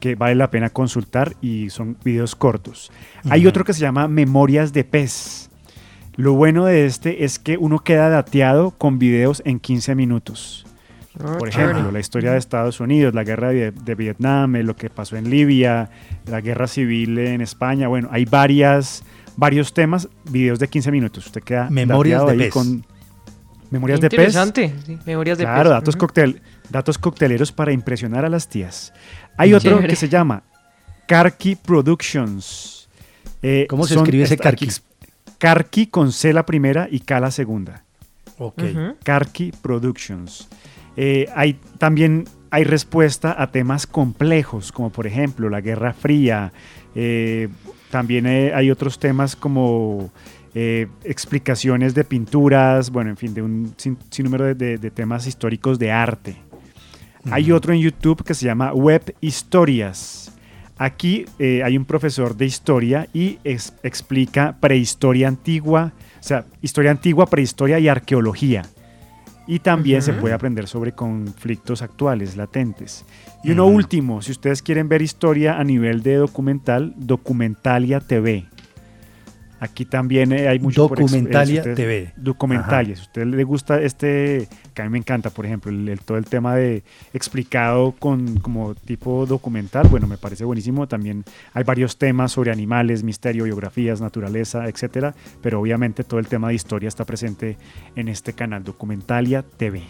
que 0.01 0.14
vale 0.14 0.34
la 0.34 0.51
pena 0.51 0.70
consultar 0.70 1.36
y 1.40 1.70
son 1.70 1.97
videos 2.05 2.34
cortos. 2.36 2.90
Hay 3.30 3.47
otro 3.47 3.64
que 3.64 3.72
se 3.72 3.80
llama 3.80 4.09
Memorias 4.09 4.72
de 4.72 4.84
Pez. 4.84 5.49
Lo 6.16 6.32
bueno 6.32 6.64
de 6.64 6.86
este 6.86 7.24
es 7.24 7.38
que 7.38 7.59
uno 7.59 7.80
queda 7.80 8.09
dateado 8.09 8.70
con 8.70 8.99
videos 8.99 9.42
en 9.44 9.61
15 9.61 9.94
minutos. 9.94 10.66
Ah, 11.18 11.36
Por 11.38 11.49
ejemplo, 11.49 11.90
la 11.92 11.99
historia 11.99 12.32
de 12.32 12.38
Estados 12.38 12.80
Unidos, 12.80 13.14
la 13.14 13.24
guerra 13.24 13.51
de, 13.51 13.70
de 13.70 13.94
Vietnam, 13.94 14.57
eh, 14.57 14.62
lo 14.62 14.76
que 14.76 14.90
pasó 14.90 15.16
en 15.16 15.30
Libia, 15.30 15.90
la 16.26 16.40
guerra 16.40 16.66
civil 16.66 17.18
en 17.18 17.40
España. 17.40 17.88
Bueno, 17.88 18.09
hay 18.12 18.24
varias, 18.26 19.03
varios 19.36 19.72
temas, 19.74 20.09
videos 20.30 20.59
de 20.59 20.68
15 20.68 20.90
minutos. 20.90 21.26
Usted 21.26 21.42
queda 21.42 21.68
Memorias 21.70 22.20
dateado 22.20 22.26
de 22.26 22.32
ahí 22.32 22.38
pez. 22.51 22.53
con 22.53 22.84
memorias 23.70 24.01
de 24.01 24.11
pez. 24.11 24.18
Interesante, 24.18 24.74
sí, 24.84 24.99
memorias 25.07 25.38
de 25.38 25.44
Claro, 25.44 25.62
pez. 25.64 25.70
datos, 25.70 25.97
coctel, 25.97 26.42
datos 26.70 26.99
cocteleros 26.99 27.51
para 27.53 27.72
impresionar 27.72 28.24
a 28.24 28.28
las 28.28 28.49
tías. 28.49 28.92
Hay 29.37 29.55
otro 29.55 29.70
Chévere. 29.72 29.89
que 29.89 29.97
se 29.97 30.09
llama 30.09 30.43
Karki 31.07 31.57
Productions. 31.57 32.89
Eh, 33.43 33.66
¿Cómo 33.68 33.87
se 33.87 33.95
escribe 33.95 34.24
ese 34.24 34.37
Karki? 34.37 34.68
Karki 35.39 35.87
con 35.89 36.12
C 36.12 36.32
la 36.32 36.47
primera 36.47 36.89
y 36.91 37.01
K 37.01 37.20
la 37.20 37.30
segunda. 37.30 37.84
Ok. 38.39 38.62
Karki 39.03 39.53
Productions. 39.62 40.49
Eh, 40.97 41.28
hay 41.34 41.59
también 41.78 42.24
hay 42.51 42.64
respuesta 42.64 43.34
a 43.41 43.51
temas 43.51 43.87
complejos, 43.87 44.72
como 44.72 44.91
por 44.91 45.07
ejemplo 45.07 45.51
la 45.51 45.61
Guerra 45.61 45.93
Fría. 45.93 46.53
eh, 46.95 47.49
también 47.91 48.26
eh, 48.26 48.53
hay 48.55 48.70
otros 48.70 48.99
temas 48.99 49.37
como 49.37 50.11
eh, 50.55 50.87
explicaciones 51.05 51.95
de 51.95 52.03
pinturas, 52.05 52.91
bueno, 52.91 53.11
en 53.11 53.16
fin, 53.16 53.32
de 53.34 53.43
un 53.43 53.74
sin- 53.76 53.99
sinnúmero 54.11 54.45
de, 54.47 54.55
de- 54.55 54.78
de 54.78 54.91
temas 54.91 55.26
históricos 55.26 55.78
de 55.78 55.93
arte. 55.93 56.37
Hay 57.31 57.51
otro 57.53 57.72
en 57.72 57.81
YouTube 57.81 58.22
que 58.24 58.35
se 58.35 58.47
llama 58.47 58.72
Web 58.72 59.14
Historias. 59.20 60.33
Aquí 60.79 61.24
eh, 61.39 61.62
hay 61.64 61.77
un 61.77 61.85
profesor 61.85 62.37
de 62.37 62.45
historia 62.47 63.09
y 63.12 63.39
es- 63.45 63.72
explica 63.83 64.57
prehistoria 64.61 65.27
antigua, 65.29 65.93
o 66.20 66.22
sea, 66.22 66.45
historia 66.62 66.91
antigua, 66.91 67.27
prehistoria 67.27 67.79
y 67.79 67.89
arqueología. 67.89 68.62
Y 69.49 69.61
también 69.61 70.03
se 70.03 70.12
puede 70.12 70.35
aprender 70.35 70.66
sobre 70.66 70.93
conflictos 70.93 71.81
actuales, 71.81 72.37
latentes. 72.37 73.05
Y 73.45 73.53
uno 73.53 73.66
último, 73.66 74.20
si 74.20 74.33
ustedes 74.33 74.61
quieren 74.61 74.89
ver 74.89 75.03
historia 75.03 75.59
a 75.59 75.62
nivel 75.64 76.03
de 76.03 76.16
documental, 76.16 76.93
Documentalia 76.97 78.01
TV. 78.01 78.45
Aquí 79.59 79.86
también 79.86 80.32
eh, 80.32 80.48
hay 80.48 80.59
mucho 80.59 80.86
por 80.86 80.98
eh, 80.98 81.02
Documentalia 81.02 81.62
si 81.62 81.70
ustedes- 81.70 81.76
TV. 81.76 82.12
Documentalia. 82.16 82.94
Si 82.94 83.00
a 83.00 83.04
usted 83.04 83.24
le 83.26 83.42
gusta 83.44 83.80
este, 83.80 84.48
que 84.74 84.82
a 84.82 84.84
mí 84.84 84.90
me 84.90 84.98
encanta, 84.98 85.30
por 85.30 85.46
ejemplo, 85.46 85.70
el, 85.70 85.88
el- 85.88 86.00
todo 86.00 86.18
el 86.18 86.26
tema 86.26 86.54
de 86.57 86.82
explicado 87.14 87.92
con 87.98 88.38
como 88.40 88.74
tipo 88.74 89.24
documental, 89.24 89.88
bueno, 89.88 90.07
me 90.07 90.18
parece 90.18 90.44
buenísimo. 90.44 90.86
También 90.86 91.24
hay 91.54 91.64
varios 91.64 91.96
temas 91.96 92.32
sobre 92.32 92.52
animales, 92.52 93.02
misterio, 93.02 93.44
biografías, 93.44 94.00
naturaleza, 94.00 94.68
etcétera. 94.68 95.14
Pero 95.40 95.61
obviamente 95.61 96.04
todo 96.04 96.20
el 96.20 96.26
tema 96.26 96.48
de 96.48 96.54
historia 96.54 96.88
está 96.88 97.04
presente 97.07 97.57
en 97.94 98.09
este 98.09 98.34
canal, 98.34 98.62
Documentalia 98.62 99.42
TV. 99.42 99.82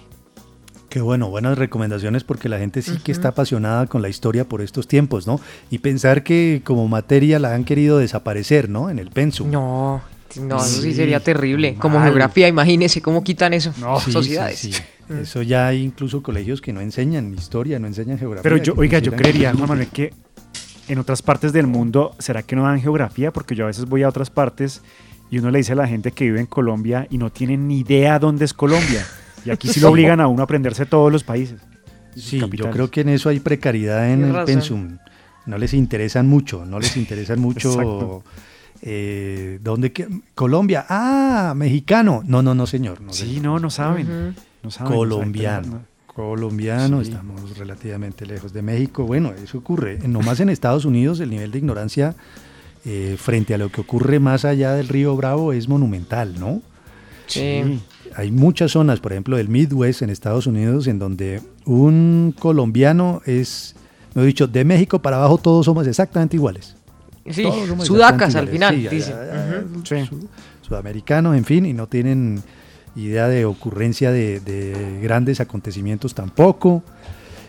Qué 0.96 1.02
bueno, 1.02 1.28
buenas 1.28 1.58
recomendaciones 1.58 2.24
porque 2.24 2.48
la 2.48 2.58
gente 2.58 2.80
sí 2.80 2.96
que 3.04 3.12
está 3.12 3.28
apasionada 3.28 3.86
con 3.86 4.00
la 4.00 4.08
historia 4.08 4.48
por 4.48 4.62
estos 4.62 4.88
tiempos, 4.88 5.26
¿no? 5.26 5.38
Y 5.70 5.80
pensar 5.80 6.22
que 6.22 6.62
como 6.64 6.88
materia 6.88 7.38
la 7.38 7.54
han 7.54 7.64
querido 7.64 7.98
desaparecer, 7.98 8.70
¿no? 8.70 8.88
En 8.88 8.98
el 8.98 9.10
pensum. 9.10 9.50
No, 9.50 10.00
no, 10.40 10.56
eso 10.56 10.80
sí 10.80 10.80
Sí, 10.80 10.94
sería 10.94 11.20
terrible. 11.20 11.74
Como 11.74 12.00
geografía, 12.00 12.48
imagínese 12.48 13.02
cómo 13.02 13.22
quitan 13.22 13.52
eso. 13.52 13.74
No, 13.78 14.00
Sí, 14.00 14.10
sociedades. 14.10 14.58
sí, 14.58 14.72
sí. 14.72 14.82
Eso 15.20 15.42
ya 15.42 15.66
hay 15.66 15.82
incluso 15.82 16.22
colegios 16.22 16.62
que 16.62 16.72
no 16.72 16.80
enseñan 16.80 17.34
historia, 17.34 17.78
no 17.78 17.88
enseñan 17.88 18.18
geografía. 18.18 18.42
Pero 18.50 18.56
yo, 18.56 18.72
oiga, 18.74 18.98
yo 18.98 19.12
creería, 19.12 19.52
Juan 19.52 19.68
Manuel, 19.68 19.88
que 19.88 20.14
en 20.88 20.98
otras 20.98 21.20
partes 21.20 21.52
del 21.52 21.66
mundo, 21.66 22.16
¿será 22.18 22.42
que 22.42 22.56
no 22.56 22.62
dan 22.62 22.80
geografía? 22.80 23.34
Porque 23.34 23.54
yo 23.54 23.64
a 23.64 23.66
veces 23.66 23.84
voy 23.84 24.02
a 24.02 24.08
otras 24.08 24.30
partes 24.30 24.80
y 25.30 25.40
uno 25.40 25.50
le 25.50 25.58
dice 25.58 25.72
a 25.72 25.76
la 25.76 25.86
gente 25.86 26.10
que 26.12 26.24
vive 26.24 26.40
en 26.40 26.46
Colombia 26.46 27.06
y 27.10 27.18
no 27.18 27.30
tienen 27.30 27.68
ni 27.68 27.80
idea 27.80 28.18
dónde 28.18 28.46
es 28.46 28.54
Colombia. 28.54 29.06
Y 29.46 29.50
aquí 29.50 29.68
sí 29.68 29.80
lo 29.80 29.90
obligan 29.90 30.20
a 30.20 30.26
uno 30.28 30.42
a 30.42 30.44
aprenderse 30.44 30.86
todos 30.86 31.10
los 31.12 31.22
países. 31.24 31.60
Sí, 32.14 32.40
yo 32.52 32.70
creo 32.70 32.90
que 32.90 33.02
en 33.02 33.10
eso 33.10 33.28
hay 33.28 33.40
precariedad 33.40 34.10
en 34.10 34.24
el 34.24 34.44
pensum. 34.44 34.98
No 35.46 35.58
les 35.58 35.74
interesan 35.74 36.26
mucho, 36.26 36.64
no 36.64 36.80
les 36.80 36.96
interesan 36.96 37.38
mucho. 37.46 38.22
Eh, 38.82 39.58
¿Dónde 39.62 39.92
que- 39.92 40.08
Colombia, 40.34 40.84
ah, 40.88 41.54
mexicano. 41.56 42.22
No, 42.26 42.42
no, 42.42 42.54
no, 42.54 42.66
señor. 42.66 43.00
No, 43.00 43.12
Sí, 43.12 43.26
señor. 43.26 43.42
no, 43.44 43.58
no 43.60 43.70
saben. 43.70 44.34
No 44.62 44.70
saben, 44.70 44.92
colombiano. 44.92 45.66
no 45.66 45.72
saben. 45.72 45.86
Colombiano, 46.06 47.02
Sí. 47.04 47.10
estamos 47.10 47.58
relativamente 47.58 48.24
lejos 48.26 48.52
de 48.52 48.62
México. 48.62 49.04
Bueno, 49.04 49.32
eso 49.32 49.58
ocurre. 49.58 49.98
Nomás 50.08 50.40
en 50.40 50.48
Estados 50.48 50.84
Unidos 50.86 51.20
el 51.20 51.30
nivel 51.30 51.50
de 51.50 51.58
ignorancia 51.58 52.14
eh, 52.86 53.16
frente 53.18 53.52
a 53.54 53.58
lo 53.58 53.68
que 53.70 53.80
ocurre 53.82 54.18
más 54.20 54.44
allá 54.44 54.72
del 54.72 54.88
río 54.88 55.14
Bravo 55.16 55.52
es 55.52 55.68
monumental, 55.68 56.38
¿no? 56.40 56.62
Sí. 57.26 57.80
Hay 58.14 58.30
muchas 58.30 58.72
zonas, 58.72 59.00
por 59.00 59.12
ejemplo, 59.12 59.36
del 59.36 59.48
Midwest 59.48 60.02
en 60.02 60.10
Estados 60.10 60.46
Unidos, 60.46 60.86
en 60.86 60.98
donde 60.98 61.42
un 61.64 62.34
colombiano 62.38 63.20
es, 63.26 63.74
no 64.14 64.22
he 64.22 64.26
dicho, 64.26 64.46
de 64.46 64.64
México 64.64 65.00
para 65.02 65.16
abajo 65.18 65.38
todos 65.38 65.66
somos 65.66 65.86
exactamente 65.86 66.36
iguales. 66.36 66.76
Sí, 67.28 67.42
somos 67.42 67.86
sudacas 67.86 68.34
exactamente 68.34 68.64
al 68.66 68.78
final. 68.88 69.02
Sí, 69.02 69.12
allá- 69.12 70.08
sudamericanos, 70.62 71.36
en 71.36 71.44
fin, 71.44 71.66
y 71.66 71.72
no 71.72 71.86
tienen 71.88 72.42
idea 72.94 73.28
de 73.28 73.44
ocurrencia 73.44 74.10
de, 74.10 74.40
de 74.40 75.00
grandes 75.02 75.40
acontecimientos 75.40 76.14
tampoco. 76.14 76.82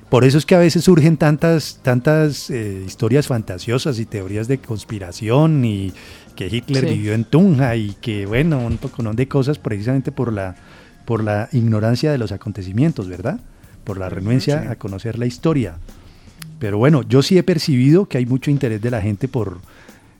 Por 0.09 0.23
eso 0.23 0.38
es 0.38 0.45
que 0.45 0.55
a 0.55 0.59
veces 0.59 0.84
surgen 0.86 1.17
tantas, 1.17 1.80
tantas 1.84 2.49
eh, 2.49 2.84
historias 2.86 3.28
fantasiosas 3.28 3.99
y 3.99 4.05
teorías 4.05 4.47
de 4.47 4.57
conspiración 4.59 5.65
y 5.65 5.93
que 6.38 6.48
Hitler 6.48 6.86
Sí. 6.88 6.96
vivió 6.96 7.14
en 7.14 7.26
Tunja 7.26 7.76
y 7.76 7.96
que, 8.00 8.26
bueno, 8.26 8.60
un 8.60 8.78
poco 8.78 9.04
de 9.04 9.28
cosas 9.28 9.60
precisamente 9.60 10.14
por 10.14 10.32
la, 10.32 10.56
por 11.04 11.22
la 11.22 11.50
ignorancia 11.52 12.12
de 12.12 12.18
los 12.18 12.32
acontecimientos, 12.32 13.10
¿verdad? 13.10 13.42
Por 13.84 13.98
la 13.98 14.08
renuencia 14.08 14.62
sí. 14.62 14.68
a 14.70 14.76
conocer 14.78 15.20
la 15.20 15.26
historia. 15.26 15.80
Pero 16.60 16.78
bueno, 16.78 17.02
yo 17.04 17.22
sí 17.22 17.38
he 17.38 17.44
percibido 17.44 18.06
que 18.06 18.18
hay 18.20 18.26
mucho 18.26 18.52
interés 18.52 18.82
de 18.82 18.92
la 18.92 19.02
gente 19.02 19.28
por, 19.28 19.60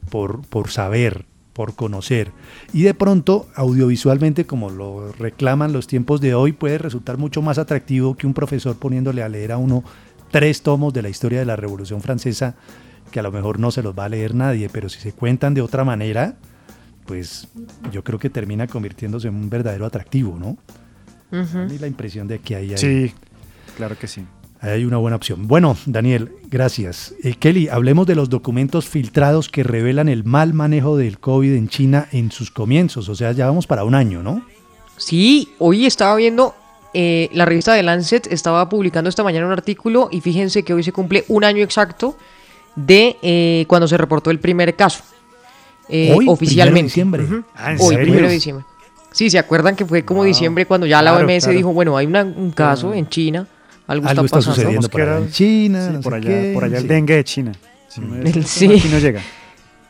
por, 0.10 0.42
por 0.48 0.70
saber, 0.70 1.26
por 1.54 1.76
conocer. 1.76 2.32
Y 2.74 2.82
de 2.84 2.94
pronto, 2.94 3.48
audiovisualmente, 3.56 4.46
como 4.46 4.70
lo 4.70 5.12
reclaman 5.14 5.72
los 5.74 5.88
tiempos 5.88 6.20
de 6.22 6.36
hoy, 6.36 6.52
puede 6.52 6.78
resultar 6.78 7.18
mucho 7.18 7.42
más 7.42 7.58
atractivo 7.58 8.16
que 8.16 8.28
un 8.28 8.34
profesor 8.34 8.76
poniéndole 8.78 9.24
a 9.24 9.30
leer 9.30 9.52
a 9.52 9.58
uno 9.58 9.84
tres 10.32 10.62
tomos 10.62 10.94
de 10.94 11.02
la 11.02 11.10
historia 11.10 11.40
de 11.40 11.46
la 11.46 11.56
Revolución 11.56 12.02
Francesa, 12.02 12.56
que 13.12 13.20
a 13.20 13.24
lo 13.24 13.32
mejor 13.32 13.60
no 13.60 13.72
se 13.72 13.82
los 13.84 13.98
va 13.98 14.06
a 14.06 14.10
leer 14.10 14.34
nadie, 14.36 14.70
pero 14.70 14.90
si 14.90 15.00
se 15.00 15.12
cuentan 15.14 15.54
de 15.54 15.62
otra 15.62 15.84
manera, 15.84 16.36
pues 17.06 17.48
yo 17.92 18.04
creo 18.04 18.20
que 18.20 18.30
termina 18.30 18.68
convirtiéndose 18.68 19.28
en 19.30 19.36
un 19.36 19.50
verdadero 19.50 19.86
atractivo, 19.86 20.38
¿no? 20.40 20.58
A 21.32 21.66
mí 21.66 21.78
la 21.78 21.88
impresión 21.88 22.28
de 22.28 22.40
que 22.40 22.56
ahí 22.56 22.72
hay, 22.72 22.78
Sí, 22.78 23.14
claro 23.76 23.98
que 24.00 24.08
sí. 24.08 24.26
ahí 24.62 24.72
hay 24.72 24.86
una 24.86 24.98
buena 24.98 25.18
opción. 25.18 25.48
Bueno, 25.48 25.76
Daniel, 25.86 26.32
gracias. 26.50 27.14
Eh, 27.24 27.34
Kelly, 27.36 27.68
hablemos 27.68 28.08
de 28.08 28.16
los 28.16 28.30
documentos 28.30 28.88
filtrados 28.88 29.50
que 29.50 29.64
revelan 29.64 30.08
el 30.08 30.24
mal 30.24 30.54
manejo 30.54 30.96
del 30.96 31.20
COVID 31.20 31.54
en 31.54 31.68
China 31.68 32.08
en 32.12 32.32
sus 32.32 32.50
comienzos. 32.52 33.10
O 33.10 33.16
sea, 33.16 33.34
ya 33.34 33.46
vamos 33.48 33.68
para 33.68 33.84
un 33.84 33.94
año, 33.96 34.24
¿no? 34.24 34.42
Sí, 34.96 35.50
hoy 35.60 35.86
estaba 35.86 36.16
viendo, 36.16 36.56
eh, 36.94 37.30
la 37.34 37.44
revista 37.46 37.74
de 37.74 37.84
Lancet 37.84 38.28
estaba 38.32 38.68
publicando 38.70 39.10
esta 39.10 39.24
mañana 39.24 39.46
un 39.46 39.52
artículo 39.52 40.08
y 40.12 40.22
fíjense 40.22 40.64
que 40.64 40.74
hoy 40.74 40.84
se 40.84 40.92
cumple 40.94 41.26
un 41.28 41.44
año 41.44 41.64
exacto 41.64 42.18
de 42.78 43.18
eh, 43.22 43.66
cuando 43.68 43.88
se 43.90 43.98
reportó 43.98 44.32
el 44.32 44.40
primer 44.40 44.74
caso. 44.76 45.04
eh, 45.90 46.14
Hoy, 46.16 46.26
oficialmente. 46.30 46.92
primero 46.92 47.18
de 47.18 47.24
diciembre. 47.24 47.24
Ujú. 47.24 47.44
Ah, 47.56 47.72
¿en 47.74 47.78
Hoy, 47.82 47.88
serio? 47.88 48.04
primero 48.04 48.28
de 48.28 48.34
diciembre. 48.34 48.66
Sí, 49.12 49.30
¿se 49.30 49.40
acuerdan 49.40 49.76
que 49.76 49.86
fue 49.86 50.04
como 50.06 50.24
diciembre 50.24 50.66
cuando 50.66 50.86
ya 50.86 51.02
la 51.02 51.12
Claro, 51.12 51.26
OMS 51.26 51.44
claro. 51.46 51.58
dijo, 51.58 51.74
bueno, 51.74 51.98
hay 51.98 52.06
una- 52.06 52.24
un 52.24 52.52
caso 52.52 52.94
en 52.94 53.08
China, 53.10 53.48
algo, 53.88 54.08
Algo 54.08 54.26
está 54.26 54.26
está 54.26 54.38
pasando? 54.38 54.56
sucediendo 54.56 54.90
por 54.90 55.00
que 55.00 55.02
allá 55.08 55.16
era- 55.18 55.26
en 55.26 55.32
China. 55.32 55.88
Sí, 55.88 55.94
no 55.94 56.02
por 56.02 56.12
sé 56.14 56.18
allá, 56.18 56.28
qué, 56.42 56.52
por 56.54 56.64
allá 56.66 56.76
el 56.78 56.82
sí. 56.84 56.88
dengue 56.88 57.16
de 57.16 57.24
China. 57.24 57.52
Sí, 57.88 58.02
Sí. 58.46 58.84
No 58.92 59.00
llega. 59.00 59.22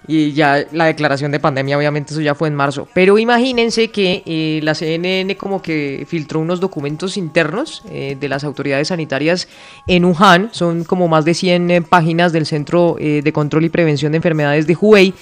Y 0.07 0.31
ya 0.31 0.65
la 0.71 0.85
declaración 0.85 1.31
de 1.31 1.39
pandemia, 1.39 1.77
obviamente, 1.77 2.13
eso 2.13 2.21
ya 2.21 2.33
fue 2.33 2.47
en 2.47 2.55
marzo. 2.55 2.87
Pero 2.93 3.17
imagínense 3.17 3.89
que 3.89 4.23
eh, 4.25 4.61
la 4.63 4.73
CNN 4.73 5.35
como 5.35 5.61
que 5.61 6.05
filtró 6.07 6.39
unos 6.39 6.61
documentos 6.61 7.17
internos 7.17 7.83
eh, 7.91 8.15
de 8.17 8.29
las 8.29 8.45
autoridades 8.45 8.87
sanitarias 8.87 9.49
en 9.85 10.05
Wuhan. 10.05 10.49
Son 10.53 10.85
como 10.85 11.09
más 11.09 11.25
de 11.25 11.33
100 11.33 11.71
eh, 11.71 11.81
páginas 11.81 12.31
del 12.31 12.45
Centro 12.45 12.95
de 12.97 13.33
Control 13.33 13.65
y 13.65 13.69
Prevención 13.69 14.13
de 14.13 14.17
Enfermedades 14.17 14.65
de 14.65 14.77
Hubei. 14.79 15.13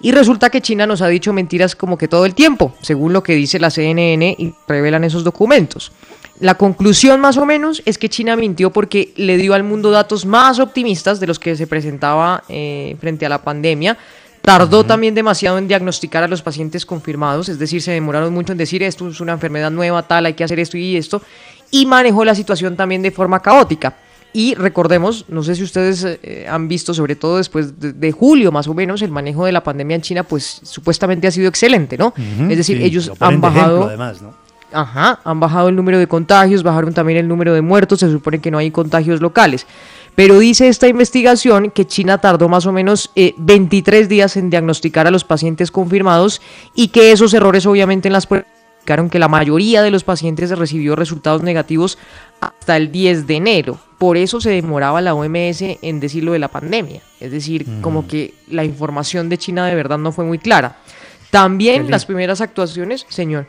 Y 0.00 0.12
resulta 0.12 0.50
que 0.50 0.62
China 0.62 0.86
nos 0.86 1.02
ha 1.02 1.08
dicho 1.08 1.32
mentiras 1.32 1.76
como 1.76 1.98
que 1.98 2.08
todo 2.08 2.24
el 2.24 2.34
tiempo, 2.34 2.74
según 2.80 3.12
lo 3.12 3.22
que 3.22 3.34
dice 3.34 3.60
la 3.60 3.70
CNN 3.70 4.34
y 4.36 4.54
revelan 4.66 5.04
esos 5.04 5.22
documentos. 5.22 5.92
La 6.40 6.56
conclusión 6.56 7.20
más 7.20 7.36
o 7.36 7.46
menos 7.46 7.82
es 7.84 7.98
que 7.98 8.08
China 8.08 8.34
mintió 8.34 8.72
porque 8.72 9.12
le 9.14 9.36
dio 9.36 9.54
al 9.54 9.62
mundo 9.62 9.92
datos 9.92 10.26
más 10.26 10.58
optimistas 10.58 11.20
de 11.20 11.28
los 11.28 11.38
que 11.38 11.54
se 11.54 11.68
presentaba 11.68 12.42
frente 12.98 13.26
a 13.26 13.28
la 13.28 13.42
pandemia. 13.42 13.96
Tardó 14.42 14.84
también 14.84 15.14
demasiado 15.14 15.56
en 15.56 15.68
diagnosticar 15.68 16.24
a 16.24 16.28
los 16.28 16.42
pacientes 16.42 16.84
confirmados, 16.84 17.48
es 17.48 17.58
decir, 17.60 17.80
se 17.80 17.92
demoraron 17.92 18.34
mucho 18.34 18.52
en 18.52 18.58
decir 18.58 18.82
esto 18.82 19.08
es 19.08 19.20
una 19.20 19.32
enfermedad 19.32 19.70
nueva, 19.70 20.02
tal, 20.02 20.26
hay 20.26 20.34
que 20.34 20.42
hacer 20.42 20.58
esto 20.58 20.76
y 20.76 20.96
esto, 20.96 21.22
y 21.70 21.86
manejó 21.86 22.24
la 22.24 22.34
situación 22.34 22.76
también 22.76 23.02
de 23.02 23.12
forma 23.12 23.40
caótica. 23.40 23.94
Y 24.32 24.54
recordemos, 24.54 25.26
no 25.28 25.42
sé 25.42 25.54
si 25.54 25.62
ustedes 25.62 26.04
eh, 26.04 26.46
han 26.48 26.66
visto, 26.66 26.94
sobre 26.94 27.16
todo 27.16 27.36
después 27.36 27.78
de, 27.78 27.92
de 27.92 28.12
julio 28.12 28.50
más 28.50 28.66
o 28.66 28.74
menos, 28.74 29.02
el 29.02 29.10
manejo 29.10 29.44
de 29.44 29.52
la 29.52 29.62
pandemia 29.62 29.96
en 29.96 30.02
China, 30.02 30.22
pues 30.22 30.60
supuestamente 30.64 31.26
ha 31.26 31.30
sido 31.30 31.48
excelente, 31.48 31.98
¿no? 31.98 32.08
Ujú, 32.08 32.50
es 32.50 32.56
decir, 32.56 32.78
sí, 32.78 32.84
ellos 32.84 33.12
han 33.20 33.40
de 33.40 33.46
ejemplo, 33.46 33.50
bajado... 33.50 33.84
además, 33.84 34.22
¿no? 34.22 34.34
Ajá, 34.72 35.20
han 35.22 35.38
bajado 35.38 35.68
el 35.68 35.76
número 35.76 35.98
de 35.98 36.06
contagios, 36.06 36.62
bajaron 36.62 36.94
también 36.94 37.18
el 37.18 37.28
número 37.28 37.52
de 37.52 37.60
muertos, 37.60 38.00
se 38.00 38.10
supone 38.10 38.38
que 38.40 38.50
no 38.50 38.56
hay 38.56 38.70
contagios 38.70 39.20
locales. 39.20 39.66
Pero 40.14 40.38
dice 40.38 40.68
esta 40.68 40.88
investigación 40.88 41.70
que 41.70 41.86
China 41.86 42.18
tardó 42.18 42.48
más 42.48 42.66
o 42.66 42.72
menos 42.72 43.10
eh, 43.16 43.34
23 43.38 44.08
días 44.08 44.36
en 44.36 44.50
diagnosticar 44.50 45.06
a 45.06 45.10
los 45.10 45.24
pacientes 45.24 45.70
confirmados 45.70 46.42
y 46.74 46.88
que 46.88 47.12
esos 47.12 47.32
errores 47.32 47.64
obviamente 47.66 48.08
en 48.08 48.12
las 48.12 48.26
pruebas 48.26 48.48
indicaron 48.82 49.10
que 49.10 49.20
la 49.20 49.28
mayoría 49.28 49.80
de 49.82 49.92
los 49.92 50.02
pacientes 50.02 50.56
recibió 50.58 50.96
resultados 50.96 51.42
negativos 51.42 51.98
hasta 52.40 52.76
el 52.76 52.90
10 52.90 53.26
de 53.28 53.36
enero. 53.36 53.78
Por 53.96 54.16
eso 54.16 54.40
se 54.40 54.50
demoraba 54.50 55.00
la 55.00 55.14
OMS 55.14 55.62
en 55.80 56.00
decir 56.00 56.24
lo 56.24 56.32
de 56.32 56.40
la 56.40 56.48
pandemia. 56.48 57.00
Es 57.20 57.30
decir, 57.30 57.64
como 57.80 58.08
que 58.08 58.34
la 58.48 58.64
información 58.64 59.28
de 59.28 59.38
China 59.38 59.66
de 59.66 59.76
verdad 59.76 59.98
no 59.98 60.10
fue 60.10 60.24
muy 60.24 60.38
clara. 60.38 60.78
También 61.30 61.90
las 61.90 62.04
primeras 62.04 62.40
actuaciones, 62.40 63.06
señor. 63.08 63.46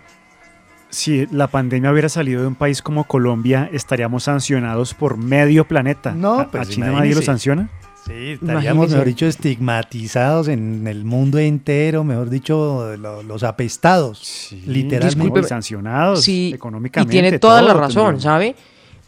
Si 0.94 1.26
la 1.32 1.48
pandemia 1.48 1.92
hubiera 1.92 2.08
salido 2.08 2.42
de 2.42 2.48
un 2.48 2.56
país 2.56 2.82
como 2.84 3.06
Colombia, 3.06 3.68
estaríamos 3.74 4.24
sancionados 4.26 4.94
por 4.94 5.18
medio 5.18 5.68
planeta. 5.68 6.12
No, 6.14 6.40
¿A- 6.40 6.48
pues 6.50 6.68
¿A 6.68 6.72
China 6.72 6.92
nadie 6.92 7.16
lo 7.16 7.22
sanciona? 7.24 7.70
Sí, 8.06 8.32
estaríamos, 8.34 8.92
mejor 8.92 9.06
dicho, 9.08 9.26
estigmatizados 9.26 10.50
en 10.50 10.86
el 10.88 11.06
mundo 11.06 11.40
entero, 11.40 12.04
mejor 12.04 12.30
dicho, 12.30 12.96
lo- 12.98 13.24
los 13.24 13.44
apestados, 13.44 14.50
literalmente. 14.68 15.06
Discúlpeme. 15.08 15.48
sancionados 15.48 16.22
Sí, 16.22 16.52
económicamente. 16.54 17.16
Y 17.16 17.22
tiene 17.22 17.40
toda 17.40 17.62
la 17.62 17.74
razón. 17.74 18.20
¿sabe? 18.22 18.56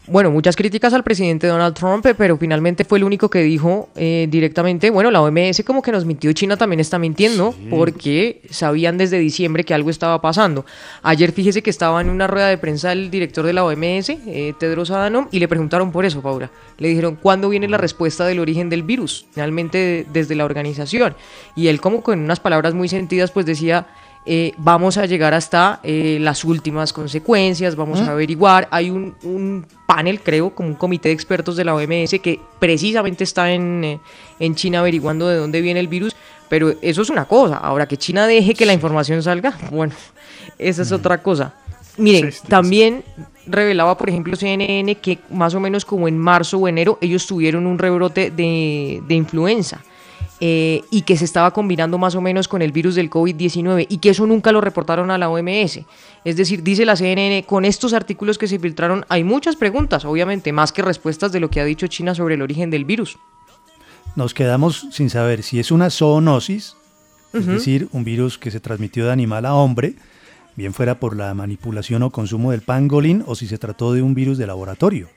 Bueno, 0.08 0.30
muchas 0.30 0.54
críticas 0.54 0.94
al 0.94 1.02
presidente 1.02 1.48
Donald 1.48 1.74
Trump, 1.74 2.06
pero 2.16 2.36
finalmente 2.36 2.84
fue 2.84 2.98
el 2.98 3.04
único 3.04 3.28
que 3.28 3.42
dijo 3.42 3.88
eh, 3.96 4.28
directamente, 4.30 4.90
bueno, 4.90 5.10
la 5.10 5.20
OMS 5.20 5.64
como 5.66 5.82
que 5.82 5.90
nos 5.90 6.04
mintió, 6.04 6.32
China 6.32 6.56
también 6.56 6.78
está 6.78 6.96
mintiendo, 6.98 7.56
porque 7.70 8.40
sabían 8.48 8.98
desde 8.98 9.18
diciembre 9.18 9.64
que 9.64 9.74
algo 9.74 9.90
estaba 9.90 10.20
pasando. 10.20 10.64
Ayer 11.02 11.32
fíjese 11.32 11.60
que 11.60 11.70
estaba 11.70 12.00
en 12.00 12.08
una 12.08 12.28
rueda 12.28 12.46
de 12.46 12.56
prensa 12.56 12.92
el 12.92 13.10
director 13.10 13.44
de 13.44 13.52
la 13.52 13.64
OMS, 13.64 14.10
eh, 14.10 14.54
Tedros 14.60 14.92
Adhanom, 14.92 15.26
y 15.32 15.40
le 15.40 15.48
preguntaron 15.48 15.90
por 15.90 16.04
eso, 16.04 16.22
Paula. 16.22 16.52
Le 16.78 16.86
dijeron, 16.88 17.18
¿cuándo 17.20 17.48
viene 17.48 17.66
la 17.66 17.76
respuesta 17.78 18.24
del 18.26 18.38
origen 18.38 18.68
del 18.70 18.84
virus? 18.84 19.26
Finalmente 19.32 19.78
de- 19.78 20.06
desde 20.12 20.36
la 20.36 20.44
organización. 20.44 21.16
Y 21.56 21.66
él 21.66 21.80
como 21.80 22.02
con 22.04 22.20
unas 22.20 22.38
palabras 22.38 22.74
muy 22.74 22.88
sentidas, 22.88 23.32
pues 23.32 23.44
decía... 23.44 23.88
eh, 24.28 24.52
vamos 24.58 24.98
a 24.98 25.06
llegar 25.06 25.34
hasta 25.34 25.78
eh, 25.84 26.18
las 26.20 26.44
últimas 26.44 26.92
consecuencias, 26.92 27.76
vamos 27.76 28.00
¿Mm? 28.00 28.04
a 28.04 28.10
averiguar. 28.10 28.66
Hay 28.72 28.90
un, 28.90 29.14
un 29.22 29.64
panel, 29.86 30.20
creo, 30.20 30.50
como 30.50 30.68
un 30.68 30.74
comité 30.74 31.10
de 31.10 31.14
expertos 31.14 31.56
de 31.56 31.64
la 31.64 31.76
OMS 31.76 32.18
que 32.20 32.40
precisamente 32.58 33.22
está 33.22 33.52
en, 33.52 33.84
eh, 33.84 34.00
en 34.40 34.56
China 34.56 34.80
averiguando 34.80 35.28
de 35.28 35.36
dónde 35.36 35.60
viene 35.60 35.78
el 35.78 35.86
virus. 35.86 36.16
Pero 36.48 36.74
eso 36.82 37.02
es 37.02 37.10
una 37.10 37.26
cosa. 37.26 37.58
Ahora 37.58 37.86
que 37.86 37.96
China 37.96 38.26
deje 38.26 38.54
que 38.54 38.66
la 38.66 38.72
información 38.72 39.22
salga, 39.22 39.56
bueno, 39.70 39.94
esa 40.58 40.82
es 40.82 40.90
otra 40.90 41.22
cosa. 41.22 41.54
Miren, 41.96 42.32
también 42.48 43.04
revelaba, 43.46 43.96
por 43.96 44.08
ejemplo, 44.08 44.36
CNN 44.36 44.96
que 44.96 45.20
más 45.30 45.54
o 45.54 45.60
menos 45.60 45.84
como 45.84 46.08
en 46.08 46.18
marzo 46.18 46.58
o 46.58 46.68
enero 46.68 46.98
ellos 47.00 47.26
tuvieron 47.26 47.64
un 47.64 47.78
rebrote 47.78 48.30
de, 48.32 49.02
de 49.06 49.14
influenza 49.14 49.82
eh, 50.40 50.82
y 50.90 51.02
que 51.02 51.16
se 51.16 51.24
estaba 51.24 51.50
combinando 51.52 51.96
más 51.98 52.14
o 52.14 52.20
menos 52.20 52.46
con 52.48 52.60
el 52.60 52.70
virus 52.72 52.94
del 52.94 53.08
COVID-19 53.08 53.86
y 53.88 53.98
que 53.98 54.10
eso 54.10 54.26
nunca 54.26 54.52
lo 54.52 54.60
reportaron 54.60 55.10
a 55.10 55.16
la 55.18 55.30
OMS. 55.30 55.80
Es 56.24 56.36
decir, 56.36 56.62
dice 56.62 56.84
la 56.84 56.94
CNN, 56.96 57.44
con 57.46 57.64
estos 57.64 57.92
artículos 57.94 58.36
que 58.36 58.46
se 58.48 58.58
filtraron 58.58 59.04
hay 59.08 59.24
muchas 59.24 59.56
preguntas, 59.56 60.04
obviamente, 60.04 60.52
más 60.52 60.72
que 60.72 60.82
respuestas 60.82 61.32
de 61.32 61.40
lo 61.40 61.48
que 61.50 61.60
ha 61.60 61.64
dicho 61.64 61.86
China 61.86 62.14
sobre 62.14 62.34
el 62.34 62.42
origen 62.42 62.70
del 62.70 62.84
virus. 62.84 63.18
Nos 64.14 64.34
quedamos 64.34 64.86
sin 64.92 65.10
saber 65.10 65.42
si 65.42 65.58
es 65.60 65.70
una 65.70 65.90
zoonosis, 65.90 66.76
es 67.32 67.46
decir, 67.46 67.88
un 67.92 68.02
virus 68.04 68.38
que 68.38 68.50
se 68.50 68.60
transmitió 68.60 69.04
de 69.06 69.12
animal 69.12 69.44
a 69.44 69.54
hombre, 69.54 69.94
bien 70.54 70.72
fuera 70.72 70.98
por 71.00 71.14
la 71.16 71.34
manipulación 71.34 72.02
o 72.02 72.10
consumo 72.10 72.50
del 72.50 72.62
pangolín, 72.62 73.22
o 73.26 73.34
si 73.34 73.46
se 73.46 73.58
trató 73.58 73.92
de 73.92 74.00
un 74.00 74.14
virus 74.14 74.38
de 74.38 74.46
laboratorio, 74.46 75.08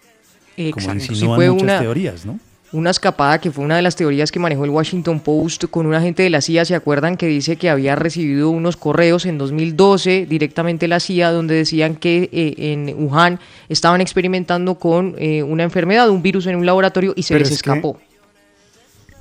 como 0.55 0.67
Exacto, 0.70 0.93
insinúan 1.13 1.38
fue 1.38 1.49
muchas 1.49 1.63
una- 1.63 1.80
teorías, 1.80 2.26
¿no? 2.26 2.39
Una 2.72 2.91
escapada 2.91 3.39
que 3.41 3.49
fue 3.49 3.65
una 3.65 3.78
de 3.78 3.82
las 3.82 3.95
teorías 3.95 4.32
que 4.32 4.38
manejó 4.38 4.63
el 4.63 4.70
Washington 4.70 5.20
Post 5.22 5.65
con 5.72 5.88
un 5.88 5.95
agente 5.95 6.22
de 6.22 6.30
la 6.30 6.39
CIA, 6.39 6.65
¿se 6.65 6.76
acuerdan? 6.76 7.17
Que 7.17 7.26
dice 7.26 7.55
que 7.55 7.67
había 7.67 7.95
recibido 7.95 8.51
unos 8.51 8.78
correos 8.78 9.26
en 9.26 9.39
2012 9.39 10.28
directamente 10.28 10.88
la 10.88 10.99
CIA 10.99 11.32
donde 11.32 11.55
decían 11.55 11.95
que 11.95 12.30
eh, 12.32 12.53
en 12.74 12.93
Wuhan 12.95 13.39
estaban 13.70 14.01
experimentando 14.01 14.76
con 14.76 15.15
eh, 15.17 15.41
una 15.41 15.63
enfermedad, 15.63 16.09
un 16.11 16.22
virus 16.22 16.45
en 16.45 16.57
un 16.57 16.65
laboratorio 16.67 17.13
y 17.15 17.24
se 17.24 17.34
Pero 17.34 17.45
les 17.45 17.53
es 17.53 17.63
que- 17.63 17.70
escapó. 17.72 17.99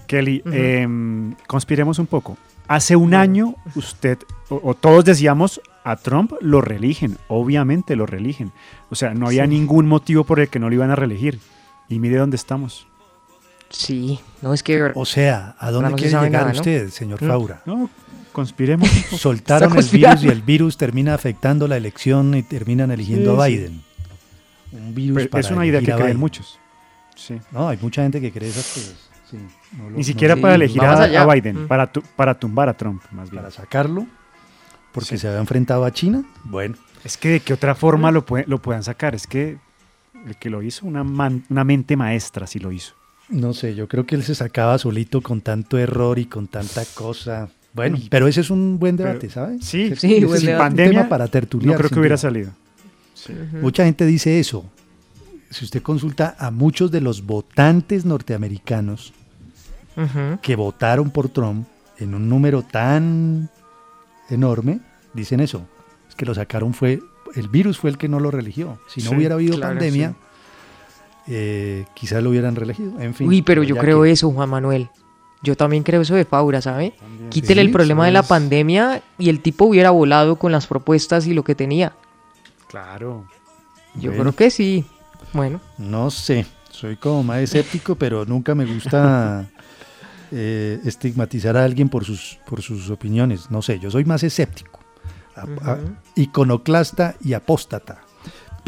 Kelly, 0.07 0.43
em, 0.53 1.35
conspiremos 1.47 1.99
un 1.99 2.07
poco. 2.07 2.37
Hace 2.67 2.97
un 2.97 3.15
año 3.15 3.55
usted, 3.75 4.19
o, 4.49 4.61
o 4.63 4.75
todos 4.75 5.05
decíamos, 5.05 5.61
a 5.85 5.97
Trump 5.97 6.33
lo 6.41 6.61
reeligen, 6.63 7.17
obviamente 7.29 7.95
lo 7.97 8.05
reeligen. 8.07 8.53
O 8.91 8.95
sea, 8.95 9.13
no 9.15 9.27
había 9.27 9.45
Sí. 9.45 9.51
ningún 9.51 9.87
motivo 9.87 10.25
por 10.25 10.41
el 10.41 10.49
que 10.49 10.59
no 10.59 10.69
lo 10.69 10.75
iban 10.75 10.91
a 10.91 10.97
reelegir. 10.97 11.39
Y 11.91 11.99
mire 11.99 12.17
dónde 12.17 12.37
estamos. 12.37 12.87
Sí, 13.71 14.19
no 14.43 14.55
es 14.55 14.63
que... 14.63 14.93
O 14.95 15.05
sea, 15.05 15.55
¿a 15.59 15.71
dónde 15.71 15.91
no 15.91 15.97
quiere 15.97 16.11
llegar 16.11 16.31
nada, 16.31 16.53
¿no? 16.53 16.59
usted, 16.59 16.89
señor 16.91 17.23
Mm, 17.23 17.27
Faura? 17.29 17.63
No, 17.67 17.91
conspiremos. 18.33 18.89
Soltaron 19.19 19.77
el 19.77 19.85
virus 19.85 20.25
y 20.25 20.29
el 20.29 20.43
virus 20.43 20.77
termina 20.79 21.15
afectando 21.15 21.69
la 21.69 21.77
elección 21.77 22.35
y 22.35 22.43
terminan 22.43 22.91
eligiendo 22.91 23.35
Sí, 23.37 23.41
a 23.43 23.45
sí. 23.47 23.53
Biden. 23.57 23.83
Un 24.73 24.95
virus 24.95 25.17
Pero 25.19 25.31
para 25.31 25.41
es 25.41 25.51
una 25.51 25.67
idea 25.67 25.81
que 25.81 25.93
creen 25.95 26.19
muchos. 26.19 26.59
Sí. 27.15 27.39
No, 27.53 27.69
hay 27.69 27.79
mucha 27.81 28.03
gente 28.03 28.21
que 28.21 28.33
cree 28.33 28.49
esas 28.49 28.67
cosas. 28.67 28.95
Sí, 29.31 29.37
no 29.77 29.91
lo- 29.91 29.97
Ni 29.99 30.05
siquiera 30.05 30.37
para 30.37 30.55
elegir 30.55 30.81
a, 30.83 31.27
Biden, 31.27 31.65
Mm. 31.65 31.69
para, 31.69 31.93
tu- 31.93 32.03
para 32.17 32.39
tumbar 32.39 32.69
a 32.71 32.75
Trump, 32.77 33.03
más 33.11 33.31
bien. 33.31 33.43
Para 33.43 33.51
sacarlo, 33.55 34.07
porque 34.93 35.11
Sí. 35.11 35.19
se 35.19 35.29
había 35.29 35.41
enfrentado 35.41 35.85
a 35.85 35.93
China. 35.93 36.23
Bueno, 36.45 36.77
Es 37.05 37.17
que 37.19 37.29
de 37.29 37.41
qué 37.41 37.53
otra 37.53 37.75
forma 37.75 38.11
lo, 38.11 38.25
pue- 38.27 38.45
lo 38.47 38.61
puedan 38.63 38.83
sacar. 38.83 39.15
Es 39.15 39.27
que 39.27 39.59
el 40.27 40.37
que 40.37 40.49
lo 40.51 40.63
hizo, 40.63 40.87
una, 40.87 41.05
man- 41.05 41.45
una 41.51 41.65
mente 41.65 41.97
maestra 41.97 42.47
sí 42.47 42.59
lo 42.59 42.73
hizo. 42.73 42.95
No 43.29 43.53
sé, 43.53 43.75
yo 43.75 43.89
creo 43.89 44.07
que 44.07 44.15
él 44.15 44.23
se 44.23 44.35
sacaba 44.35 44.79
solito 44.79 45.21
con 45.21 45.41
tanto 45.41 45.79
error 45.79 46.19
y 46.19 46.27
con 46.27 46.47
tanta 46.49 46.85
cosa. 46.95 47.49
Bueno, 47.75 47.99
pero 48.11 48.27
ese 48.27 48.41
es 48.41 48.51
un 48.51 48.79
buen 48.79 48.97
debate, 48.97 49.29
¿sabes? 49.31 49.65
Sí, 49.65 49.95
sí, 49.97 50.15
ese 50.17 50.25
buen 50.27 50.37
es 50.37 50.41
un 50.43 50.47
debate. 50.47 50.59
pandemia 50.65 50.93
tema 51.01 51.09
para 51.09 51.29
tertuliar. 51.29 51.73
no 51.73 51.77
creo 51.79 51.89
que 51.89 51.95
sin 51.95 52.01
hubiera 52.01 52.17
duda. 52.17 52.23
salido. 52.23 52.51
Mucha 53.61 53.85
gente 53.85 54.07
dice 54.07 54.39
eso. 54.41 54.65
Si 55.51 55.65
usted 55.65 55.83
consulta 55.83 56.37
a 56.39 56.51
muchos 56.51 56.91
de 56.91 57.01
los 57.01 57.25
votantes 57.25 58.05
norteamericanos 58.05 59.13
que 60.43 60.55
votaron 60.57 61.11
por 61.11 61.29
Trump 61.29 61.67
en 61.99 62.15
un 62.15 62.29
número 62.29 62.63
tan 62.63 63.51
enorme, 64.31 64.81
dicen 65.15 65.41
eso. 65.41 65.67
Es 66.09 66.15
que 66.15 66.25
lo 66.27 66.35
sacaron 66.35 66.73
fue, 66.75 67.01
el 67.35 67.49
virus 67.49 67.79
fue 67.79 67.91
el 67.91 67.99
que 67.99 68.09
no 68.09 68.21
lo 68.21 68.31
religió. 68.31 68.79
Si 68.89 69.03
no 69.03 69.11
Sí, 69.11 69.17
hubiera 69.17 69.35
habido 69.35 69.57
claro, 69.57 69.75
pandemia, 69.75 70.15
eh, 71.29 71.85
quizás 71.95 72.23
lo 72.23 72.31
hubieran 72.31 72.57
reelegido. 72.57 72.99
En 73.01 73.15
fin. 73.15 73.29
Uy, 73.29 73.43
pero 73.43 73.63
yo 73.63 73.77
creo 73.77 74.03
que- 74.03 74.11
eso, 74.13 74.31
Juan 74.31 74.49
Manuel. 74.51 74.89
Yo 75.43 75.57
también 75.57 75.85
creo 75.85 76.01
eso 76.01 76.15
de 76.17 76.25
Faura, 76.25 76.61
¿sabe? 76.61 76.95
Quítele 77.31 77.61
Sí, 77.63 77.67
el 77.69 77.73
problema 77.73 78.07
de 78.07 78.11
la 78.13 78.25
pandemia 78.25 79.03
y 79.19 79.29
el 79.29 79.41
tipo 79.41 79.67
hubiera 79.67 79.91
volado 79.91 80.37
con 80.37 80.51
las 80.51 80.67
propuestas 80.67 81.27
y 81.29 81.33
lo 81.35 81.45
que 81.45 81.55
tenía. 81.55 81.93
Claro. 82.69 83.25
Yo 83.95 84.11
Bueno. 84.11 84.25
creo 84.25 84.35
que 84.35 84.51
sí. 84.51 84.85
Bueno, 85.33 85.61
No 85.77 86.11
sé, 86.11 86.47
soy 86.71 86.97
como 86.97 87.23
más 87.23 87.39
escéptico, 87.41 87.95
pero 87.95 88.25
nunca 88.25 88.55
me 88.55 88.65
gusta 88.65 89.47
eh, 90.33 90.81
estigmatizar 90.85 91.57
a 91.57 91.65
alguien 91.65 91.89
por 91.89 92.05
sus, 92.05 92.39
por 92.47 92.61
sus 92.63 92.91
opiniones. 92.91 93.51
No 93.51 93.63
sé, 93.63 93.79
yo 93.79 93.91
soy 93.91 94.05
más 94.05 94.23
escéptico, 94.25 94.81
a- 95.37 95.43
a- 95.71 95.75
Ujú. 95.75 95.93
iconoclasta 96.17 97.15
y 97.23 97.35
apóstata. 97.35 98.01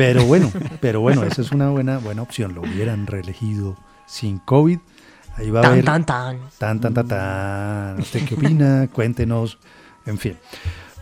Pero 0.01 0.25
bueno, 0.25 0.51
pero 0.81 1.01
bueno, 1.01 1.23
esa 1.25 1.43
es 1.43 1.53
una 1.53 1.69
buena, 1.71 1.99
buena 1.99 2.23
opción. 2.23 2.55
Lo 2.55 2.63
hubieran 2.63 3.07
reelegido 3.07 3.77
sin 4.07 4.39
COVID. 4.39 4.79
Ahí 5.37 5.51
va 5.51 5.61
a 5.61 5.63
tan, 5.63 5.73
haber 5.73 5.85
tan, 5.85 6.05
tan. 6.07 6.39
tan, 6.59 6.81
tan, 6.81 6.95
tan, 6.95 7.09
tan. 7.09 8.01
¿Usted 8.01 8.25
qué 8.27 8.35
opina? 8.35 8.89
Cuéntenos. 8.93 9.59
En 10.07 10.19
fin. 10.19 10.37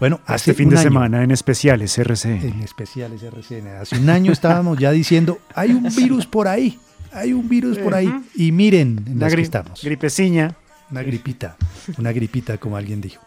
Bueno, 0.00 0.20
hace 0.26 0.50
Este 0.50 0.54
fin 0.62 0.68
un 0.68 0.74
de 0.74 0.80
año- 0.80 0.88
semana 0.88 1.22
en 1.24 1.30
especiales 1.30 1.96
RC. 1.98 2.28
en 2.48 2.62
especiales 2.62 3.22
RCN. 3.22 3.68
Hace 3.80 3.98
un 3.98 4.08
año 4.10 4.30
estábamos 4.32 4.78
ya 4.78 4.90
diciendo, 4.92 5.38
hay 5.54 5.70
un 5.72 5.84
virus 5.94 6.26
por 6.26 6.46
ahí, 6.46 6.78
hay 7.12 7.32
un 7.32 7.48
virus 7.48 7.78
por 7.78 7.94
ahí. 7.94 8.12
Y 8.34 8.52
miren 8.52 9.02
en 9.06 9.18
las 9.18 9.34
que 9.34 9.40
estamos. 9.40 9.82
gripeciña. 9.82 10.54
Una 10.90 11.02
gripita, 11.02 11.56
una 11.98 12.12
gripita, 12.12 12.58
como 12.58 12.76
alguien 12.76 13.00
dijo. 13.00 13.22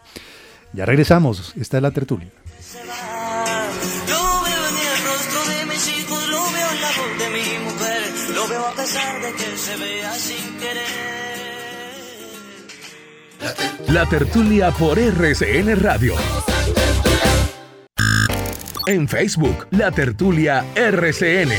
Ya 0.72 0.84
regresamos, 0.86 1.52
esta 1.56 1.76
es 1.76 1.82
la 1.82 1.90
tertulia. 1.90 2.28
Mi 7.32 7.58
mujer, 7.64 8.02
lo 8.34 8.46
veo 8.46 8.66
a 8.66 8.72
pesar 8.72 9.22
de 9.22 9.32
que 9.32 9.56
se 9.56 9.76
vea 9.76 10.12
sin 10.12 10.58
querer. 10.58 11.12
La 13.88 14.06
tertulia 14.06 14.70
por 14.70 14.98
RCN 14.98 15.80
Radio. 15.80 16.14
En 18.86 19.08
Facebook, 19.08 19.66
La 19.70 19.90
Tertulia 19.90 20.64
RCN. 20.74 21.52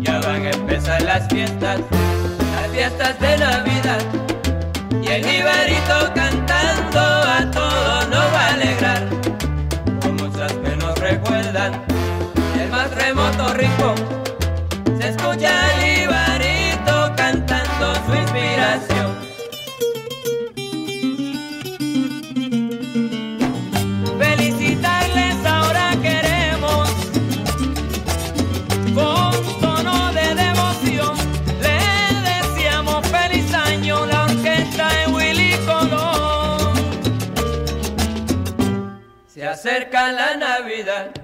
Ya 0.00 0.20
van 0.20 0.46
a 0.46 0.50
empezar 0.50 1.02
las 1.02 1.28
fiestas, 1.28 1.80
las 1.80 2.70
fiestas 2.72 3.20
de 3.20 3.38
Navidad. 3.38 4.04
Y 5.02 5.06
el 5.08 5.34
Ibarito 5.38 6.12
cantando 6.14 6.45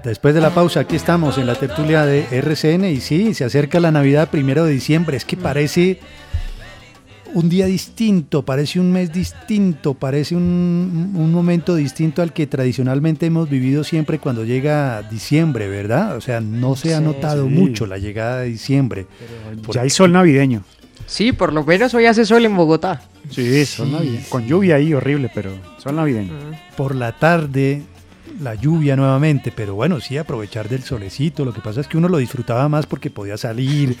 Después 0.03 0.35
de 0.35 0.41
la 0.41 0.49
pausa, 0.53 0.81
aquí 0.81 0.95
estamos 0.97 1.37
en 1.37 1.47
la 1.47 1.55
tertulia 1.55 2.05
de 2.05 2.25
RCN 2.29 2.85
y 2.85 2.99
sí, 2.99 3.33
se 3.33 3.45
acerca 3.45 3.79
la 3.79 3.91
Navidad 3.91 4.29
primero 4.29 4.65
de 4.65 4.73
diciembre. 4.73 5.15
Es 5.15 5.23
que 5.23 5.37
parece 5.37 5.99
un 7.33 7.47
día 7.49 7.65
distinto, 7.67 8.43
parece 8.43 8.79
un 8.81 8.91
mes 8.91 9.13
distinto, 9.13 9.93
parece 9.93 10.35
un, 10.35 11.13
un 11.15 11.31
momento 11.31 11.73
distinto 11.75 12.21
al 12.21 12.33
que 12.33 12.47
tradicionalmente 12.47 13.25
hemos 13.27 13.49
vivido 13.49 13.83
siempre 13.85 14.19
cuando 14.19 14.43
llega 14.43 15.01
diciembre, 15.03 15.69
¿verdad? 15.69 16.17
O 16.17 16.21
sea, 16.21 16.41
no 16.41 16.75
se 16.75 16.93
ha 16.93 16.97
Sí, 16.99 17.03
notado 17.05 17.45
sí. 17.47 17.53
mucho 17.53 17.85
la 17.85 17.97
llegada 17.97 18.39
de 18.41 18.47
diciembre. 18.49 19.07
Ya 19.73 19.81
hay 19.81 19.89
sol 19.89 20.11
navideño. 20.11 20.63
Sí, 21.05 21.31
por 21.31 21.53
lo 21.53 21.63
menos 21.63 21.93
hoy 21.93 22.05
hace 22.05 22.25
sol 22.25 22.45
en 22.45 22.55
Bogotá. 22.55 23.01
Sí, 23.29 23.65
sol 23.65 23.91
navideño. 23.91 24.23
Con 24.29 24.45
lluvia 24.47 24.75
ahí, 24.75 24.93
horrible, 24.93 25.31
pero 25.33 25.51
sol 25.77 25.95
navideño. 25.95 26.33
Por 26.77 26.93
la 26.93 27.13
tarde, 27.13 27.81
la 28.39 28.55
lluvia 28.55 28.95
nuevamente, 28.95 29.51
pero 29.55 29.75
bueno, 29.75 29.99
sí, 29.99 30.17
aprovechar 30.17 30.69
del 30.69 30.83
solecito. 30.83 31.45
Lo 31.45 31.53
que 31.53 31.61
pasa 31.61 31.81
es 31.81 31.87
que 31.87 31.97
uno 31.97 32.09
lo 32.09 32.17
disfrutaba 32.17 32.67
más 32.69 32.85
porque 32.85 33.09
podía 33.09 33.37
salir, 33.37 33.97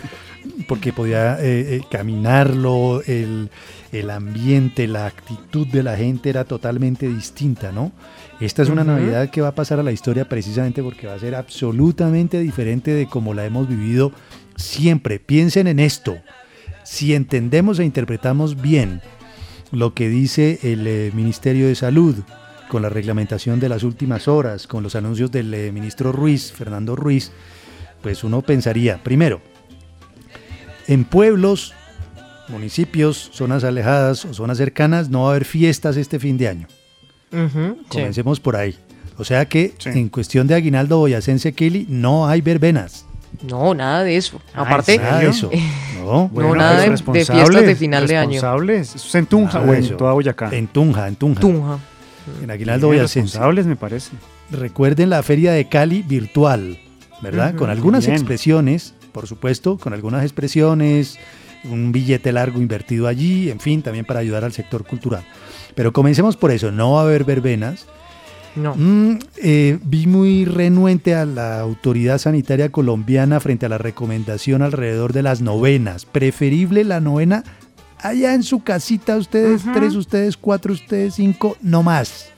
porque 0.67 0.93
podía 0.93 1.39
eh, 1.39 1.75
eh, 1.75 1.81
caminarlo, 1.89 3.01
el, 3.05 3.49
el 3.91 4.09
ambiente, 4.09 4.87
la 4.87 5.05
actitud 5.05 5.67
de 5.67 5.83
la 5.83 5.95
gente 5.95 6.29
era 6.29 6.45
totalmente 6.45 7.07
distinta, 7.07 7.71
¿no? 7.71 7.91
Esta 8.39 8.63
es 8.63 8.69
una 8.69 8.81
Ujú. 8.81 8.91
Navidad 8.91 9.29
que 9.29 9.41
va 9.41 9.49
a 9.49 9.55
pasar 9.55 9.79
a 9.79 9.83
la 9.83 9.91
historia 9.91 10.27
precisamente 10.27 10.81
porque 10.81 11.07
va 11.07 11.13
a 11.13 11.19
ser 11.19 11.35
absolutamente 11.35 12.39
diferente 12.39 12.91
de 12.91 13.07
como 13.07 13.33
la 13.33 13.45
hemos 13.45 13.67
vivido 13.67 14.11
siempre. 14.55 15.19
Piensen 15.19 15.67
en 15.67 15.79
esto. 15.79 16.17
Si 16.83 17.13
entendemos 17.13 17.79
e 17.79 17.85
interpretamos 17.85 18.61
bien 18.61 19.01
lo 19.71 19.93
que 19.93 20.09
dice 20.09 20.59
el 20.63 20.85
eh, 20.87 21.11
Ministerio 21.13 21.67
de 21.67 21.75
Salud 21.75 22.15
con 22.69 22.81
la 22.81 22.89
reglamentación 22.89 23.59
de 23.59 23.69
las 23.69 23.83
últimas 23.83 24.27
horas, 24.27 24.67
con 24.67 24.83
los 24.83 24.95
anuncios 24.95 25.31
del 25.31 25.53
eh, 25.53 25.71
ministro 25.71 26.11
Ruiz, 26.11 26.51
Fernando 26.51 26.95
Ruiz, 26.95 27.31
pues 28.01 28.23
uno 28.23 28.41
pensaría, 28.41 29.01
primero, 29.03 29.41
en 30.87 31.05
pueblos, 31.05 31.73
municipios, 32.49 33.29
zonas 33.33 33.63
alejadas 33.63 34.25
o 34.25 34.33
zonas 34.33 34.57
cercanas, 34.57 35.09
no 35.09 35.23
va 35.23 35.27
a 35.27 35.31
haber 35.31 35.45
fiestas 35.45 35.97
este 35.97 36.19
fin 36.19 36.37
de 36.37 36.47
año. 36.47 36.67
Comencemos 37.89 38.39
por 38.39 38.55
ahí. 38.55 38.77
O 39.17 39.23
sea 39.23 39.45
que 39.45 39.73
en 39.85 40.09
cuestión 40.09 40.47
de 40.47 40.55
aguinaldo 40.55 40.97
boyacense 40.97 41.53
Kili 41.53 41.85
no 41.89 42.27
hay 42.27 42.41
verbenas. 42.41 43.05
No, 43.41 43.73
nada 43.73 44.03
de 44.03 44.17
eso. 44.17 44.39
Aparte, 44.53 44.97
nada 44.97 45.19
de 45.19 45.29
eso. 45.29 45.49
No, 46.03 46.29
no 46.33 46.53
nada 46.53 46.81
de, 46.81 46.89
de 46.89 47.25
fiestas 47.25 47.65
de 47.65 47.75
final 47.77 48.05
de 48.05 48.17
año. 48.17 48.31
Responsables. 48.31 48.93
Eso 48.93 49.07
es 49.07 49.15
en 49.15 49.25
Tunja 49.25 49.61
o 49.61 49.73
en 49.73 49.95
toda 49.95 50.11
Boyacá. 50.11 50.49
En 50.51 50.67
Tunja, 50.67 51.07
en 51.07 51.15
Tunja. 51.15 51.39
Tunja. 51.39 51.79
En 52.41 52.51
Aguinaldo 52.51 52.87
Boyacense. 52.87 53.21
responsables, 53.21 53.65
me 53.65 53.75
parece. 53.75 54.11
Recuerden 54.51 55.09
la 55.09 55.23
feria 55.23 55.51
de 55.51 55.67
Cali 55.67 56.03
virtual, 56.03 56.79
¿verdad? 57.21 57.55
Con 57.55 57.69
algunas 57.69 58.05
bien. 58.05 58.17
expresiones, 58.17 58.93
por 59.11 59.27
supuesto, 59.27 59.77
con 59.77 59.93
algunas 59.93 60.23
expresiones, 60.23 61.17
un 61.63 61.91
billete 61.91 62.31
largo 62.31 62.59
invertido 62.59 63.07
allí, 63.07 63.49
en 63.49 63.59
fin, 63.59 63.81
también 63.81 64.05
para 64.05 64.19
ayudar 64.19 64.43
al 64.43 64.53
sector 64.53 64.85
cultural. 64.85 65.23
Pero 65.75 65.93
comencemos 65.93 66.37
por 66.37 66.51
eso, 66.51 66.71
no 66.71 66.93
va 66.93 67.01
a 67.01 67.03
haber 67.03 67.23
verbenas. 67.23 67.85
No. 68.55 68.75
Mm, 68.75 69.17
eh, 69.37 69.79
vi 69.83 70.05
muy 70.05 70.45
renuente 70.45 71.15
a 71.15 71.25
la 71.25 71.59
autoridad 71.59 72.19
sanitaria 72.19 72.69
colombiana 72.69 73.39
frente 73.39 73.65
a 73.65 73.69
la 73.69 73.79
recomendación 73.79 74.61
alrededor 74.61 75.11
de 75.11 75.23
las 75.23 75.41
novenas. 75.41 76.05
Preferible 76.05 76.83
la 76.83 76.99
novena 76.99 77.43
allá 78.03 78.33
en 78.33 78.43
su 78.43 78.63
casita, 78.63 79.17
ustedes 79.17 79.63
tres, 79.73 79.95
ustedes 79.95 80.37
cuatro, 80.37 80.73
ustedes 80.73 81.15
cinco, 81.15 81.57
no 81.61 81.81
más. 81.81 82.29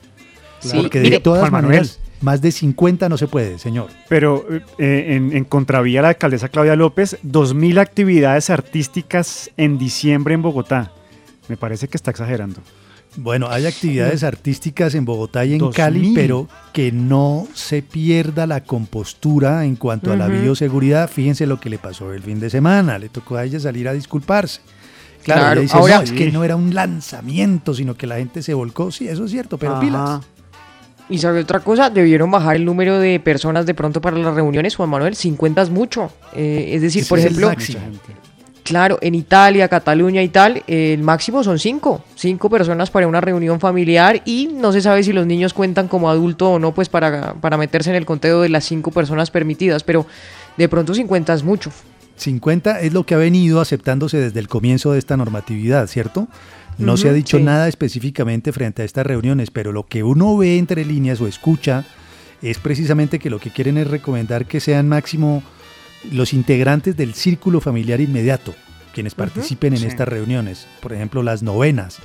Porque 0.74 1.00
de 1.00 1.04
mire, 1.04 1.20
todas 1.20 1.42
Juan 1.42 1.52
Manuel. 1.52 1.78
maneras, 1.78 2.00
más 2.22 2.42
de 2.42 2.52
50 2.52 3.10
no 3.10 3.18
se 3.18 3.28
puede, 3.28 3.60
señor. 3.60 3.90
Pero 4.10 4.46
eh, 4.80 5.06
en, 5.10 5.36
en 5.36 5.44
contravía 5.44 6.02
la 6.02 6.10
alcaldesa 6.10 6.50
Claudia 6.50 6.76
López, 6.76 7.18
2.000 7.24 7.80
actividades 7.80 8.50
artísticas 8.50 9.52
en 9.58 9.78
diciembre 9.78 10.34
en 10.34 10.42
Bogotá. 10.42 10.92
Me 11.50 11.58
parece 11.58 11.88
que 11.88 11.98
está 11.98 12.12
exagerando. 12.12 12.62
Bueno, 13.18 13.48
hay 13.50 13.66
actividades 13.66 14.24
artísticas 14.24 14.94
en 14.96 15.06
Bogotá 15.06 15.46
y 15.46 15.54
en 15.54 15.72
Cali, 15.72 16.12
pero 16.14 16.50
que 16.74 16.92
no 16.92 17.48
se 17.54 17.82
pierda 17.82 18.46
la 18.46 18.64
compostura 18.64 19.66
en 19.66 19.76
cuanto 19.78 20.12
a 20.12 20.18
la 20.18 20.28
bioseguridad. 20.28 21.10
Fíjense 21.10 21.46
lo 21.46 21.60
que 21.60 21.70
le 21.70 21.78
pasó 21.78 22.12
el 22.12 22.24
fin 22.24 22.40
de 22.40 22.50
semana. 22.50 23.00
Le 23.00 23.10
tocó 23.10 23.38
a 23.38 23.46
ella 23.46 23.60
salir 23.60 23.88
a 23.88 23.94
disculparse. 23.94 24.62
Claro, 25.26 25.62
ahora- 25.72 25.98
no, 25.98 26.02
es 26.04 26.12
que 26.12 26.32
no 26.32 26.44
era 26.44 26.56
un 26.56 26.74
lanzamiento, 26.74 27.74
sino 27.74 27.96
que 27.96 28.06
la 28.08 28.18
gente 28.18 28.44
se 28.44 28.54
volcó. 28.54 28.92
Sí, 28.92 29.08
eso 29.08 29.26
es 29.26 29.32
cierto, 29.32 29.58
pero 29.58 29.74
Ajá. 29.74 29.82
pilas. 29.82 30.20
Y 31.10 31.18
sabe 31.20 31.42
otra 31.42 31.60
cosa, 31.60 31.90
debieron 31.90 32.32
bajar 32.32 32.56
el 32.56 32.66
número 32.66 33.00
de 33.00 33.20
personas 33.20 33.66
de 33.66 33.74
pronto 33.74 34.02
para 34.02 34.18
las 34.18 34.34
reuniones, 34.34 34.76
Juan 34.76 34.90
Manuel, 34.90 35.16
50 35.16 35.62
es 35.62 35.70
mucho. 35.70 36.12
Eh, 36.34 36.70
es 36.74 36.82
decir, 36.82 37.06
por 37.08 37.20
es 37.20 37.26
ejemplo, 37.26 37.52
claro, 38.64 38.98
en 39.02 39.14
Italia, 39.14 39.68
Cataluña 39.68 40.24
y 40.24 40.30
tal, 40.30 40.64
eh, 40.68 40.94
el 40.94 41.04
máximo 41.04 41.44
son 41.44 41.60
5, 41.60 42.04
5 42.16 42.50
personas 42.50 42.90
para 42.90 43.08
una 43.08 43.22
reunión 43.22 43.60
familiar 43.60 44.24
y 44.26 44.48
no 44.52 44.72
se 44.72 44.82
sabe 44.82 45.04
si 45.04 45.14
los 45.14 45.28
niños 45.28 45.54
cuentan 45.54 45.88
como 45.88 46.10
adulto 46.10 46.54
o 46.54 46.60
no, 46.60 46.74
pues 46.74 46.90
para, 46.90 47.36
para 47.36 47.58
meterse 47.58 47.92
en 47.92 47.96
el 47.98 48.06
conteo 48.06 48.42
de 48.42 48.50
las 48.50 48.64
5 48.66 48.90
personas 48.90 49.30
permitidas, 49.30 49.84
pero 49.84 50.08
de 50.58 50.68
pronto 50.70 50.96
50 50.96 51.34
es 51.36 51.44
mucho. 51.44 51.72
50 52.18 52.82
es 52.82 52.94
lo 52.94 53.06
que 53.06 53.14
ha 53.16 53.18
venido 53.18 53.62
aceptándose 53.62 54.18
desde 54.18 54.40
el 54.40 54.48
comienzo 54.48 54.92
de 54.94 55.00
esta 55.00 55.18
normatividad, 55.18 55.88
¿cierto? 55.88 56.28
No 56.78 56.98
se 56.98 57.08
ha 57.10 57.14
dicho 57.14 57.38
sí. 57.38 57.44
nada 57.44 57.68
específicamente 57.70 58.52
frente 58.52 58.82
a 58.82 58.86
estas 58.86 59.06
reuniones, 59.06 59.50
pero 59.52 59.72
lo 59.72 59.86
que 59.88 60.04
uno 60.04 60.36
ve 60.38 60.58
entre 60.58 60.84
líneas 60.84 61.22
o 61.22 61.28
escucha 61.28 61.86
es 62.42 62.60
precisamente 62.60 63.18
que 63.20 63.30
lo 63.30 63.40
que 63.40 63.50
quieren 63.50 63.78
es 63.78 63.88
recomendar 63.88 64.46
que 64.46 64.60
sean 64.60 64.90
máximo 64.90 65.42
los 66.12 66.34
integrantes 66.34 66.98
del 66.98 67.14
círculo 67.14 67.62
familiar 67.62 68.02
inmediato 68.02 68.54
quienes 68.94 69.14
participen 69.16 69.74
en 69.74 69.80
sí. 69.80 69.86
estas 69.88 70.08
reuniones. 70.08 70.68
Por 70.82 70.94
ejemplo, 70.94 71.22
las 71.22 71.44
novenas, 71.44 71.98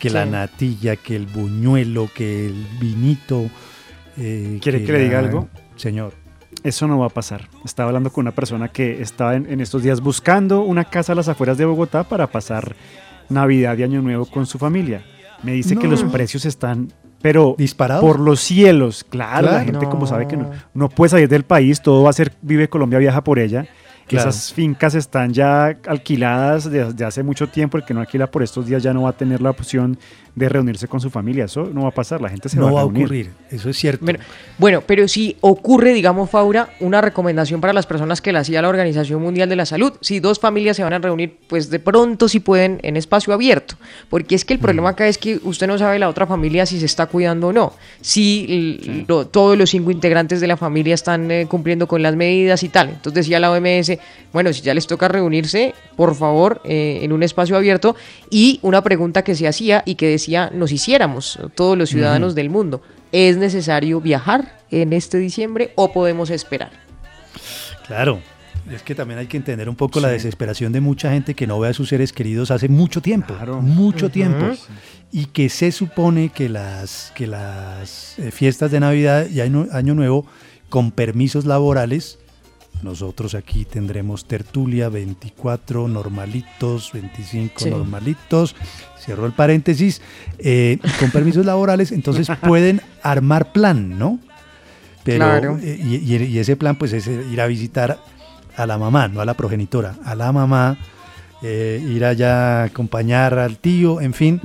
que 0.00 0.10
la 0.10 0.26
natilla, 0.26 0.96
que 0.96 1.14
el 1.14 1.26
buñuelo, 1.26 2.10
que 2.12 2.46
el 2.46 2.66
vinito. 2.80 3.48
eh, 4.16 4.58
¿Quiere 4.60 4.84
que 4.84 4.92
le 4.92 4.98
diga 4.98 5.20
la- 5.22 5.28
algo? 5.28 5.48
Señor. 5.76 6.12
Eso 6.64 6.88
no 6.88 6.98
va 6.98 7.06
a 7.06 7.10
pasar. 7.10 7.48
Estaba 7.64 7.90
hablando 7.90 8.10
con 8.10 8.22
una 8.22 8.32
persona 8.32 8.68
que 8.68 9.00
estaba 9.02 9.36
en, 9.36 9.46
en 9.52 9.60
estos 9.60 9.82
días 9.82 10.00
buscando 10.00 10.62
una 10.62 10.84
casa 10.84 11.12
a 11.12 11.14
las 11.14 11.28
afueras 11.28 11.58
de 11.58 11.66
Bogotá 11.66 12.04
para 12.04 12.26
pasar 12.26 12.74
Navidad 13.28 13.76
y 13.78 13.82
Año 13.82 14.00
Nuevo 14.02 14.24
con 14.26 14.46
su 14.46 14.58
familia. 14.58 15.04
Me 15.42 15.52
dice 15.52 15.76
que 15.76 15.86
los 15.86 16.02
precios 16.04 16.46
están, 16.46 16.90
pero 17.20 17.54
¿Disparados? 17.58 18.02
por 18.02 18.18
los 18.18 18.40
cielos. 18.40 19.04
Claro, 19.04 19.52
la 19.52 19.62
gente 19.64 19.86
como 19.86 20.06
sabe 20.06 20.26
que 20.26 20.38
no, 20.38 20.44
No. 20.44 20.50
no 20.74 20.88
puede 20.88 21.10
salir 21.10 21.28
del 21.28 21.44
país, 21.44 21.82
todo 21.82 22.02
va 22.02 22.10
a 22.10 22.14
ser 22.14 22.32
Vive 22.40 22.68
Colombia 22.68 22.98
Viaja 22.98 23.22
por 23.22 23.38
ella. 23.38 23.66
Claro. 24.06 24.28
Esas 24.28 24.52
fincas 24.52 24.94
están 24.94 25.32
ya 25.32 25.78
alquiladas 25.86 26.70
desde 26.70 27.04
hace 27.04 27.22
mucho 27.22 27.46
tiempo. 27.48 27.78
El 27.78 27.84
que 27.84 27.94
no 27.94 28.00
alquila 28.00 28.30
por 28.30 28.42
estos 28.42 28.66
días 28.66 28.82
ya 28.82 28.92
no 28.92 29.02
va 29.02 29.10
a 29.10 29.16
tener 29.16 29.40
la 29.40 29.50
opción 29.50 29.98
de 30.34 30.48
reunirse 30.48 30.88
con 30.88 31.00
su 31.00 31.10
familia. 31.10 31.44
Eso 31.44 31.70
no 31.72 31.82
va 31.82 31.88
a 31.88 31.94
pasar. 31.94 32.20
La 32.20 32.28
gente 32.28 32.48
se 32.48 32.56
No 32.56 32.66
va 32.66 32.72
va 32.72 32.78
a 32.80 32.82
a 32.82 32.84
reunir. 32.86 33.04
ocurrir, 33.04 33.30
eso 33.50 33.70
es 33.70 33.76
cierto. 33.76 34.04
Bueno, 34.04 34.18
bueno, 34.58 34.82
pero 34.86 35.06
si 35.06 35.36
ocurre, 35.40 35.92
digamos, 35.94 36.28
Faura, 36.30 36.70
una 36.80 37.00
recomendación 37.00 37.60
para 37.60 37.72
las 37.72 37.86
personas 37.86 38.20
que 38.20 38.32
la 38.32 38.40
hacía 38.40 38.60
la 38.62 38.68
Organización 38.68 39.22
Mundial 39.22 39.48
de 39.48 39.56
la 39.56 39.64
Salud. 39.66 39.92
Si 40.00 40.18
dos 40.20 40.40
familias 40.40 40.76
se 40.76 40.82
van 40.82 40.92
a 40.92 40.98
reunir, 40.98 41.36
pues 41.48 41.70
de 41.70 41.78
pronto 41.78 42.28
sí 42.28 42.40
pueden 42.40 42.80
en 42.82 42.96
espacio 42.96 43.32
abierto. 43.32 43.76
Porque 44.10 44.34
es 44.34 44.44
que 44.44 44.54
el 44.54 44.58
problema 44.60 44.90
acá 44.90 45.06
es 45.06 45.18
que 45.18 45.38
usted 45.44 45.66
no 45.66 45.78
sabe 45.78 45.98
la 45.98 46.08
otra 46.08 46.26
familia 46.26 46.66
si 46.66 46.80
se 46.80 46.86
está 46.86 47.06
cuidando 47.06 47.48
o 47.48 47.52
no. 47.52 47.72
Si 48.00 49.04
lo- 49.08 49.26
todos 49.26 49.56
los 49.56 49.70
cinco 49.70 49.90
integrantes 49.90 50.40
de 50.40 50.46
la 50.46 50.56
familia 50.56 50.94
están 50.94 51.30
eh, 51.30 51.46
cumpliendo 51.48 51.86
con 51.86 52.02
las 52.02 52.16
medidas 52.16 52.62
y 52.62 52.68
tal. 52.68 52.88
Entonces 52.88 53.14
decía 53.14 53.38
la 53.40 53.50
OMS, 53.52 53.98
bueno, 54.32 54.52
si 54.52 54.62
ya 54.62 54.74
les 54.74 54.86
toca 54.86 55.06
reunirse, 55.08 55.74
por 55.96 56.14
favor, 56.14 56.60
eh, 56.64 57.00
en 57.02 57.12
un 57.12 57.22
espacio 57.22 57.56
abierto. 57.56 57.94
Y 58.30 58.58
una 58.62 58.82
pregunta 58.82 59.22
que 59.22 59.34
se 59.34 59.46
hacía 59.46 59.82
y 59.86 59.94
que 59.94 60.08
decía 60.08 60.23
nos 60.52 60.72
hiciéramos, 60.72 61.38
todos 61.54 61.76
los 61.76 61.90
ciudadanos 61.90 62.34
del 62.34 62.50
mundo. 62.50 62.82
¿Es 63.12 63.36
necesario 63.36 64.00
viajar 64.00 64.58
en 64.70 64.92
este 64.92 65.18
diciembre 65.18 65.72
o 65.76 65.92
podemos 65.92 66.30
esperar? 66.30 66.72
Claro, 67.86 68.20
es 68.70 68.82
que 68.82 68.94
también 68.94 69.18
hay 69.18 69.26
que 69.26 69.36
entender 69.36 69.68
un 69.68 69.76
poco 69.76 70.00
la 70.00 70.08
desesperación 70.08 70.72
de 70.72 70.80
mucha 70.80 71.12
gente 71.12 71.34
que 71.34 71.46
no 71.46 71.60
ve 71.60 71.68
a 71.68 71.74
sus 71.74 71.90
seres 71.90 72.12
queridos 72.12 72.50
hace 72.50 72.68
mucho 72.68 73.00
tiempo, 73.02 73.34
mucho 73.60 74.10
tiempo, 74.10 74.52
y 75.12 75.26
que 75.26 75.48
se 75.48 75.70
supone 75.70 76.30
que 76.30 76.48
las, 76.48 77.12
que 77.14 77.26
las 77.26 78.18
eh, 78.18 78.30
fiestas 78.30 78.70
de 78.70 78.80
Navidad 78.80 79.28
y 79.28 79.40
Año, 79.40 79.66
Año 79.70 79.94
Nuevo, 79.94 80.26
con 80.70 80.90
permisos 80.90 81.44
laborales, 81.44 82.18
nosotros 82.84 83.34
aquí 83.34 83.64
tendremos 83.64 84.26
tertulia 84.26 84.88
24 84.88 85.88
normalitos, 85.88 86.92
25 86.92 87.64
Sí. 87.64 87.70
normalitos, 87.70 88.54
cierro 89.00 89.26
el 89.26 89.32
paréntesis, 89.32 90.00
eh, 90.38 90.78
con 91.00 91.10
permisos 91.10 91.44
laborales, 91.44 91.90
entonces 91.90 92.28
pueden 92.42 92.80
armar 93.02 93.52
plan, 93.52 93.98
¿no? 93.98 94.18
Pero, 95.02 95.18
Claro. 95.26 95.58
eh, 95.62 95.78
y, 95.82 96.38
ese 96.38 96.56
plan 96.56 96.76
pues 96.76 96.92
es 96.92 97.06
eh, 97.08 97.24
ir 97.30 97.40
a 97.40 97.46
visitar 97.46 97.98
a 98.56 98.66
la 98.66 98.78
mamá, 98.78 99.08
no 99.08 99.20
a 99.20 99.24
la 99.24 99.34
progenitora, 99.34 99.96
a 100.04 100.14
la 100.14 100.30
mamá, 100.32 100.78
eh, 101.42 101.84
ir 101.86 102.04
allá 102.04 102.62
a 102.62 102.64
acompañar 102.64 103.38
al 103.38 103.58
tío, 103.58 104.00
en 104.00 104.14
fin. 104.14 104.40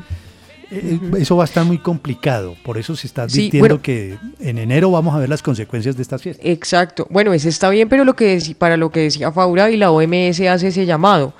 Eh, 0.72 1.00
eso 1.20 1.36
va 1.38 1.44
a 1.44 1.46
estar 1.46 1.66
muy 1.66 1.78
complicado. 1.80 2.56
Por 2.64 2.78
eso 2.78 2.96
se 2.96 3.08
está 3.08 3.28
Sí, 3.28 3.40
advirtiendo 3.42 3.68
bueno. 3.76 3.82
que 3.82 4.18
en 4.40 4.58
enero 4.58 4.92
vamos 4.92 5.16
a 5.16 5.20
ver 5.20 5.30
las 5.30 5.42
consecuencias 5.42 5.96
de 5.96 6.02
estas 6.02 6.22
fiestas. 6.22 6.46
Exacto. 6.46 7.08
Bueno, 7.10 7.34
ese 7.34 7.50
está 7.50 7.70
bien, 7.70 7.90
pero 7.90 8.06
lo 8.06 8.16
que 8.16 8.40
para 8.58 8.78
lo 8.78 8.92
que 8.92 9.02
decía 9.02 9.32
Faura 9.32 9.70
y 9.72 9.78
la 9.78 9.92
OMS 9.92 10.42
hace 10.42 10.68
ese 10.68 10.86
llamado. 10.86 11.34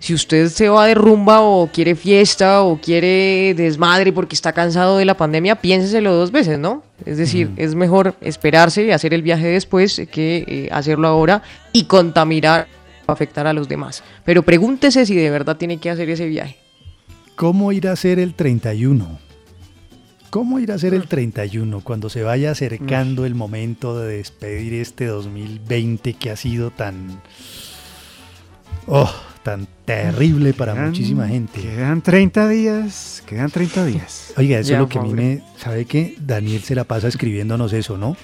Si 0.00 0.12
usted 0.12 0.48
se 0.48 0.68
va 0.68 0.86
de 0.86 0.94
rumba 0.94 1.40
o 1.40 1.68
quiere 1.72 1.94
fiesta 1.94 2.62
o 2.62 2.78
quiere 2.78 3.54
desmadre 3.54 4.12
porque 4.12 4.34
está 4.34 4.52
cansado 4.52 4.98
de 4.98 5.06
la 5.06 5.16
pandemia, 5.16 5.54
piénseselo 5.56 6.12
dos 6.14 6.30
veces, 6.30 6.58
¿no? 6.58 6.82
Es 7.06 7.16
decir, 7.16 7.50
es 7.56 7.74
mejor 7.74 8.14
esperarse 8.20 8.84
y 8.84 8.90
hacer 8.90 9.14
el 9.14 9.22
viaje 9.22 9.46
después 9.46 10.02
que 10.12 10.44
eh, 10.46 10.68
hacerlo 10.72 11.08
ahora 11.08 11.42
y 11.72 11.84
contaminar 11.84 12.66
afectar 13.06 13.46
a 13.46 13.52
los 13.54 13.66
demás. 13.68 14.02
Pero 14.24 14.42
pregúntese 14.42 15.06
si 15.06 15.14
de 15.14 15.30
verdad 15.30 15.56
tiene 15.56 15.78
que 15.78 15.88
hacer 15.88 16.10
ese 16.10 16.26
viaje. 16.26 16.58
¿Cómo 17.36 17.72
ir 17.72 17.88
a 17.88 17.96
ser 17.96 18.18
el 18.18 18.34
31? 18.34 19.18
¿Cómo 20.30 20.58
ir 20.58 20.72
a 20.72 20.78
ser 20.78 20.94
el 20.94 21.06
31 21.06 21.80
cuando 21.80 22.10
se 22.10 22.22
vaya 22.22 22.50
acercando 22.50 23.24
el 23.24 23.34
momento 23.34 23.98
de 23.98 24.16
despedir 24.16 24.74
este 24.74 25.06
2020 25.06 26.14
que 26.14 26.30
ha 26.30 26.36
sido 26.36 26.70
tan... 26.70 27.20
Oh, 28.86 29.10
tan 29.42 29.66
terrible 29.84 30.52
para 30.52 30.74
Quedan- 30.74 30.86
muchísima 30.88 31.28
gente? 31.28 31.60
Quedan 31.60 32.02
30 32.02 32.48
días, 32.48 33.22
quedan 33.26 33.50
30 33.50 33.84
días. 33.86 34.32
Oiga, 34.36 34.58
eso 34.58 34.70
Ya, 34.70 34.76
es 34.76 34.80
lo 34.80 34.88
que 34.88 34.98
a 34.98 35.02
mí 35.02 35.12
me... 35.14 35.42
¿Sabe 35.56 35.84
qué? 35.84 36.16
Daniel 36.20 36.62
se 36.62 36.74
la 36.74 36.84
pasa 36.84 37.08
escribiéndonos 37.08 37.72
eso, 37.72 37.96
¿no? 37.96 38.16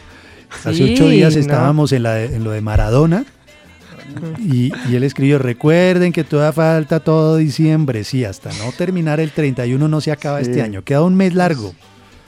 Hace 0.64 0.74
Sí, 0.74 0.92
ocho 0.94 1.08
días 1.08 1.34
no. 1.34 1.40
estábamos 1.40 1.92
en, 1.92 2.02
la, 2.02 2.22
en 2.24 2.42
lo 2.42 2.50
de 2.50 2.60
Maradona 2.60 3.24
y, 4.38 4.72
y 4.88 4.94
él 4.96 5.02
escribió, 5.04 5.38
recuerden 5.38 6.12
que 6.12 6.24
todavía 6.24 6.52
falta 6.52 7.00
todo 7.00 7.36
diciembre, 7.36 8.04
sí, 8.04 8.24
hasta 8.24 8.50
no 8.54 8.72
terminar 8.76 9.20
el 9.20 9.30
31 9.30 9.88
no 9.88 10.00
se 10.00 10.12
acaba 10.12 10.42
Sí. 10.42 10.50
este 10.50 10.62
año, 10.62 10.82
queda 10.82 11.02
un 11.02 11.14
mes 11.14 11.34
largo. 11.34 11.74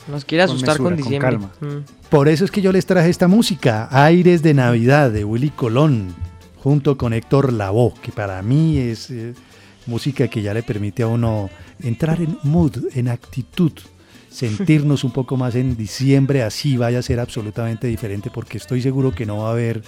Nos 0.09 0.24
quiere 0.24 0.45
Con 0.47 0.57
asustar 0.57 0.78
con, 0.78 0.97
mesura, 0.97 0.97
con 0.97 1.41
diciembre. 1.41 1.51
calma. 1.61 1.76
Mm. 1.80 1.85
Por 2.09 2.28
eso 2.28 2.45
es 2.45 2.51
que 2.51 2.61
yo 2.61 2.72
les 2.72 2.87
traje 2.87 3.09
esta 3.09 3.28
música, 3.28 3.89
Aires 3.91 4.43
de 4.43 4.53
Navidad 4.55 5.11
de 5.11 5.24
Willy 5.24 5.51
Colón, 5.51 6.14
junto 6.59 6.97
con 6.97 7.12
Héctor 7.12 7.53
Lavoe, 7.53 7.95
que 8.03 8.12
para 8.12 8.43
mí 8.43 8.78
es 8.78 9.11
eh, 9.11 9.33
música 9.87 10.28
que 10.28 10.43
ya 10.43 10.55
le 10.55 10.62
permite 10.62 11.03
a 11.05 11.07
uno 11.07 11.51
entrar 11.83 12.20
en 12.20 12.37
mood, 12.43 12.76
en 12.95 13.09
actitud, 13.09 13.72
sentirnos 14.30 15.05
un 15.05 15.12
poco 15.12 15.37
más 15.37 15.55
en 15.55 15.76
diciembre, 15.76 16.43
así 16.43 16.76
vaya 16.76 16.99
a 16.99 17.03
ser 17.03 17.20
absolutamente 17.20 17.87
diferente, 17.87 18.30
porque 18.33 18.59
estoy 18.59 18.83
seguro 18.83 19.12
que 19.12 19.26
no 19.26 19.39
va 19.39 19.49
a 19.49 19.53
haber, 19.53 19.83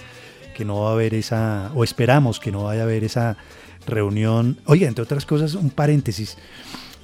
que 0.55 0.65
no 0.65 0.81
va 0.81 0.89
a 0.89 0.93
haber 0.93 1.13
esa, 1.13 1.69
o 1.75 1.83
esperamos 1.83 2.39
que 2.39 2.51
no 2.51 2.63
vaya 2.63 2.81
a 2.81 2.83
haber 2.85 3.03
esa 3.03 3.37
reunión. 3.85 4.57
Oiga, 4.65 4.87
entre 4.87 5.03
otras 5.03 5.25
cosas, 5.25 5.53
un 5.53 5.69
paréntesis. 5.69 6.37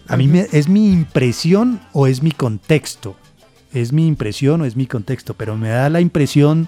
A 0.07 0.17
mí 0.17 0.27
me- 0.27 0.47
es 0.51 0.67
mi 0.67 0.91
impresión 0.91 1.79
o 1.93 2.07
es 2.07 2.23
mi 2.23 2.31
contexto. 2.31 3.15
Es 3.73 3.93
mi 3.93 4.07
impresión 4.07 4.61
o 4.61 4.65
es 4.65 4.75
mi 4.75 4.87
contexto, 4.87 5.33
pero 5.35 5.55
me 5.55 5.69
da 5.69 5.89
la 5.89 6.01
impresión 6.01 6.67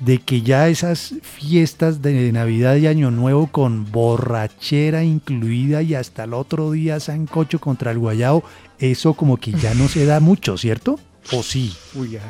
de 0.00 0.18
que 0.18 0.42
ya 0.42 0.68
esas 0.68 1.14
fiestas 1.22 2.02
de 2.02 2.32
Navidad 2.32 2.74
y 2.76 2.88
Año 2.88 3.10
Nuevo 3.12 3.46
con 3.46 3.90
borrachera 3.92 5.04
incluida 5.04 5.80
y 5.82 5.94
hasta 5.94 6.24
el 6.24 6.34
otro 6.34 6.72
día 6.72 6.98
sancocho 6.98 7.60
contra 7.60 7.92
el 7.92 7.98
guayao, 8.00 8.42
eso 8.80 9.14
como 9.14 9.36
que 9.36 9.52
ya 9.52 9.74
no 9.74 9.86
se 9.86 10.04
da 10.04 10.18
mucho, 10.18 10.58
¿cierto? 10.58 10.98
¿O 11.32 11.42
sí? 11.44 11.72
Uy, 11.94 12.10
ya. 12.12 12.20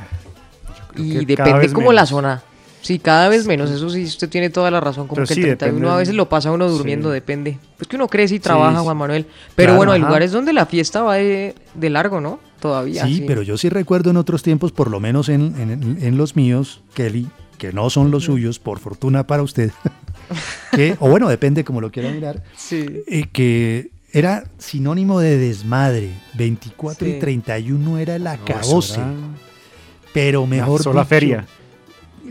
Y 0.97 1.25
depende 1.25 1.73
como 1.73 1.93
la 1.95 2.05
zona. 2.05 2.43
Sí, 2.83 2.99
cada 2.99 3.29
vez 3.29 3.47
menos, 3.47 3.71
eso 3.71 3.89
sí, 3.91 4.03
usted 4.05 4.29
tiene 4.29 4.51
toda 4.51 4.71
la 4.71 4.81
razón. 4.81 5.07
Como 5.07 5.15
Pero 5.17 5.27
que 5.29 5.35
sí, 5.35 5.41
el 5.41 5.57
31 5.57 5.91
a 5.93 5.97
veces 5.97 6.15
lo 6.17 6.29
pasa 6.29 6.51
uno 6.51 6.69
durmiendo, 6.69 7.09
sí. 7.11 7.15
depende. 7.15 7.59
Pues 7.79 7.87
que 7.89 7.95
uno 7.97 8.09
crece 8.09 8.35
y 8.35 8.39
trabaja, 8.41 8.79
sí. 8.79 8.85
Juan 8.85 8.97
Manuel. 8.97 9.27
Pero 9.55 9.69
Claro, 9.69 9.77
bueno, 9.77 9.93
hay 9.93 10.01
ajá. 10.01 10.09
lugares 10.09 10.33
donde 10.33 10.53
la 10.53 10.67
fiesta 10.67 11.03
va 11.03 11.15
de, 11.15 11.55
de 11.75 11.91
largo, 11.91 12.21
¿no? 12.21 12.41
Todavía. 12.61 13.07
Sí, 13.07 13.23
pero 13.27 13.43
yo 13.43 13.57
sí 13.57 13.69
recuerdo 13.69 14.11
en 14.11 14.17
otros 14.17 14.43
tiempos, 14.43 14.73
por 14.73 14.91
lo 14.91 14.99
menos 15.01 15.29
en, 15.29 15.55
en- 15.61 15.99
en 16.03 16.17
los 16.17 16.35
míos, 16.37 16.81
Kelly, 16.95 17.29
que 17.57 17.73
no 17.73 17.89
son 17.89 18.11
los 18.11 18.25
suyos, 18.25 18.59
por 18.59 18.81
fortuna 18.81 19.27
para 19.29 19.43
usted, 19.45 19.71
que, 20.73 20.97
o 20.99 21.09
bueno, 21.09 21.29
depende 21.29 21.65
como 21.65 21.81
lo 21.81 21.91
quiera 21.93 22.11
mirar, 22.11 22.43
Sí. 22.57 22.85
eh, 23.07 23.27
que 23.33 23.91
era 24.13 24.45
sinónimo 24.59 25.21
de 25.21 25.39
desmadre. 25.39 26.11
24 26.35 27.07
y 27.09 27.13
Sí. 27.13 27.19
31 27.21 27.99
era 27.99 28.17
el 28.17 28.27
acabose. 28.27 29.01
pero 30.13 30.47
mejor 30.47 30.83
sola 30.83 31.03
dicho, 31.03 31.09
feria. 31.09 31.47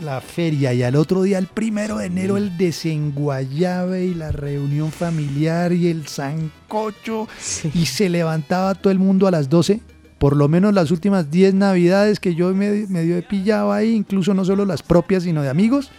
La 0.01 0.19
feria 0.19 0.73
y 0.73 0.81
al 0.81 0.95
otro 0.95 1.21
día, 1.21 1.37
el 1.37 1.45
primero 1.45 1.97
de 1.97 2.07
enero, 2.07 2.35
el 2.35 2.57
desenguayabe 2.57 4.05
y 4.05 4.15
la 4.15 4.31
reunión 4.31 4.91
familiar 4.91 5.73
y 5.73 5.89
el 5.89 6.07
sancocho. 6.07 7.27
Y 7.75 7.85
se 7.85 8.09
levantaba 8.09 8.73
todo 8.73 8.91
el 8.91 8.97
mundo 8.97 9.27
a 9.27 9.31
las 9.31 9.47
12. 9.47 9.79
Por 10.17 10.35
lo 10.35 10.47
menos 10.47 10.73
las 10.73 10.89
últimas 10.89 11.29
10 11.29 11.53
navidades 11.53 12.19
que 12.19 12.33
yo 12.33 12.51
me, 12.53 12.87
medio 12.87 13.15
he 13.15 13.21
pillado 13.21 13.71
ahí, 13.71 13.93
incluso 13.93 14.33
no 14.33 14.43
solo 14.43 14.65
las 14.65 14.81
propias, 14.81 15.23
sino 15.23 15.43
de 15.43 15.49
amigos, 15.49 15.91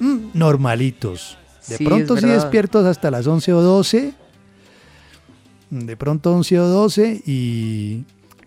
mm, 0.00 0.30
normalitos. 0.34 1.38
De 1.68 1.76
Sí, 1.76 1.84
pronto 1.84 2.16
sí 2.16 2.26
despiertos 2.26 2.84
hasta 2.84 3.10
las 3.12 3.26
11 3.28 3.52
o 3.52 3.62
12. 3.62 4.14
De 5.70 5.96
pronto 5.96 6.32
11 6.32 6.60
o 6.60 6.66
12 6.68 7.22
y 7.26 8.04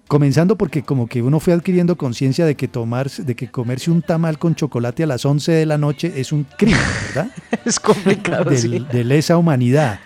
comenzando 0.10 0.58
porque 0.58 0.82
como 0.84 1.08
que 1.08 1.22
uno 1.22 1.40
fue 1.40 1.54
adquiriendo 1.54 1.96
conciencia 1.96 2.46
de 2.46 2.56
que 2.56 2.68
tomarse, 2.68 3.24
de 3.24 3.36
que 3.36 3.50
comerse 3.50 3.92
un 3.92 4.02
tamal 4.02 4.38
con 4.40 4.56
chocolate 4.56 5.04
a 5.04 5.08
las 5.08 5.24
11 5.24 5.52
de 5.54 5.66
la 5.68 5.78
noche 5.78 6.12
es 6.18 6.32
un 6.34 6.44
crimen, 6.58 6.82
¿verdad? 7.14 7.32
es 7.66 7.80
complicado, 7.80 8.52
sí. 8.56 8.86
de 8.92 9.04
lesa 9.04 9.38
humanidad, 9.38 10.00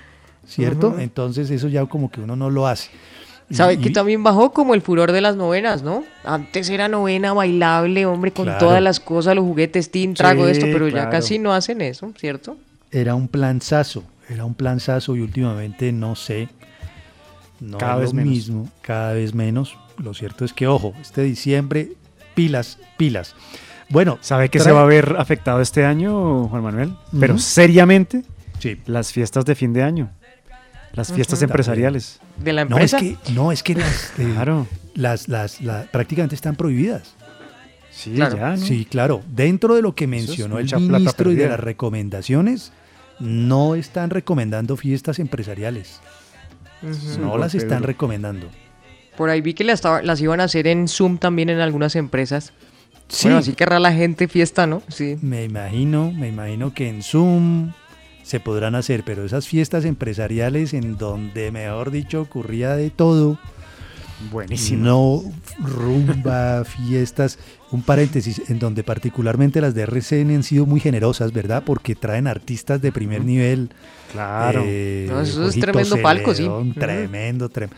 ¿cierto? 0.46 1.00
Entonces 1.00 1.50
eso 1.50 1.70
ya 1.70 1.86
como 1.86 2.12
que 2.12 2.20
uno 2.22 2.36
no 2.36 2.50
lo 2.52 2.68
hace. 2.68 2.90
Y- 3.50 3.56
¿Sabe 3.56 3.76
y- 3.76 3.78
que 3.78 3.90
también 3.92 4.24
bajó 4.24 4.52
como 4.52 4.74
el 4.74 4.82
furor 4.82 5.14
de 5.14 5.22
las 5.22 5.38
novenas, 5.38 5.84
no? 5.84 6.04
Antes 6.26 6.70
era 6.70 6.90
novena 6.90 7.32
bailable, 7.34 8.06
hombre, 8.06 8.32
con 8.34 8.46
Claro. 8.46 8.60
todas 8.60 8.82
las 8.84 9.00
cosas, 9.00 9.36
los 9.36 9.46
juguetes, 9.46 9.90
tin, 9.90 10.14
trago, 10.16 10.46
Sí, 10.46 10.52
esto, 10.52 10.66
pero 10.72 10.90
ya 10.90 11.10
casi 11.10 11.40
no 11.40 11.54
hacen 11.54 11.80
eso, 11.82 12.12
¿cierto? 12.18 12.58
Era 12.92 13.16
un 13.16 13.30
planzazo, 13.30 14.04
era 14.30 14.44
un 14.44 14.54
planzazo 14.54 15.16
y 15.16 15.22
últimamente 15.22 15.92
no 15.94 16.16
sé, 16.18 16.50
no 17.62 17.78
Cada 17.78 17.96
vez 17.96 18.10
lo 18.10 18.16
menos. 18.18 18.34
mismo, 18.34 18.70
cada 18.82 19.14
vez 19.14 19.34
menos. 19.34 19.78
Lo 19.98 20.14
cierto 20.14 20.46
es 20.46 20.54
que, 20.54 20.68
ojo, 20.68 20.94
este 21.02 21.22
diciembre, 21.24 21.94
pilas, 22.36 22.80
pilas. 22.98 23.36
Bueno, 23.90 24.18
¿Sabe 24.22 24.50
que 24.50 24.60
trae- 24.60 24.64
se 24.64 24.72
va 24.72 24.82
a 24.84 24.86
ver 24.86 25.16
afectado 25.20 25.62
este 25.62 25.86
año, 25.86 26.48
Juan 26.48 26.64
Manuel? 26.64 26.94
Pero 27.20 27.38
seriamente, 27.38 28.24
Sí. 28.60 28.80
las 28.86 29.12
fiestas 29.12 29.46
de 29.46 29.56
fin 29.56 29.74
de 29.74 29.84
año, 29.84 30.10
las 30.94 31.12
fiestas 31.12 31.40
Ujú. 31.40 31.46
empresariales. 31.46 32.20
De 32.38 32.54
la 32.54 32.66
No, 32.66 32.78
es 32.80 32.94
empresa. 32.94 33.18
que, 33.24 33.32
no, 33.34 33.52
es 33.52 33.62
que 33.62 33.76
las, 33.76 34.14
eh, 34.18 34.32
Claro. 34.34 34.68
las, 34.96 35.28
las, 35.28 35.62
la- 35.62 35.84
prácticamente 35.84 36.34
están 36.36 36.56
prohibidas. 36.56 37.14
Sí, 37.92 38.14
Claro. 38.14 38.38
ya, 38.38 38.50
¿no? 38.56 38.58
Sí, 38.58 38.86
claro. 38.86 39.22
Dentro 39.28 39.76
de 39.76 39.84
lo 39.84 39.94
que 39.94 40.06
es 40.06 40.10
mencionó 40.10 40.58
el 40.58 40.66
ministro 40.90 41.32
y 41.32 41.36
de 41.36 41.48
las 41.50 41.60
recomendaciones, 41.60 42.72
no 43.20 43.76
están 43.76 44.10
recomendando 44.10 44.76
fiestas 44.78 45.20
empresariales. 45.20 46.00
No 47.20 47.38
las 47.38 47.54
están 47.54 47.84
recomendando. 47.84 48.48
Por 49.18 49.30
ahí 49.30 49.42
vi 49.42 49.54
que 49.54 49.64
las, 49.64 49.82
iban 50.22 50.40
a 50.40 50.46
hacer 50.46 50.68
en 50.68 50.88
Zoom 50.88 51.18
también 51.18 51.50
en 51.50 51.60
algunas 51.60 51.96
empresas. 51.96 52.54
Sí. 53.08 53.28
Bueno, 53.28 53.40
así 53.40 53.54
querrá 53.54 53.80
la 53.80 53.94
gente 53.94 54.28
fiesta, 54.28 54.66
¿no? 54.66 54.82
Sí. 54.88 55.18
Me 55.22 55.44
imagino, 55.44 56.12
me 56.12 56.30
imagino 56.30 56.74
que 56.74 56.90
en 56.90 57.04
Zoom 57.04 57.74
se 58.24 58.40
podrán 58.40 58.76
hacer, 58.76 59.04
pero 59.04 59.26
esas 59.26 59.48
fiestas 59.48 59.86
empresariales 59.86 60.74
en 60.74 60.98
donde, 60.98 61.52
mejor 61.52 61.92
dicho, 61.92 62.22
ocurría 62.22 62.76
de 62.76 62.90
todo. 62.90 63.38
Buenísimo. 64.32 64.84
No 64.84 65.24
rumba, 65.68 66.64
fiestas, 66.66 67.40
un 67.72 67.82
paréntesis, 67.82 68.42
en 68.50 68.60
donde 68.60 68.84
particularmente 68.84 69.62
las 69.62 69.74
de 69.74 69.84
RCN 69.84 70.32
han 70.36 70.44
sido 70.44 70.66
muy 70.66 70.80
generosas, 70.80 71.32
¿verdad? 71.34 71.64
Porque 71.66 71.96
traen 71.96 72.28
artistas 72.28 72.82
de 72.82 72.92
primer 72.92 73.24
nivel. 73.24 73.70
Claro. 74.12 74.62
eh, 74.66 75.08
No, 75.10 75.22
eso 75.22 75.48
es 75.48 75.60
tremendo 75.60 75.98
palco, 76.02 76.34
sí. 76.36 76.50
Tremendo, 76.78 77.50
tremendo. 77.50 77.76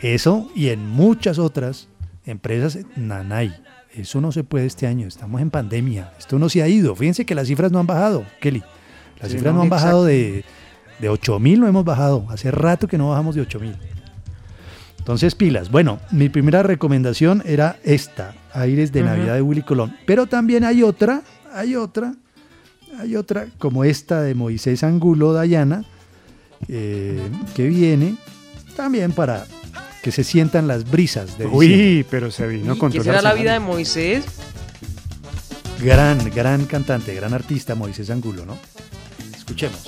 Eso 0.00 0.50
y 0.54 0.68
en 0.68 0.88
muchas 0.88 1.38
otras 1.38 1.88
empresas, 2.26 2.78
nanay. 2.96 3.54
Eso 3.94 4.20
no 4.22 4.32
se 4.32 4.42
puede 4.42 4.66
este 4.66 4.86
año, 4.86 5.06
estamos 5.06 5.40
en 5.42 5.50
pandemia. 5.50 6.12
Esto 6.18 6.38
no 6.38 6.48
se 6.48 6.62
ha 6.62 6.68
ido. 6.68 6.94
Fíjense 6.96 7.26
que 7.26 7.34
las 7.34 7.46
cifras 7.48 7.70
no 7.72 7.78
han 7.78 7.86
bajado, 7.86 8.24
Kelly. 8.40 8.62
Las 9.20 9.30
Sí, 9.30 9.36
cifras 9.36 9.52
no, 9.52 9.58
no, 9.58 9.62
han 9.64 9.68
bajado 9.68 10.04
de, 10.04 10.44
de 10.98 11.08
8 11.10 11.38
mil, 11.38 11.60
no 11.60 11.68
hemos 11.68 11.84
bajado. 11.84 12.26
Hace 12.30 12.50
rato 12.50 12.88
que 12.88 12.96
no 12.96 13.10
bajamos 13.10 13.34
de 13.34 13.42
8 13.42 13.60
mil. 13.60 13.76
Entonces, 15.02 15.34
pilas. 15.34 15.68
Bueno, 15.68 15.98
mi 16.12 16.28
primera 16.28 16.62
recomendación 16.62 17.42
era 17.44 17.76
esta, 17.82 18.36
Aires 18.52 18.92
de. 18.92 19.02
Navidad 19.02 19.34
de 19.34 19.42
Willy 19.42 19.62
Colón. 19.62 19.96
Pero 20.06 20.28
también 20.28 20.62
hay 20.62 20.84
otra, 20.84 21.22
hay 21.52 21.74
otra, 21.74 22.14
hay 23.00 23.16
otra, 23.16 23.48
como 23.58 23.82
esta 23.82 24.22
de 24.22 24.36
Moisés 24.36 24.84
Angulo 24.84 25.32
Dayana, 25.32 25.84
eh, 26.68 27.20
que 27.56 27.66
viene 27.66 28.14
también 28.76 29.10
para 29.10 29.44
que 30.04 30.12
se 30.12 30.22
sientan 30.22 30.68
las 30.68 30.88
brisas 30.88 31.36
de 31.36 31.46
diciembre. 31.46 31.96
Uy, 31.96 32.06
pero 32.08 32.30
se 32.30 32.46
vino 32.46 32.76
¿Y 32.76 32.78
con 32.78 32.92
¿Qué 32.92 33.02
será 33.02 33.22
la 33.22 33.34
vida 33.34 33.54
de 33.54 33.58
Moisés? 33.58 34.24
Gran, 35.82 36.30
gran 36.32 36.66
cantante, 36.66 37.12
gran 37.12 37.34
artista 37.34 37.74
Moisés 37.74 38.08
Angulo, 38.08 38.46
¿no? 38.46 38.56
Escuchemos. 39.36 39.82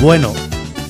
Bueno, 0.00 0.32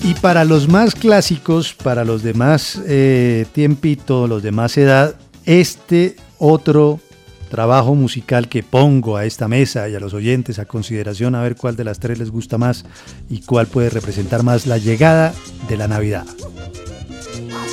y 0.04 0.14
para 0.14 0.44
los 0.44 0.68
más 0.68 0.94
clásicos, 0.94 1.74
para 1.74 2.04
los 2.04 2.22
de 2.22 2.32
más 2.32 2.80
eh, 2.86 3.44
tiempito, 3.52 4.28
los 4.28 4.42
de 4.42 4.52
más 4.52 4.78
edad, 4.78 5.16
este 5.44 6.14
otro 6.38 7.00
trabajo 7.50 7.96
musical 7.96 8.48
que 8.48 8.62
pongo 8.62 9.16
a 9.16 9.24
esta 9.24 9.48
mesa 9.48 9.88
y 9.88 9.96
a 9.96 10.00
los 10.00 10.14
oyentes 10.14 10.60
a 10.60 10.64
consideración 10.64 11.34
a 11.34 11.42
ver 11.42 11.56
cuál 11.56 11.74
de 11.74 11.82
las 11.82 11.98
tres 11.98 12.18
les 12.18 12.30
gusta 12.30 12.56
más 12.56 12.84
y 13.28 13.40
cuál 13.40 13.66
puede 13.66 13.90
representar 13.90 14.44
más 14.44 14.66
la 14.66 14.78
llegada 14.78 15.34
de 15.68 15.76
la 15.76 15.88
Navidad. 15.88 16.24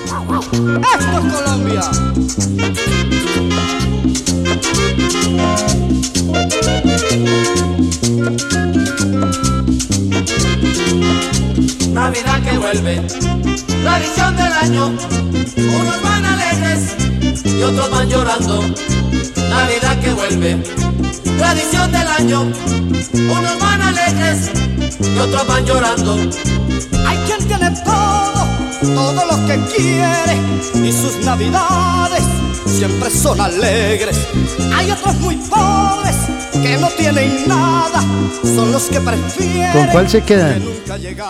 Esto 0.03 1.27
es 1.27 1.33
Colombia. 1.33 1.81
Navidad 11.93 12.41
que 12.43 12.57
vuelve, 12.57 13.01
tradición 13.83 14.35
del 14.37 14.53
año. 14.53 14.87
Unos 14.87 16.01
van 16.03 16.25
alegres 16.25 16.95
y 17.43 17.63
otros 17.63 17.89
van 17.91 18.09
llorando. 18.09 18.61
Navidad 19.49 19.99
que 19.99 20.13
vuelve, 20.13 20.63
tradición 21.37 21.91
del 21.91 22.07
año. 22.07 22.41
Unos 23.13 23.59
van 23.59 23.81
alegres 23.81 24.51
y 24.99 25.19
otros 25.19 25.47
van 25.47 25.65
llorando. 25.65 26.15
Hay 27.05 27.17
quien 27.25 27.47
tiene 27.47 27.71
todo, 27.83 28.47
todo 28.95 29.25
lo 29.25 29.47
que 29.47 29.59
quiere 29.75 30.87
y 30.87 30.91
sus 30.91 31.25
navidades 31.25 32.36
siempre 32.65 33.09
son 33.09 33.39
alegres. 33.39 34.27
Hay 34.75 34.91
otros 34.91 35.15
muy 35.19 35.35
pobres 35.35 36.15
que 36.53 36.77
no 36.77 36.87
tienen 36.89 37.47
nada, 37.47 38.01
son 38.43 38.71
los 38.71 38.83
que 38.85 38.99
prefieren. 38.99 39.71
¿Con 39.73 39.87
cuál 39.87 40.09
se 40.09 40.21
quedan? 40.21 40.61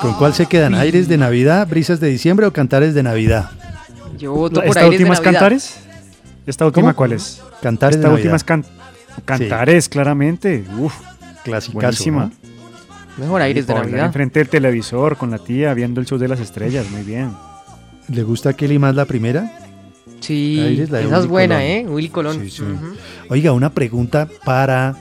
¿Con 0.01 0.13
cuál 0.15 0.33
se 0.33 0.45
quedan? 0.45 0.75
¿Aires 0.75 1.07
de 1.07 1.17
Navidad, 1.17 1.67
brisas 1.67 1.99
de 1.99 2.07
diciembre 2.09 2.45
o 2.45 2.53
cantares 2.53 2.93
de 2.93 3.03
Navidad? 3.03 3.49
Yo 4.17 4.33
voto 4.33 4.55
por 4.61 4.67
¿Esta 4.69 4.79
aires 4.81 4.91
de 4.99 5.03
última 5.03 5.13
es 5.13 5.19
Navidad. 5.19 5.39
Cantares? 5.39 5.75
¿Esta 6.45 6.65
última 6.65 6.83
¿Cómo? 6.87 6.95
cuál 6.95 7.13
es? 7.13 7.41
Cantares 7.61 7.97
de 7.97 8.01
Esta 8.01 8.09
última 8.13 8.31
Navidad. 8.31 8.35
es 8.35 8.43
can- 8.43 8.65
Cantares, 9.25 9.89
claramente. 9.89 10.63
Uf, 10.77 10.93
Clasicazo, 11.43 11.73
buenísima. 11.73 12.25
¿no? 13.17 13.23
Mejor 13.23 13.41
aires 13.41 13.65
de 13.67 13.73
Navidad. 13.73 14.05
Enfrente 14.05 14.39
del 14.39 14.47
televisor, 14.49 15.17
con 15.17 15.31
la 15.31 15.39
tía, 15.39 15.73
viendo 15.73 15.99
el 15.99 16.05
show 16.07 16.17
de 16.19 16.27
las 16.27 16.39
estrellas. 16.39 16.85
Muy 16.91 17.01
bien. 17.01 17.31
¿Le 18.09 18.23
gusta 18.23 18.49
a 18.49 18.53
Kelly 18.53 18.77
más 18.79 18.95
la 18.95 19.05
primera? 19.05 19.51
Sí, 20.19 20.85
la 20.89 21.01
esa 21.01 21.19
es 21.19 21.27
buena, 21.27 21.55
Colón. 21.55 21.69
¿eh? 21.69 21.85
Willy 21.87 22.09
Colón. 22.09 22.39
Sí, 22.41 22.49
sí. 22.49 22.63
Ujú. 22.63 22.95
Oiga, 23.29 23.51
una 23.53 23.73
pregunta 23.73 24.27
para 24.43 24.95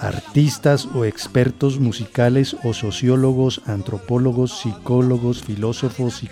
artistas 0.00 0.86
o 0.94 1.04
expertos 1.04 1.80
musicales 1.80 2.56
o 2.62 2.72
sociólogos, 2.74 3.62
antropólogos, 3.66 4.60
psicólogos, 4.60 5.42
filósofos, 5.42 6.22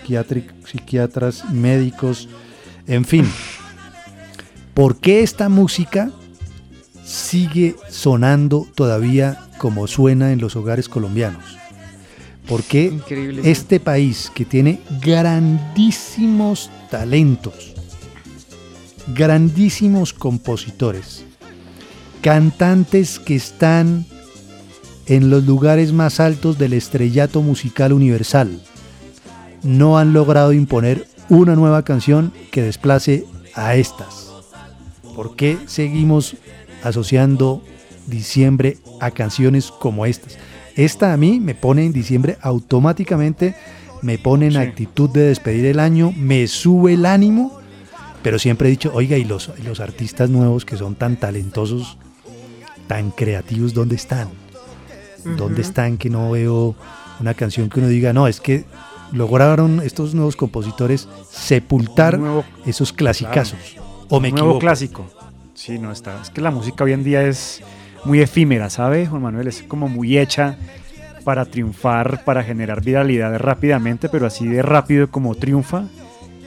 psiquiatras, 0.65 1.51
médicos, 1.51 2.29
en 2.87 3.05
fin. 3.05 3.25
¿Por 4.73 4.97
qué 4.97 5.23
esta 5.23 5.49
música 5.49 6.11
sigue 7.03 7.75
sonando 7.89 8.67
todavía 8.75 9.39
como 9.57 9.87
suena 9.87 10.31
en 10.31 10.41
los 10.41 10.55
hogares 10.55 10.89
colombianos? 10.89 11.54
¿Por 12.47 12.63
qué 12.63 12.85
Increíble, 12.85 13.43
sí. 13.43 13.49
este 13.49 13.79
país 13.79 14.31
que 14.33 14.45
tiene 14.45 14.79
grandísimos 15.01 16.69
talentos, 16.91 17.73
grandísimos 19.15 20.13
compositores, 20.13 21.25
cantantes 22.21 23.19
que 23.19 23.35
están 23.35 24.05
en 25.07 25.29
los 25.29 25.45
lugares 25.45 25.91
más 25.91 26.19
altos 26.19 26.57
del 26.57 26.73
estrellato 26.73 27.41
musical 27.41 27.93
universal, 27.93 28.61
no 29.63 29.97
han 29.97 30.13
logrado 30.13 30.53
imponer 30.53 31.07
una 31.29 31.55
nueva 31.55 31.83
canción 31.83 32.31
que 32.51 32.61
desplace 32.61 33.25
a 33.55 33.75
estas. 33.75 34.29
¿Por 35.15 35.35
qué 35.35 35.57
seguimos 35.65 36.35
asociando 36.83 37.63
diciembre 38.05 38.77
a 38.99 39.11
canciones 39.11 39.71
como 39.71 40.05
estas? 40.05 40.37
Esta 40.75 41.13
a 41.13 41.17
mí 41.17 41.39
me 41.39 41.55
pone 41.55 41.85
en 41.85 41.93
diciembre 41.93 42.37
automáticamente, 42.41 43.55
me 44.01 44.17
pone 44.17 44.47
en 44.47 44.57
actitud 44.57 45.09
de 45.09 45.21
despedir 45.27 45.65
el 45.65 45.79
año, 45.79 46.11
me 46.15 46.47
sube 46.47 46.93
el 46.93 47.05
ánimo, 47.05 47.59
pero 48.21 48.39
siempre 48.39 48.67
he 48.67 48.71
dicho, 48.71 48.91
oiga, 48.93 49.17
y 49.17 49.23
los, 49.23 49.51
los 49.63 49.79
artistas 49.79 50.29
nuevos 50.29 50.65
que 50.65 50.75
son 50.77 50.95
tan 50.95 51.15
talentosos, 51.17 51.97
tan 52.87 53.11
creativos, 53.11 53.73
¿dónde 53.73 53.95
están? 53.95 54.29
¿Dónde 55.37 55.61
están 55.61 55.97
que 55.97 56.09
no 56.09 56.31
veo 56.31 56.75
una 57.19 57.33
canción 57.33 57.69
que 57.69 57.79
uno 57.79 57.87
diga, 57.89 58.13
no, 58.13 58.27
es 58.27 58.39
que 58.41 58.65
lograron 59.11 59.79
estos 59.79 60.13
nuevos 60.13 60.35
compositores 60.35 61.07
sepultar 61.31 62.19
nuevo- 62.19 62.43
esos 62.65 62.91
clasicazos? 62.93 63.77
¿O 64.09 64.19
me 64.19 64.27
Un 64.29 64.35
nuevo 64.35 64.49
equivoco? 64.49 64.59
clásico. 64.59 65.05
Sí, 65.55 65.79
no 65.79 65.91
está. 65.91 66.21
Es 66.21 66.29
que 66.29 66.41
la 66.41 66.51
música 66.51 66.83
hoy 66.83 66.91
en 66.91 67.03
día 67.03 67.23
es 67.23 67.61
muy 68.05 68.21
efímera, 68.21 68.69
¿sabe, 68.69 69.07
Juan 69.07 69.21
Manuel? 69.21 69.47
Es 69.47 69.63
como 69.63 69.87
muy 69.87 70.17
hecha 70.17 70.57
para 71.23 71.45
triunfar, 71.45 72.23
para 72.23 72.43
generar 72.43 72.83
viralidad 72.83 73.37
rápidamente, 73.39 74.09
pero 74.09 74.27
así 74.27 74.47
de 74.47 74.61
rápido 74.61 75.09
como 75.09 75.35
triunfa, 75.35 75.85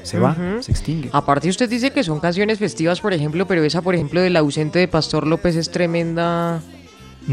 se 0.05 0.19
va, 0.19 0.37
se 0.61 0.71
extingue. 0.71 1.11
Aparte 1.13 1.49
usted 1.49 1.69
dice 1.69 1.91
que 1.91 2.03
son 2.03 2.21
canciones 2.21 2.59
festivas, 2.59 3.01
por 3.01 3.13
ejemplo, 3.13 3.47
pero 3.47 3.63
esa, 3.65 3.83
por 3.83 3.95
ejemplo, 3.95 4.21
del 4.21 4.37
ausente 4.37 4.79
de 4.79 4.89
Pastor 4.89 5.27
López 5.27 5.57
es 5.57 5.71
tremenda 5.71 6.63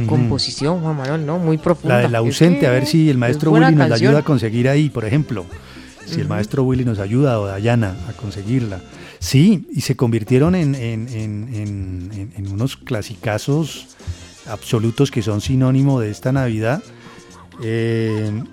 composición, 0.07 0.81
Juan 0.81 0.97
Manuel, 0.97 1.25
¿no? 1.25 1.37
Muy 1.39 1.57
profunda. 1.57 1.95
La 1.95 2.01
del 2.01 2.11
Es 2.11 2.19
ausente, 2.19 2.61
que 2.61 2.67
a 2.67 2.71
ver 2.71 2.85
si 2.85 3.09
el 3.09 3.15
es 3.15 3.17
maestro 3.17 3.51
Willy 3.51 3.75
nos 3.75 3.87
canción. 3.87 4.09
ayuda 4.09 4.19
a 4.19 4.23
conseguir 4.23 4.67
ahí, 4.67 4.89
por 4.89 5.05
ejemplo. 5.05 5.45
Si 6.05 6.19
el 6.19 6.27
maestro 6.27 6.63
Willy 6.63 6.83
nos 6.83 6.99
ayuda 6.99 7.39
o 7.39 7.45
Dayana 7.47 7.95
a 8.09 8.13
conseguirla. 8.13 8.81
Sí, 9.25 9.65
y 9.71 9.81
se 9.81 9.95
convirtieron 9.95 10.53
en, 10.53 10.75
en- 10.75 11.07
en- 11.09 12.31
en- 12.37 12.47
unos 12.47 12.77
clasicazos 12.77 13.87
absolutos 14.47 15.09
que 15.09 15.23
son 15.23 15.41
sinónimo 15.41 15.99
de 15.99 16.11
esta 16.11 16.31
Navidad. 16.31 16.83
Eh, 17.63 18.43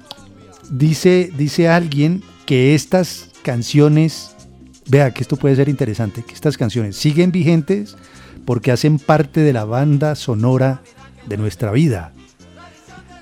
dice, 0.71 1.31
dice 1.37 1.69
alguien 1.69 2.23
que 2.47 2.75
estas 2.75 3.29
canciones, 3.43 4.35
vea 4.89 5.13
que 5.13 5.21
esto 5.21 5.37
puede 5.37 5.57
ser 5.57 5.69
interesante, 5.69 6.23
que 6.23 6.33
estas 6.33 6.57
canciones 6.57 6.97
siguen 6.97 7.33
vigentes 7.33 7.95
porque 8.47 8.73
hacen 8.73 8.99
parte 8.99 9.41
de 9.41 9.53
la 9.53 9.67
banda 9.67 10.15
sonora 10.15 10.81
de 11.29 11.37
nuestra 11.37 11.71
vida. 11.71 12.15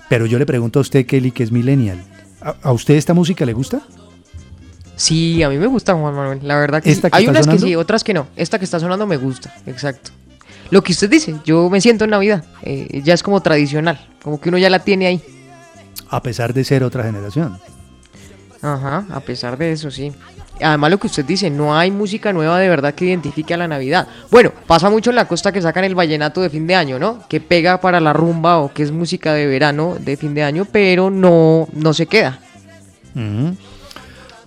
Pero 0.09 0.25
yo 0.27 0.39
le 0.39 0.47
pregunto 0.47 0.79
a 0.79 0.83
usted, 0.83 1.05
Kelly, 1.05 1.33
que 1.33 1.43
es 1.43 1.51
millennial, 1.51 2.01
¿a, 2.41 2.55
a 2.63 2.71
usted 2.73 2.95
esta 2.95 3.13
música 3.13 3.45
le 3.45 3.55
gusta? 3.55 3.83
Sí, 5.01 5.43
a 5.43 5.49
mí 5.49 5.57
me 5.57 5.67
gusta 5.67 5.95
Juan 5.95 6.15
Manuel, 6.15 6.41
la 6.43 6.59
verdad 6.59 6.83
que 6.83 6.91
sí. 6.91 6.97
¿Esta 6.97 7.09
que 7.09 7.17
Hay 7.17 7.27
unas 7.27 7.47
sonando? 7.47 7.65
que 7.65 7.71
sí, 7.71 7.75
otras 7.75 8.05
que 8.05 8.13
no. 8.13 8.27
Esta 8.37 8.59
que 8.59 8.67
está 8.67 8.79
sonando 8.79 9.07
me 9.07 9.17
gusta, 9.17 9.51
exacto. 9.65 10.11
Lo 10.71 10.83
que 10.83 10.93
usted 10.93 11.09
dice, 11.09 11.37
yo 11.43 11.71
me 11.71 11.81
siento 11.81 12.05
en 12.05 12.11
Navidad, 12.11 12.45
eh, 12.61 13.01
ya 13.03 13.15
es 13.15 13.23
como 13.23 13.41
tradicional, 13.41 13.99
como 14.23 14.39
que 14.39 14.51
uno 14.51 14.59
ya 14.59 14.69
la 14.69 14.81
tiene 14.81 15.07
ahí. 15.07 15.23
A 16.11 16.23
pesar 16.23 16.53
de 16.53 16.65
ser 16.65 16.85
otra 16.85 17.03
generación. 17.03 17.59
Ajá, 18.61 19.07
a 19.11 19.21
pesar 19.21 19.57
de 19.57 19.73
eso, 19.73 19.91
sí. 19.91 20.13
Además 20.63 20.91
lo 20.91 20.99
que 20.99 21.07
usted 21.07 21.25
dice, 21.25 21.49
no 21.49 21.75
hay 21.75 21.91
música 21.91 22.35
nueva 22.35 22.59
de 22.59 22.69
verdad 22.69 22.93
que 22.93 23.07
identifique 23.07 23.55
a 23.55 23.57
la 23.57 23.69
Navidad. 23.69 24.07
Bueno, 24.31 24.53
pasa 24.67 24.91
mucho 24.91 25.09
en 25.09 25.17
la 25.17 25.27
costa 25.27 25.51
que 25.51 25.63
sacan 25.63 25.85
el 25.85 25.95
vallenato 25.95 26.43
de 26.43 26.51
fin 26.51 26.67
de 26.67 26.75
año, 26.75 26.99
¿no? 26.99 27.27
Que 27.27 27.41
pega 27.41 27.81
para 27.81 28.01
la 28.01 28.13
rumba 28.13 28.59
o 28.59 28.71
que 28.71 28.83
es 28.83 28.93
música 28.93 29.33
de 29.33 29.47
verano 29.47 29.97
de 29.99 30.19
fin 30.19 30.35
de 30.35 30.43
año, 30.43 30.67
pero 30.71 31.09
no, 31.09 31.69
no 31.73 31.95
se 31.95 32.05
queda. 32.05 32.39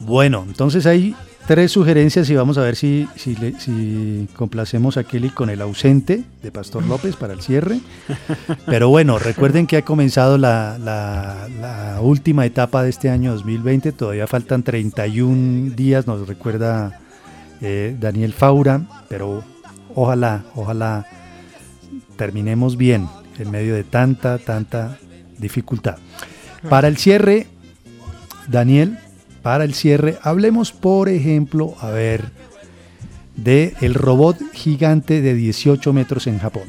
Bueno, 0.05 0.43
entonces 0.47 0.85
hay 0.85 1.15
tres 1.47 1.71
sugerencias 1.71 2.29
y 2.29 2.35
vamos 2.35 2.57
a 2.57 2.61
ver 2.61 2.75
si, 2.75 3.07
si, 3.15 3.35
le- 3.35 3.59
si 3.59 4.27
complacemos 4.35 4.97
a 4.97 5.03
Kelly 5.03 5.29
con 5.29 5.49
el 5.49 5.61
ausente 5.61 6.23
de 6.41 6.51
Pastor 6.51 6.85
López 6.85 7.15
para 7.15 7.33
el 7.33 7.41
cierre. 7.41 7.79
Pero 8.65 8.89
bueno, 8.89 9.19
recuerden 9.19 9.67
que 9.67 9.77
ha 9.77 9.81
comenzado 9.83 10.37
la, 10.37 10.77
la- 10.79 11.47
la 11.59 12.01
última 12.01 12.45
etapa 12.45 12.83
de 12.83 12.89
este 12.89 13.09
año 13.09 13.33
2020, 13.33 13.91
todavía 13.91 14.27
faltan 14.27 14.63
31 14.63 15.73
días, 15.75 16.07
nos 16.07 16.27
recuerda 16.27 16.99
eh, 17.61 17.95
Daniel 17.99 18.33
Faura, 18.33 18.81
pero 19.07 19.43
ojalá, 19.95 20.43
ojalá 20.55 21.05
terminemos 22.17 22.75
bien 22.77 23.07
en 23.39 23.51
medio 23.51 23.73
de 23.75 23.83
tanta, 23.83 24.37
tanta 24.37 24.97
dificultad. 25.37 25.97
Para 26.69 26.87
el 26.87 26.97
cierre, 26.97 27.47
Daniel, 28.47 28.97
para 29.43 29.63
el 29.65 29.73
cierre, 29.75 30.17
hablemos, 30.23 30.71
por 30.71 31.09
ejemplo, 31.09 31.75
a 31.79 31.89
ver, 31.91 32.31
de 33.35 33.75
el 33.81 33.93
robot 33.93 34.37
gigante 34.53 35.21
de 35.21 35.33
18 35.35 35.93
metros 35.93 36.25
en 36.27 36.39
Japón. 36.39 36.63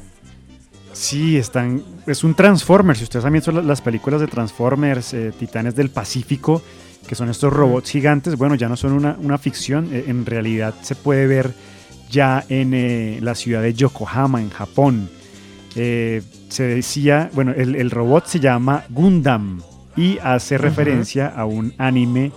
Sí, 0.92 1.36
están, 1.36 1.82
es 2.06 2.22
un 2.24 2.34
Transformers. 2.34 2.98
Si 2.98 3.04
ustedes 3.04 3.24
han 3.24 3.32
visto 3.32 3.50
la- 3.52 3.62
las 3.62 3.80
películas 3.80 4.20
de 4.20 4.26
Transformers, 4.28 5.12
eh, 5.14 5.32
Titanes 5.38 5.74
del 5.74 5.90
Pacífico, 5.90 6.62
que 7.08 7.14
son 7.14 7.28
estos 7.30 7.52
robots 7.52 7.90
gigantes, 7.90 8.36
bueno, 8.36 8.54
ya 8.54 8.68
no 8.68 8.76
son 8.76 8.92
una, 8.92 9.16
una 9.20 9.36
ficción, 9.38 9.88
eh, 9.92 10.04
en 10.06 10.24
realidad 10.24 10.74
se 10.82 10.94
puede 10.94 11.26
ver 11.26 11.52
ya 12.10 12.44
en 12.48 12.74
eh, 12.74 13.18
la 13.22 13.34
ciudad 13.34 13.60
de 13.62 13.74
Yokohama, 13.74 14.40
en 14.40 14.50
Japón. 14.50 15.08
Se 15.74 16.62
decía, 16.62 17.30
bueno, 17.34 17.50
el, 17.56 17.74
el 17.74 17.90
robot 17.90 18.26
se 18.26 18.38
llama 18.38 18.84
Gundam 18.90 19.60
y 19.96 20.18
hace 20.18 20.56
referencia 20.56 21.26
a 21.26 21.46
un 21.46 21.74
anime 21.78 22.30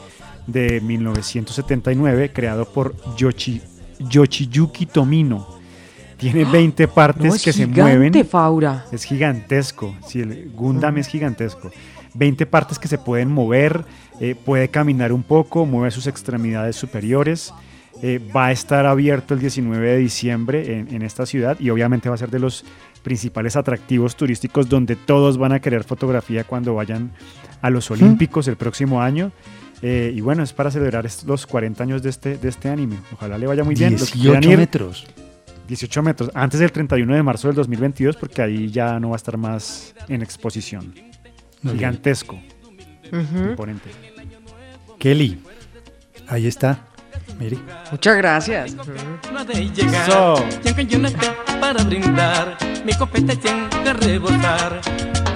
de 0.48 0.82
1979 0.82 2.32
creado 2.34 2.66
por 2.66 2.96
Yoshi, 3.16 3.62
Yoshiyuki 4.00 4.86
Tomino. 4.88 5.48
Tiene 6.18 6.46
20 6.52 6.88
partes. 6.88 7.26
No, 7.26 7.36
es 7.36 7.44
que 7.44 7.54
se 7.54 7.68
mueven. 7.68 8.26
Faura. 8.26 8.86
Es 8.92 9.04
gigantesco. 9.04 9.96
Sí, 10.08 10.22
el 10.22 10.52
Gundam 10.54 10.98
es 10.98 11.08
gigantesco. 11.08 11.70
20 12.14 12.46
partes 12.48 12.80
que 12.80 12.88
se 12.88 12.98
pueden 12.98 13.32
mover, 13.32 13.86
eh, 14.20 14.34
puede 14.34 14.70
caminar 14.70 15.12
un 15.14 15.22
poco, 15.22 15.66
mueve 15.68 15.92
sus 15.92 16.08
extremidades 16.08 16.76
superiores. 16.76 17.54
eh, 18.02 18.20
va 18.36 18.48
a 18.48 18.52
estar 18.52 18.86
abierto 18.86 19.34
el 19.34 19.40
19 19.40 19.88
de 19.90 19.98
diciembre 19.98 20.78
en, 20.78 20.94
en 20.94 21.02
esta 21.02 21.26
ciudad 21.26 21.60
y 21.60 21.72
obviamente 21.72 22.10
va 22.10 22.16
a 22.16 22.18
ser 22.20 22.30
de 22.30 22.38
los 22.40 22.64
principales 23.02 23.56
atractivos 23.56 24.16
turísticos 24.16 24.70
donde 24.70 24.96
todos 24.96 25.38
van 25.40 25.52
a 25.52 25.60
querer 25.60 25.84
fotografía 25.84 26.44
cuando 26.44 26.76
vayan 26.76 27.12
a 27.62 27.70
los 27.72 27.90
Olímpicos 27.90 28.48
el 28.48 28.56
próximo 28.56 29.02
año. 29.02 29.32
Eh, 29.82 30.12
y 30.16 30.22
bueno, 30.22 30.44
es 30.44 30.54
para 30.54 30.72
celebrar 30.72 31.08
los 31.26 31.46
40 31.46 31.84
años 31.84 32.02
de 32.02 32.10
este, 32.10 32.38
de 32.38 32.50
este 32.50 32.70
anime. 32.70 32.98
Ojalá 33.14 33.38
le 33.38 33.48
vaya 33.48 33.64
muy 33.64 33.76
bien. 33.76 33.94
Los 33.94 34.12
que 34.12 34.20
quieran 34.20 34.42
18 34.42 34.52
ir, 34.52 34.58
metros. 34.58 35.08
18 35.68 36.02
metros, 36.02 36.32
antes 36.34 36.60
del 36.60 36.72
31 36.72 37.14
de 37.14 37.24
marzo 37.24 37.48
del 37.48 37.56
2022, 37.56 38.16
porque 38.16 38.42
ahí 38.42 38.72
ya 38.72 39.00
no 39.00 39.10
va 39.10 39.16
a 39.16 39.18
estar 39.18 39.38
más 39.38 39.94
en 40.08 40.22
exposición. 40.22 40.94
Muy 41.62 41.74
bien. 41.74 41.78
Gigantesco. 41.78 42.40
Ujú. 43.12 43.50
Imponente. 43.50 43.90
Kelly, 44.98 45.42
ahí 46.28 46.48
está. 46.48 46.80
Mire. 47.40 47.58
Muchas 47.92 48.18
gracias. 48.18 48.76
De 48.76 49.70
llegar. 49.70 50.12
So. 50.12 50.46
Para 51.60 51.84
brindar, 51.84 52.58
mi 52.86 52.94
copeta 52.94 53.36
que 53.36 53.94
rebotar. 53.94 54.82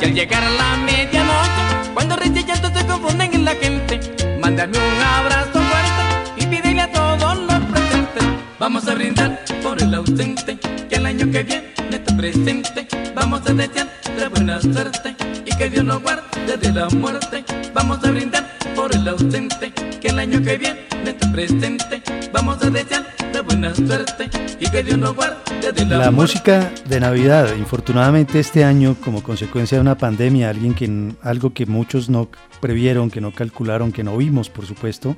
Y 0.02 0.06
al 0.06 0.14
llegar 0.14 0.44
a 0.44 0.50
la 0.50 0.78
medianoche, 0.78 1.94
cuando 1.94 2.16
reyes 2.16 2.46
llanto 2.46 2.70
se 2.74 2.86
confunden 2.88 3.34
en 3.34 3.46
la 3.46 3.52
gente, 3.56 4.00
mándame 4.42 4.78
un 4.78 5.02
abrazo 5.02 5.52
fuerte 5.54 6.34
y 6.38 6.46
pídele 6.48 6.82
a 6.82 6.92
todos 6.92 7.38
los 7.38 7.60
presentes. 7.72 8.24
Vamos 8.60 8.88
a 8.88 8.96
brindar 8.96 9.46
por 9.62 9.82
el 9.82 9.94
ausente, 9.94 10.58
que 10.90 10.96
el 10.96 11.06
año 11.06 11.32
que 11.32 11.44
viene 11.44 11.81
esté 11.98 12.14
presente. 12.16 12.88
Vamos 13.16 13.42
a 13.48 13.54
desear 13.54 13.88
de 14.18 14.28
buena 14.30 14.62
suerte 14.62 15.16
y 15.46 15.56
que 15.56 15.70
Dios 15.70 15.84
nos 15.86 16.02
guarde 16.02 16.58
de 16.58 16.72
la 16.72 16.88
muerte. 16.90 17.44
Vamos 17.74 18.04
a 18.04 18.12
brindar 18.12 18.58
por 18.76 18.94
el 18.96 19.08
ausente, 19.08 19.72
que 20.02 20.08
el 20.10 20.20
año 20.20 20.42
que 20.42 20.58
viene 20.58 20.80
esté 21.06 21.28
presente. 21.32 22.02
Vamos 22.34 22.64
a 22.64 22.70
desear 22.70 23.06
de 23.34 23.42
buena 23.42 23.74
suerte 23.76 24.30
y 24.60 24.70
que 24.70 24.84
Dios 24.84 24.98
nos 24.98 25.16
guarde 25.16 25.38
de 25.74 25.86
la, 25.86 25.98
La 25.98 26.12
muerte. 26.12 26.34
música 26.34 26.72
de 26.88 27.00
Navidad, 27.00 27.56
infortunadamente 27.58 28.40
este 28.40 28.64
año, 28.64 28.96
como 29.04 29.22
consecuencia 29.24 29.78
de 29.78 29.82
una 29.82 29.98
pandemia, 29.98 30.50
alguien 30.50 30.74
que, 30.74 31.14
algo 31.22 31.54
que 31.54 31.66
muchos 31.66 32.10
no 32.10 32.30
previeron, 32.60 33.10
que 33.12 33.22
no 33.22 33.32
calcularon, 33.34 33.92
que 33.92 34.04
no 34.04 34.18
vimos, 34.18 34.50
por 34.50 34.66
supuesto, 34.66 35.16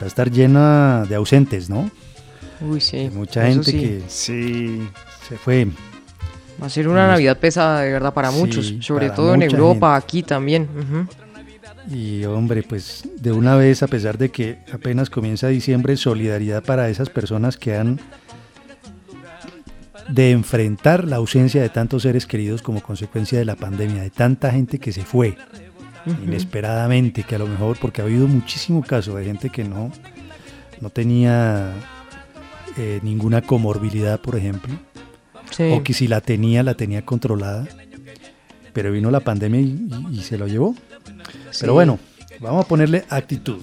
va 0.00 0.04
a 0.04 0.06
estar 0.06 0.30
llena 0.30 1.04
de 1.08 1.14
ausentes, 1.16 1.68
¿no? 1.70 1.90
Uy, 2.60 2.80
sí. 2.80 3.08
Mucha 3.12 3.46
eso 3.48 3.62
gente 3.62 3.70
sí. 3.70 3.78
que 3.78 4.02
Sí. 4.08 4.88
se 5.28 5.36
fue. 5.36 5.68
Va 6.60 6.66
a 6.66 6.70
ser 6.70 6.88
una 6.88 7.06
Navidad 7.06 7.38
pesada, 7.38 7.82
de 7.82 7.92
verdad, 7.92 8.12
para 8.12 8.30
Sí, 8.30 8.38
muchos. 8.38 8.74
Sobre 8.80 9.06
para 9.06 9.16
todo 9.16 9.34
en 9.34 9.42
Europa, 9.42 9.94
aquí 9.94 10.22
también. 10.22 10.68
Y 11.90 12.24
hombre, 12.24 12.62
pues 12.62 13.08
de 13.16 13.32
una 13.32 13.56
vez, 13.56 13.82
a 13.82 13.86
pesar 13.86 14.18
de 14.18 14.30
que 14.30 14.58
apenas 14.72 15.08
comienza 15.08 15.48
diciembre, 15.48 15.96
solidaridad 15.96 16.62
para 16.62 16.88
esas 16.90 17.08
personas 17.08 17.56
que 17.56 17.76
han 17.76 18.00
de 20.08 20.30
enfrentar 20.30 21.04
la 21.04 21.16
ausencia 21.16 21.60
de 21.60 21.68
tantos 21.68 22.02
seres 22.02 22.26
queridos 22.26 22.62
como 22.62 22.82
consecuencia 22.82 23.38
de 23.38 23.44
la 23.44 23.56
pandemia, 23.56 24.02
de 24.02 24.10
tanta 24.10 24.50
gente 24.50 24.78
que 24.78 24.92
se 24.92 25.04
fue 25.04 25.36
inesperadamente, 26.24 27.22
que 27.22 27.34
a 27.34 27.38
lo 27.38 27.46
mejor, 27.46 27.76
porque 27.78 28.00
ha 28.00 28.04
habido 28.04 28.26
muchísimo 28.26 28.82
caso 28.82 29.16
de 29.16 29.24
gente 29.24 29.50
que 29.50 29.64
no, 29.64 29.92
no 30.80 30.90
tenía 30.90 31.72
eh, 32.76 33.00
ninguna 33.02 33.42
comorbilidad, 33.42 34.20
por 34.20 34.36
ejemplo, 34.36 34.74
Sí. 35.50 35.70
o 35.72 35.82
que 35.82 35.92
si 35.94 36.08
la 36.08 36.20
tenía, 36.20 36.62
la 36.62 36.74
tenía 36.74 37.04
controlada, 37.04 37.66
pero 38.72 38.92
vino 38.92 39.10
la 39.10 39.20
pandemia 39.20 39.60
y, 39.60 39.64
y- 40.10 40.18
y 40.18 40.22
se 40.22 40.38
lo 40.38 40.46
llevó. 40.46 40.74
Pero 41.60 41.72
bueno, 41.74 41.98
vamos 42.40 42.64
a 42.64 42.68
ponerle 42.68 43.04
actitud. 43.08 43.58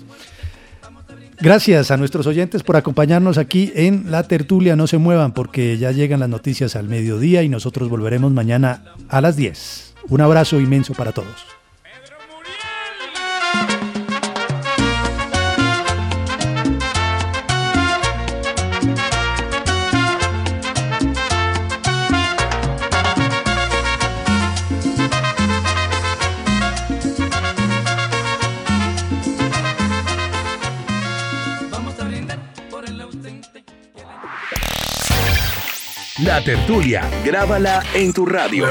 Gracias 1.40 1.92
a 1.92 1.98
nuestros 1.98 2.28
oyentes 2.28 2.64
por 2.64 2.78
acompañarnos 2.78 3.38
aquí 3.38 3.72
en 3.76 4.10
la 4.10 4.24
tertulia. 4.24 4.76
No 4.76 4.88
se 4.88 4.98
muevan 4.98 5.34
porque 5.34 5.78
ya 5.78 5.92
llegan 5.92 6.22
las 6.22 6.30
noticias 6.30 6.76
al 6.76 6.88
mediodía 6.88 7.44
y 7.44 7.50
nosotros 7.50 7.90
volveremos 7.90 8.32
mañana 8.32 8.84
a 9.10 9.20
las 9.22 9.36
10. 9.36 9.96
Un 10.10 10.22
abrazo 10.22 10.60
inmenso 10.62 10.94
para 10.94 11.12
todos. 11.12 11.36
La 36.26 36.44
tertulia, 36.44 37.08
grábala 37.24 37.84
en 37.94 38.12
tu 38.12 38.26
radio. 38.26 38.66